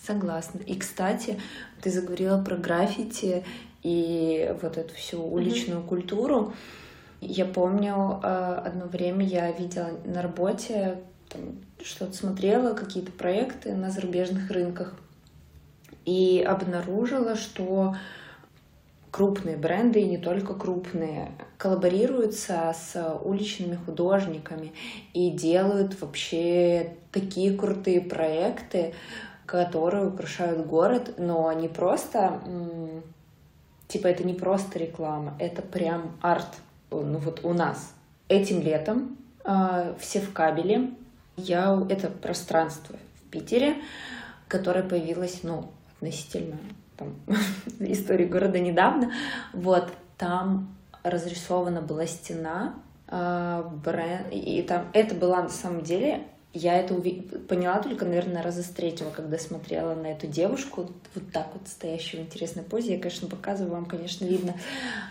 Согласна. 0.07 0.61
И, 0.61 0.79
кстати, 0.79 1.39
ты 1.83 1.91
заговорила 1.91 2.43
про 2.43 2.57
граффити 2.57 3.45
и 3.83 4.55
вот 4.63 4.79
эту 4.79 4.95
всю 4.95 5.23
уличную 5.23 5.81
mm-hmm. 5.81 5.89
культуру. 5.89 6.53
Я 7.21 7.45
помню, 7.45 8.21
э, 8.23 8.63
одно 8.65 8.87
время 8.87 9.27
я 9.27 9.51
видела 9.51 9.91
на 10.05 10.23
работе, 10.23 10.99
что-то 11.83 12.13
смотрела, 12.13 12.75
какие-то 12.75 13.13
проекты 13.13 13.75
на 13.75 13.91
зарубежных 13.91 14.51
рынках, 14.51 14.95
и 16.05 16.43
обнаружила, 16.47 17.37
что 17.37 17.97
крупные 19.11 19.57
бренды, 19.57 20.01
и 20.01 20.09
не 20.09 20.19
только 20.19 20.55
крупные, 20.55 21.33
коллаборируются 21.57 22.75
с 22.75 23.19
уличными 23.23 23.77
художниками 23.77 24.73
и 25.13 25.31
делают 25.31 26.01
вообще 26.01 26.95
такие 27.13 27.57
крутые 27.57 28.01
проекты, 28.01 28.95
которые 29.49 30.09
украшают 30.09 30.67
город, 30.67 31.15
но 31.17 31.51
не 31.53 31.69
просто, 31.69 32.39
типа 33.89 34.09
это 34.09 34.23
не 34.23 34.35
просто 34.35 34.79
реклама, 34.79 35.35
это 35.39 35.63
прям 35.63 36.19
арт. 36.21 36.59
Ну 36.91 37.19
вот 37.19 37.43
у 37.45 37.55
нас 37.55 37.95
этим 38.29 38.61
летом 38.61 39.17
э, 39.45 39.95
все 39.99 40.21
в 40.21 40.35
кабеле. 40.35 40.91
Я 41.39 41.83
это 41.89 42.09
пространство 42.09 42.97
в 43.17 43.31
Питере, 43.31 43.77
которое 44.49 44.83
появилось, 44.83 45.41
ну, 45.43 45.71
относительно 45.97 46.59
там, 46.99 47.15
истории 47.81 48.27
города 48.27 48.59
недавно. 48.59 49.13
Вот 49.55 49.91
там 50.19 50.77
разрисована 51.03 51.81
была 51.81 52.07
стена, 52.07 52.75
э, 53.07 53.65
бренд, 53.83 54.27
и 54.31 54.61
там 54.63 54.89
это 54.93 55.15
была 55.15 55.43
на 55.43 55.49
самом 55.49 55.81
деле 55.81 56.27
я 56.53 56.79
это 56.79 56.95
уви... 56.95 57.23
поняла 57.49 57.81
только, 57.81 58.05
наверное, 58.05 58.43
раза 58.43 58.63
с 58.63 58.69
третьего, 58.69 59.11
когда 59.11 59.39
смотрела 59.39 59.95
на 59.95 60.07
эту 60.07 60.27
девушку, 60.27 60.91
вот 61.15 61.33
так 61.33 61.49
вот 61.53 61.69
стоящую 61.69 62.23
в 62.23 62.27
интересной 62.27 62.63
позе. 62.63 62.95
Я, 62.95 62.99
конечно, 62.99 63.29
показываю, 63.29 63.75
вам, 63.75 63.87
конечно, 63.87 64.25
видно. 64.25 64.55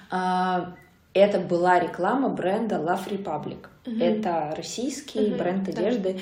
А, 0.09 0.75
это 1.13 1.39
была 1.39 1.79
реклама 1.79 2.29
бренда 2.29 2.75
Love 2.75 3.09
Republic. 3.09 3.67
Угу. 3.85 3.97
Это 3.99 4.53
российский 4.55 5.31
угу, 5.31 5.37
бренд 5.37 5.67
одежды. 5.67 6.13
Да. 6.13 6.19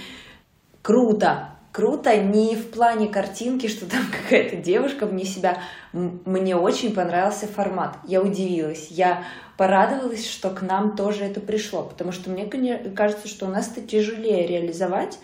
Круто! 0.82 1.54
Круто 1.76 2.15
не 2.15 2.55
в 2.55 2.71
плане 2.71 3.09
картинки, 3.09 3.67
что 3.67 3.86
там 3.86 3.99
какая-то 4.23 4.55
девушка 4.55 5.05
вне 5.05 5.26
себя. 5.26 5.57
Мне 5.91 6.55
очень 6.55 6.95
понравился 6.95 7.47
формат. 7.47 7.97
Я 8.07 8.21
удивилась. 8.21 8.88
Я 8.91 9.26
порадовалась, 9.57 10.26
что 10.26 10.51
к 10.51 10.61
нам 10.61 10.95
тоже 10.95 11.26
это 11.26 11.41
пришло, 11.41 11.84
потому 11.84 12.13
что 12.13 12.30
мне 12.30 12.45
кажется, 12.95 13.28
что 13.28 13.45
у 13.45 13.49
нас 13.49 13.69
это 13.76 13.86
тяжелее 13.86 14.47
реализовать, 14.47 15.19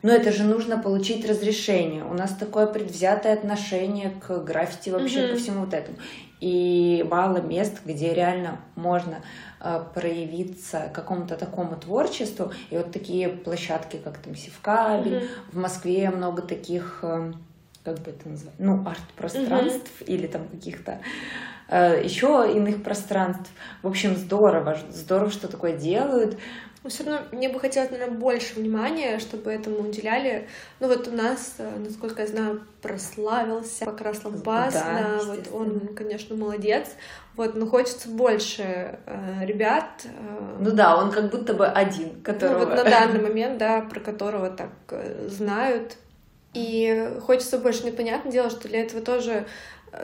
но 0.00 0.10
это 0.10 0.32
же 0.32 0.44
нужно 0.44 0.78
получить 0.78 1.28
разрешение. 1.28 2.04
У 2.04 2.14
нас 2.14 2.34
такое 2.36 2.66
предвзятое 2.66 3.34
отношение 3.34 4.12
к 4.26 4.38
граффити 4.38 4.88
вообще 4.88 5.18
mm-hmm. 5.18 5.32
ко 5.32 5.36
всему 5.36 5.60
вот 5.66 5.74
этому. 5.74 5.98
И 6.40 7.06
мало 7.08 7.42
мест, 7.42 7.82
где 7.84 8.14
реально 8.14 8.60
можно 8.76 9.18
проявиться 9.94 10.90
какому-то 10.92 11.36
такому 11.36 11.76
творчеству. 11.76 12.52
И 12.70 12.76
вот 12.76 12.92
такие 12.92 13.28
площадки, 13.28 13.96
как 13.96 14.18
там 14.18 14.34
Севкабель, 14.34 15.14
mm-hmm. 15.14 15.52
в 15.52 15.56
Москве 15.56 16.10
много 16.10 16.42
таких, 16.42 17.00
э, 17.02 17.32
как 17.84 17.98
бы 18.00 18.10
это 18.10 18.28
назвать, 18.28 18.54
ну, 18.58 18.86
арт-пространств 18.86 20.00
mm-hmm. 20.00 20.06
или 20.06 20.26
там 20.26 20.48
каких-то 20.48 21.00
Э, 21.72 21.98
еще 22.04 22.52
иных 22.54 22.82
пространств. 22.82 23.50
В 23.82 23.88
общем, 23.88 24.14
здорово, 24.14 24.76
здорово, 24.90 25.30
что 25.30 25.48
такое 25.48 25.74
делают. 25.74 26.38
Но 26.82 26.90
все 26.90 27.04
равно 27.04 27.20
мне 27.32 27.48
бы 27.48 27.58
хотелось, 27.58 27.90
наверное, 27.90 28.18
больше 28.18 28.56
внимания, 28.56 29.18
чтобы 29.20 29.50
этому 29.50 29.78
уделяли. 29.78 30.48
Ну 30.80 30.88
вот 30.88 31.08
у 31.08 31.12
нас, 31.12 31.54
э, 31.56 31.78
насколько 31.78 32.20
я 32.22 32.28
знаю, 32.28 32.62
прославился 32.82 33.86
Покраслав 33.86 34.42
Бас, 34.42 34.74
да, 34.74 35.18
да 35.18 35.24
вот 35.24 35.48
он, 35.50 35.94
конечно, 35.94 36.36
молодец. 36.36 36.90
Вот, 37.36 37.54
но 37.54 37.66
хочется 37.66 38.08
больше 38.08 38.98
э, 39.06 39.46
ребят. 39.46 40.04
Э, 40.04 40.56
ну 40.60 40.70
да, 40.70 40.98
он 40.98 41.10
как 41.10 41.30
будто 41.30 41.54
бы 41.54 41.66
один, 41.66 42.22
которого... 42.22 42.60
Ну 42.60 42.66
вот 42.66 42.76
на 42.76 42.84
данный 42.84 43.20
момент, 43.20 43.58
да, 43.58 43.80
про 43.80 44.00
которого 44.00 44.50
так 44.50 44.70
э, 44.90 45.28
знают. 45.28 45.96
И 46.52 47.10
хочется 47.22 47.58
больше, 47.58 47.86
ну 47.86 47.94
понятное 47.94 48.30
дело, 48.30 48.50
что 48.50 48.68
для 48.68 48.82
этого 48.82 49.02
тоже 49.02 49.46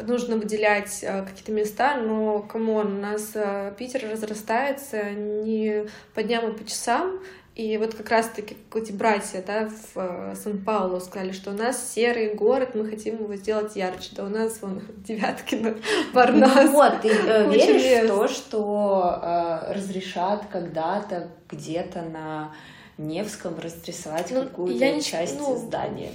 нужно 0.02 0.36
выделять 0.36 1.00
э, 1.02 1.24
какие-то 1.24 1.52
места, 1.52 1.96
но, 1.96 2.40
come 2.40 2.74
on, 2.74 2.98
у 2.98 3.00
нас 3.00 3.30
э, 3.34 3.72
Питер 3.78 4.10
разрастается 4.10 5.10
не 5.10 5.86
по 6.14 6.22
дням, 6.22 6.46
а 6.46 6.52
по 6.52 6.64
часам, 6.64 7.20
и 7.58 7.76
вот 7.76 7.92
как 7.96 8.08
раз-таки 8.10 8.56
эти 8.72 8.92
братья 8.92 9.42
да, 9.44 9.68
в 9.68 9.98
э, 9.98 10.34
Сан-Паулу 10.36 11.00
сказали, 11.00 11.32
что 11.32 11.50
у 11.50 11.54
нас 11.54 11.92
серый 11.92 12.32
город, 12.34 12.76
мы 12.76 12.88
хотим 12.88 13.16
его 13.16 13.34
сделать 13.34 13.74
ярче. 13.74 14.10
Да 14.12 14.26
у 14.26 14.28
нас 14.28 14.62
вон 14.62 14.80
Девяткино, 14.98 15.74
Парнас. 16.14 16.54
Ну 16.66 16.70
вот, 16.70 17.02
ты 17.02 17.08
э, 17.08 17.50
веришь 17.52 18.04
в 18.04 18.06
то, 18.06 18.28
что 18.28 19.20
э, 19.20 19.72
разрешат 19.72 20.44
когда-то 20.52 21.30
где-то 21.50 22.02
на 22.02 22.54
Невском 22.96 23.58
разрисовать 23.58 24.30
ну, 24.30 24.44
какую-то 24.44 25.00
часть 25.00 25.40
ну, 25.40 25.56
здания? 25.56 26.12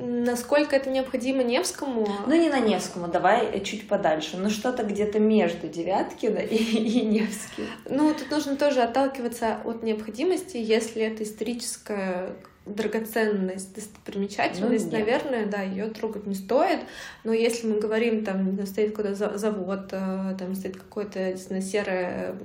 Насколько 0.00 0.76
это 0.76 0.90
необходимо 0.90 1.42
Невскому? 1.42 2.08
Ну, 2.26 2.34
не 2.34 2.48
на 2.48 2.60
Невскому, 2.60 3.08
давай 3.08 3.60
чуть 3.62 3.86
подальше. 3.86 4.36
Ну, 4.36 4.50
что-то 4.50 4.82
где-то 4.82 5.18
между 5.18 5.68
Девяткино 5.68 6.38
и, 6.38 6.56
и 6.56 7.04
Невским. 7.04 7.66
Ну, 7.88 8.14
тут 8.14 8.30
нужно 8.30 8.56
тоже 8.56 8.82
отталкиваться 8.82 9.58
от 9.64 9.82
необходимости, 9.82 10.56
если 10.56 11.02
это 11.02 11.22
историческая 11.22 12.34
драгоценность, 12.66 13.74
достопримечательность, 13.74 14.86
ну, 14.86 14.92
наверное, 14.92 15.46
да, 15.46 15.62
ее 15.62 15.88
трогать 15.88 16.26
не 16.26 16.34
стоит. 16.34 16.80
Но 17.24 17.32
если 17.32 17.66
мы 17.66 17.80
говорим, 17.80 18.24
там 18.24 18.64
стоит 18.66 18.94
какой-то 18.94 19.38
завод, 19.38 19.88
э, 19.92 20.36
там 20.38 20.54
стоит 20.54 20.76
какое-то 20.76 21.36
серое 21.36 22.36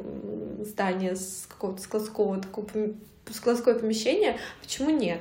здание 0.61 1.15
с 1.15 1.45
какого-то 1.47 1.81
складского 1.81 2.41
такого 2.41 2.67
складское 3.31 3.75
помещение, 3.75 4.37
почему 4.61 4.89
нет? 4.89 5.19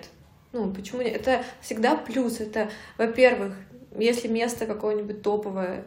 Ну, 0.55 0.73
почему 0.73 1.03
нет? 1.03 1.17
Это 1.17 1.45
всегда 1.61 1.97
плюс. 1.97 2.41
Это, 2.41 2.71
во-первых, 2.97 3.55
если 3.99 4.29
место 4.29 4.67
какое-нибудь 4.67 5.21
топовое, 5.21 5.85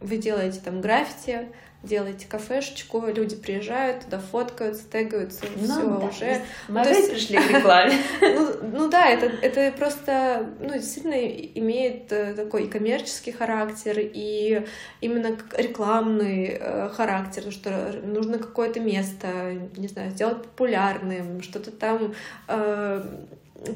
вы 0.00 0.18
делаете 0.18 0.60
там 0.64 0.80
граффити, 0.80 1.48
делаете 1.82 2.26
кафешечку, 2.28 3.06
люди 3.08 3.34
приезжают, 3.34 4.04
туда 4.04 4.20
фоткаются, 4.20 4.88
тегаются, 4.88 5.44
ну, 5.56 5.64
все 5.64 5.82
да, 5.82 6.06
уже. 6.06 6.42
Мы 6.68 6.82
ну, 6.82 6.88
есть... 6.88 7.10
пришли 7.10 7.38
к 7.38 7.50
рекламе. 7.50 7.94
ну, 8.20 8.50
ну 8.72 8.88
да, 8.88 9.08
это, 9.08 9.26
это 9.26 9.76
просто, 9.76 10.48
ну, 10.60 10.74
действительно 10.74 11.14
имеет 11.14 12.10
э, 12.12 12.34
такой 12.34 12.68
коммерческий 12.68 13.32
характер, 13.32 13.96
и 13.98 14.64
именно 15.00 15.36
рекламный 15.56 16.56
э, 16.58 16.88
характер, 16.90 17.50
что 17.50 17.92
нужно 18.02 18.38
какое-то 18.38 18.80
место, 18.80 19.52
не 19.76 19.88
знаю, 19.88 20.12
сделать 20.12 20.42
популярным, 20.42 21.42
что-то 21.42 21.70
там 21.70 22.14
э, 22.48 23.02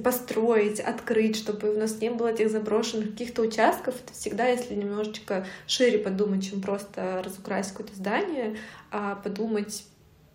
построить, 0.02 0.80
открыть, 0.80 1.36
чтобы 1.36 1.74
у 1.74 1.78
нас 1.78 2.00
не 2.00 2.10
было 2.10 2.28
этих 2.28 2.50
заброшенных 2.50 3.10
каких-то 3.10 3.42
участков. 3.42 3.94
Это 4.02 4.12
всегда, 4.12 4.46
если 4.46 4.74
немножечко 4.74 5.46
шире 5.66 5.98
подумать, 5.98 6.48
чем 6.48 6.60
просто 6.60 7.22
разукрасить 7.24 7.72
какое-то 7.72 7.96
здание, 7.96 8.56
а 8.90 9.16
подумать, 9.16 9.84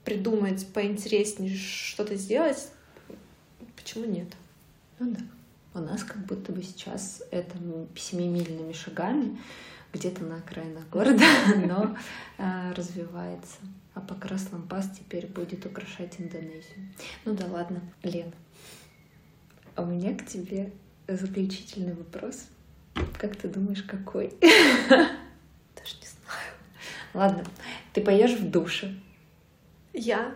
придумать 0.04 0.68
поинтереснее 0.74 1.56
что-то 1.56 2.16
сделать, 2.16 2.70
почему 3.76 4.06
нет? 4.06 4.28
Ну 5.00 5.12
да. 5.12 5.20
У 5.76 5.80
нас 5.80 6.04
как 6.04 6.26
будто 6.26 6.52
бы 6.52 6.62
сейчас 6.62 7.24
это 7.32 7.58
семимильными 7.96 8.74
шагами 8.74 9.40
где-то 9.92 10.24
на 10.24 10.38
окраинах 10.38 10.88
города, 10.90 11.24
но 11.66 11.96
а, 12.38 12.74
развивается. 12.74 13.58
А 13.94 14.02
покрас 14.02 14.48
лампас 14.52 14.90
теперь 14.98 15.28
будет 15.28 15.66
украшать 15.66 16.20
Индонезию. 16.20 16.92
Ну 17.26 17.34
да 17.34 17.46
ладно, 17.46 17.82
Лен, 18.02 18.34
а 19.76 19.82
у 19.82 19.86
меня 19.86 20.16
к 20.16 20.26
тебе 20.26 20.72
заключительный 21.08 21.94
вопрос. 21.94 22.48
Как 23.18 23.36
ты 23.36 23.48
думаешь, 23.48 23.84
какой? 23.84 24.34
Даже 24.40 25.96
не 26.02 26.08
знаю. 26.08 26.54
Ладно, 27.14 27.44
ты 27.94 28.02
поешь 28.02 28.34
в 28.34 28.50
душе? 28.50 28.94
Я? 29.94 30.36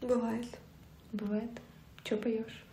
Бывает. 0.00 0.46
Бывает. 1.12 1.50
Что 2.04 2.16
поешь? 2.16 2.64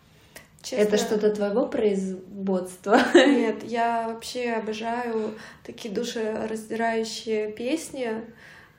Честно... 0.62 0.82
Это 0.82 0.96
что-то 0.96 1.30
твоего 1.30 1.66
производства? 1.66 2.98
Нет, 3.14 3.64
я 3.64 4.08
вообще 4.08 4.52
обожаю 4.52 5.34
такие 5.62 5.92
душераздирающие 5.92 7.52
песни, 7.52 8.24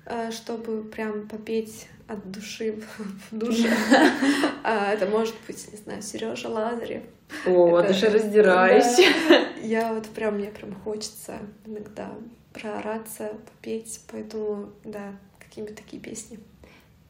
э, 0.05 0.31
чтобы 0.31 0.83
прям 0.83 1.27
попеть 1.27 1.87
от 2.07 2.31
души 2.31 2.81
в 3.31 3.37
душе. 3.37 3.69
А, 4.63 4.91
это 4.91 5.05
может 5.05 5.35
быть, 5.45 5.71
не 5.71 5.77
знаю, 5.77 6.01
Сережа 6.01 6.49
Лазарев. 6.49 7.03
О, 7.45 7.77
это... 7.77 7.93
душераздирающий. 7.93 9.05
Да. 9.29 9.45
Я 9.61 9.93
вот 9.93 10.07
прям, 10.07 10.35
мне 10.35 10.47
прям 10.47 10.73
хочется 10.73 11.37
иногда 11.65 12.11
проораться, 12.51 13.31
попеть, 13.45 14.01
поэтому, 14.11 14.71
да, 14.83 15.13
какие-нибудь 15.39 15.77
такие 15.77 16.01
песни. 16.01 16.39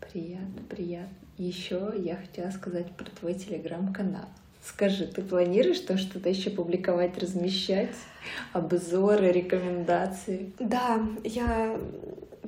Приятно, 0.02 0.62
приятно. 0.70 1.16
Еще 1.38 1.94
я 1.98 2.16
хотела 2.16 2.50
сказать 2.52 2.92
про 2.96 3.06
твой 3.06 3.34
телеграм-канал. 3.34 4.26
Скажи, 4.64 5.06
ты 5.06 5.22
планируешь 5.22 5.80
то 5.80 5.98
что-то 5.98 6.30
еще 6.30 6.50
публиковать, 6.50 7.18
размещать? 7.18 7.96
Обзоры, 8.54 9.32
рекомендации? 9.32 10.52
Да, 10.60 11.06
я 11.24 11.78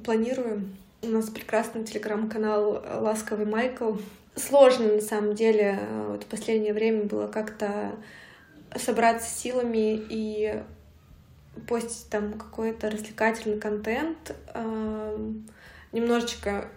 планирую. 0.04 0.70
У 1.04 1.08
нас 1.08 1.30
прекрасный 1.30 1.84
телеграм-канал 1.84 2.84
«Ласковый 3.02 3.46
Майкл». 3.46 3.94
Сложно, 4.36 4.94
на 4.94 5.02
самом 5.02 5.36
деле, 5.36 5.80
вот 6.08 6.24
в 6.24 6.28
последнее 6.28 6.74
время 6.74 7.04
было 7.04 7.28
как-то 7.28 7.96
собраться 8.76 9.30
силами 9.30 10.04
и 10.10 10.62
постить 11.68 12.10
там 12.10 12.34
какой-то 12.34 12.90
развлекательный 12.90 13.60
контент. 13.60 14.36
Немножечко 15.92 16.70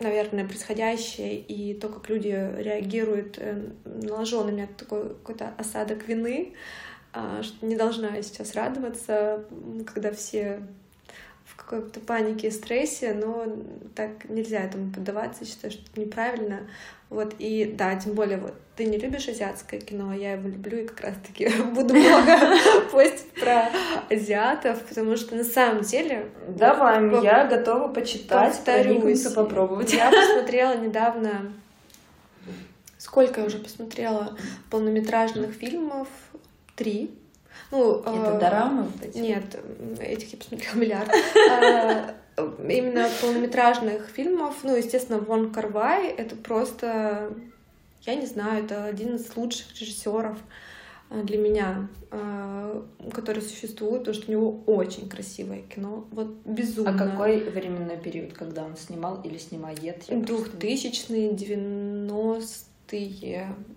наверное, 0.00 0.46
происходящее 0.46 1.38
и 1.38 1.74
то, 1.74 1.88
как 1.88 2.08
люди 2.08 2.28
реагируют, 2.28 3.36
э, 3.38 3.68
наложил 3.84 4.44
на 4.44 4.50
меня 4.50 4.68
такой 4.76 5.10
какой-то 5.10 5.52
осадок 5.58 6.08
вины, 6.08 6.54
что 7.42 7.66
не 7.66 7.76
должна 7.76 8.16
я 8.16 8.22
сейчас 8.22 8.54
радоваться, 8.54 9.44
когда 9.86 10.12
все 10.12 10.62
в 11.50 11.56
какой-то 11.56 12.00
панике 12.00 12.48
и 12.48 12.50
стрессе, 12.50 13.12
но 13.12 13.46
так 13.94 14.28
нельзя 14.28 14.60
этому 14.60 14.92
поддаваться, 14.92 15.44
считаю, 15.44 15.72
что 15.72 15.82
это 15.90 16.00
неправильно. 16.00 16.68
Вот, 17.10 17.34
и 17.40 17.74
да, 17.76 17.96
тем 17.96 18.14
более, 18.14 18.38
вот, 18.38 18.54
ты 18.76 18.84
не 18.84 18.96
любишь 18.96 19.28
азиатское 19.28 19.80
кино, 19.80 20.10
а 20.10 20.16
я 20.16 20.34
его 20.34 20.48
люблю, 20.48 20.78
и 20.78 20.86
как 20.86 21.00
раз-таки 21.00 21.48
буду 21.74 21.94
много 21.94 22.38
постить 22.92 23.32
про 23.32 23.68
азиатов, 24.08 24.80
потому 24.82 25.16
что 25.16 25.34
на 25.34 25.42
самом 25.42 25.82
деле... 25.82 26.30
Давай, 26.46 27.04
вот, 27.08 27.24
я 27.24 27.46
готова 27.46 27.88
почитать, 27.88 28.54
повторюсь, 28.54 29.26
попробовать. 29.32 29.92
Я 29.92 30.10
посмотрела 30.10 30.76
недавно... 30.76 31.52
Сколько 32.96 33.40
я 33.40 33.46
уже 33.46 33.58
посмотрела 33.58 34.36
полнометражных 34.70 35.52
фильмов? 35.52 36.06
Три. 36.76 37.10
Ну, 37.70 38.00
Это 38.00 38.36
э, 38.36 38.40
дорамы? 38.40 38.82
Вот 38.84 39.02
эти? 39.02 39.18
Нет, 39.18 39.44
этих 40.00 40.32
я 40.32 40.38
посмотрела 40.38 40.74
миллиард. 40.74 41.10
А, 41.50 42.14
именно 42.68 43.08
полнометражных 43.20 44.06
фильмов, 44.06 44.56
ну, 44.62 44.76
естественно, 44.76 45.18
Вон 45.18 45.52
Карвай— 45.52 46.08
это 46.16 46.36
просто, 46.36 47.32
я 48.02 48.14
не 48.14 48.26
знаю, 48.26 48.64
это 48.64 48.84
один 48.84 49.16
из 49.16 49.34
лучших 49.36 49.78
режиссеров 49.80 50.38
э, 51.10 51.22
для 51.22 51.38
меня, 51.38 51.88
э, 52.10 52.82
который 53.12 53.42
существует, 53.42 54.00
потому 54.00 54.14
что 54.14 54.28
у 54.28 54.32
него 54.32 54.60
очень 54.66 55.08
красивое 55.08 55.62
кино, 55.62 56.06
вот 56.10 56.28
безумно. 56.44 56.90
А 56.90 56.98
какой 56.98 57.40
временной 57.50 57.98
период, 57.98 58.32
когда 58.32 58.64
он 58.64 58.76
снимал 58.76 59.20
или 59.22 59.38
снимает? 59.38 59.80
Двухтысячные, 60.08 61.32
девяностые, 61.34 62.69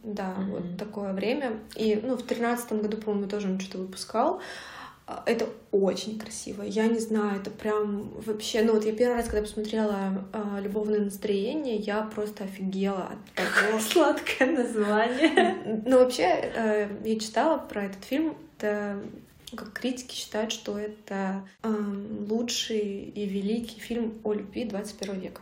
да, 0.04 0.36
mm-hmm. 0.38 0.50
вот 0.52 0.78
такое 0.78 1.14
время. 1.14 1.60
И, 1.76 2.00
ну, 2.04 2.16
в 2.16 2.24
тринадцатом 2.24 2.82
году, 2.82 2.98
по-моему, 2.98 3.28
тоже 3.28 3.50
он 3.50 3.60
что-то 3.60 3.80
выпускал. 3.80 4.42
А, 5.06 5.22
это 5.26 5.50
очень 5.72 6.18
красиво. 6.18 6.64
Я 6.64 6.88
не 6.88 7.00
знаю, 7.00 7.42
это 7.42 7.52
прям 7.52 8.10
вообще... 8.26 8.62
Ну 8.64 8.74
вот 8.74 8.86
я 8.86 8.94
первый 8.94 9.18
раз, 9.18 9.26
когда 9.26 9.42
посмотрела 9.42 10.26
э, 10.32 10.62
«Любовное 10.62 11.00
настроение», 11.00 11.76
я 11.76 12.04
просто 12.04 12.46
офигела 12.46 13.10
от 13.12 13.34
того... 13.36 13.80
Сладкое 13.92 14.52
название. 14.52 15.84
Ну 15.86 16.00
вообще, 16.00 16.24
э, 16.24 16.90
я 17.04 17.20
читала 17.20 17.58
про 17.58 17.86
этот 17.86 18.04
фильм. 18.06 18.36
Это 18.58 19.02
как 19.56 19.74
критики 19.74 20.16
считают, 20.16 20.52
что 20.52 20.78
это 20.78 21.48
э, 21.64 21.74
лучший 22.30 23.04
и 23.04 23.26
великий 23.26 23.80
фильм 23.80 24.20
о 24.24 24.34
любви 24.34 24.66
21 24.66 25.20
века. 25.20 25.42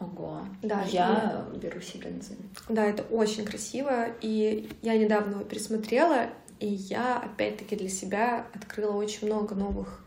Ого. 0.00 0.40
Да, 0.62 0.82
я 0.84 1.46
и... 1.52 1.58
беру 1.58 1.80
заметку. 1.80 2.64
Да, 2.68 2.86
это 2.86 3.02
очень 3.02 3.44
красиво. 3.44 4.06
И 4.22 4.70
я 4.82 4.96
недавно 4.96 5.32
его 5.32 5.44
пересмотрела, 5.44 6.30
и 6.58 6.66
я, 6.66 7.18
опять-таки, 7.18 7.76
для 7.76 7.90
себя 7.90 8.46
открыла 8.54 8.96
очень 8.96 9.26
много 9.26 9.54
новых 9.54 10.02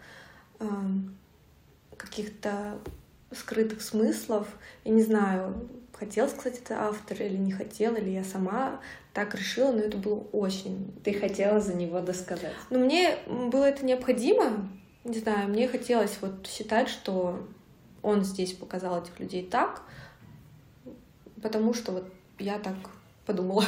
э, 0.60 0.66
каких-то 1.96 2.80
скрытых 3.32 3.82
смыслов. 3.82 4.48
Я 4.84 4.92
не 4.94 5.04
знаю, 5.04 5.70
хотел 5.94 6.28
сказать 6.28 6.60
это 6.60 6.82
автор 6.82 7.22
или 7.22 7.38
не 7.38 7.52
хотел, 7.52 7.96
или 7.96 8.10
я 8.10 8.24
сама 8.24 8.82
так 9.14 9.36
решила, 9.36 9.72
но 9.72 9.80
это 9.80 9.98
было 9.98 10.20
очень... 10.32 10.92
Ты 11.04 11.14
хотела 11.14 11.60
за 11.60 11.76
него 11.76 12.00
досказать? 12.02 12.54
Ну, 12.72 12.80
мне 12.80 13.16
было 13.28 13.66
это 13.66 13.86
необходимо, 13.86 14.70
не 15.04 15.20
знаю, 15.20 15.50
мне 15.50 15.68
хотелось 15.68 16.18
вот 16.22 16.48
считать, 16.48 16.90
что 16.90 17.48
он 18.04 18.24
здесь 18.24 18.54
показал 18.54 19.02
этих 19.02 19.20
людей 19.20 19.48
так, 19.50 19.82
потому 21.42 21.74
что 21.74 21.94
вот 21.94 22.06
я 22.38 22.60
так 22.60 22.76
подумала. 23.26 23.66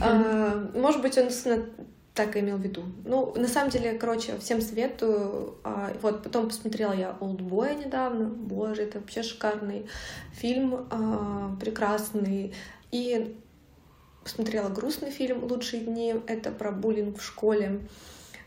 А, 0.00 0.70
может 0.74 1.02
быть, 1.02 1.18
он 1.18 1.30
так 2.14 2.36
и 2.36 2.40
имел 2.40 2.58
в 2.58 2.60
виду. 2.60 2.82
Ну, 3.04 3.32
на 3.36 3.48
самом 3.48 3.70
деле, 3.70 3.94
короче, 3.94 4.36
всем 4.38 4.60
советую. 4.60 5.56
А, 5.64 5.92
вот, 6.02 6.22
потом 6.22 6.48
посмотрела 6.48 6.92
я 6.92 7.16
«Олдбоя» 7.20 7.74
недавно. 7.74 8.26
Боже, 8.26 8.82
это 8.82 9.00
вообще 9.00 9.22
шикарный 9.22 9.86
фильм, 10.32 10.86
а, 10.90 11.56
прекрасный. 11.58 12.54
И 12.90 13.34
посмотрела 14.22 14.68
грустный 14.68 15.10
фильм 15.10 15.44
«Лучшие 15.44 15.84
дни». 15.84 16.14
Это 16.26 16.50
про 16.50 16.70
буллинг 16.70 17.18
в 17.18 17.24
школе. 17.24 17.80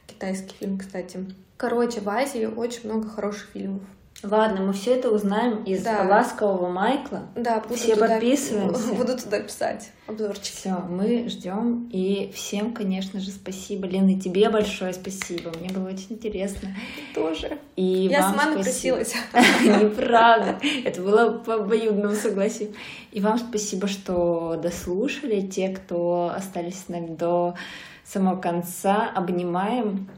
Китайский 0.06 0.56
фильм, 0.60 0.78
кстати. 0.78 1.26
Короче, 1.58 2.02
в 2.02 2.10
Азии 2.10 2.46
очень 2.46 2.88
много 2.88 3.10
хороших 3.10 3.50
фильмов. 3.50 3.82
Ладно, 4.30 4.62
мы 4.62 4.74
все 4.74 4.96
это 4.96 5.12
узнаем 5.12 5.64
из 5.64 5.84
да. 5.84 6.04
ласкового 6.04 6.70
Майкла. 6.70 7.24
Да, 7.36 7.60
буду 7.60 7.76
все 7.76 7.94
туда, 7.94 8.08
подписываемся. 8.08 8.88
Буду 8.94 9.18
туда 9.18 9.40
писать 9.40 9.92
обзорчик. 10.08 10.54
Все, 10.56 10.72
мы 10.90 11.28
ждем. 11.30 11.90
И 11.92 12.32
всем, 12.34 12.74
конечно 12.74 13.20
же, 13.20 13.32
спасибо. 13.32 13.88
Лена, 13.88 14.12
и 14.12 14.20
тебе 14.20 14.50
большое 14.50 14.94
спасибо. 14.94 15.52
Мне 15.60 15.70
было 15.70 15.90
очень 15.90 16.08
интересно. 16.12 16.70
Тоже. 17.14 17.58
И 17.76 17.84
Я 17.84 18.22
сама 18.24 18.46
напросилась. 18.46 19.14
Неправда. 19.34 20.60
Это 20.84 21.02
было 21.02 21.38
по 21.40 21.56
обоюдному 21.56 22.16
согласию. 22.16 22.74
И 23.12 23.22
вам 23.22 23.38
спасибо, 23.38 23.88
что 23.88 24.60
дослушали. 24.62 25.42
Те, 25.42 25.70
кто 25.70 26.32
остались 26.36 26.80
с 26.86 26.88
нами 26.88 27.16
до 27.16 27.56
самого 28.04 28.40
конца, 28.40 29.10
обнимаем. 29.14 30.10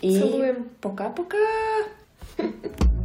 И 0.00 0.54
пока-пока. 0.80 1.36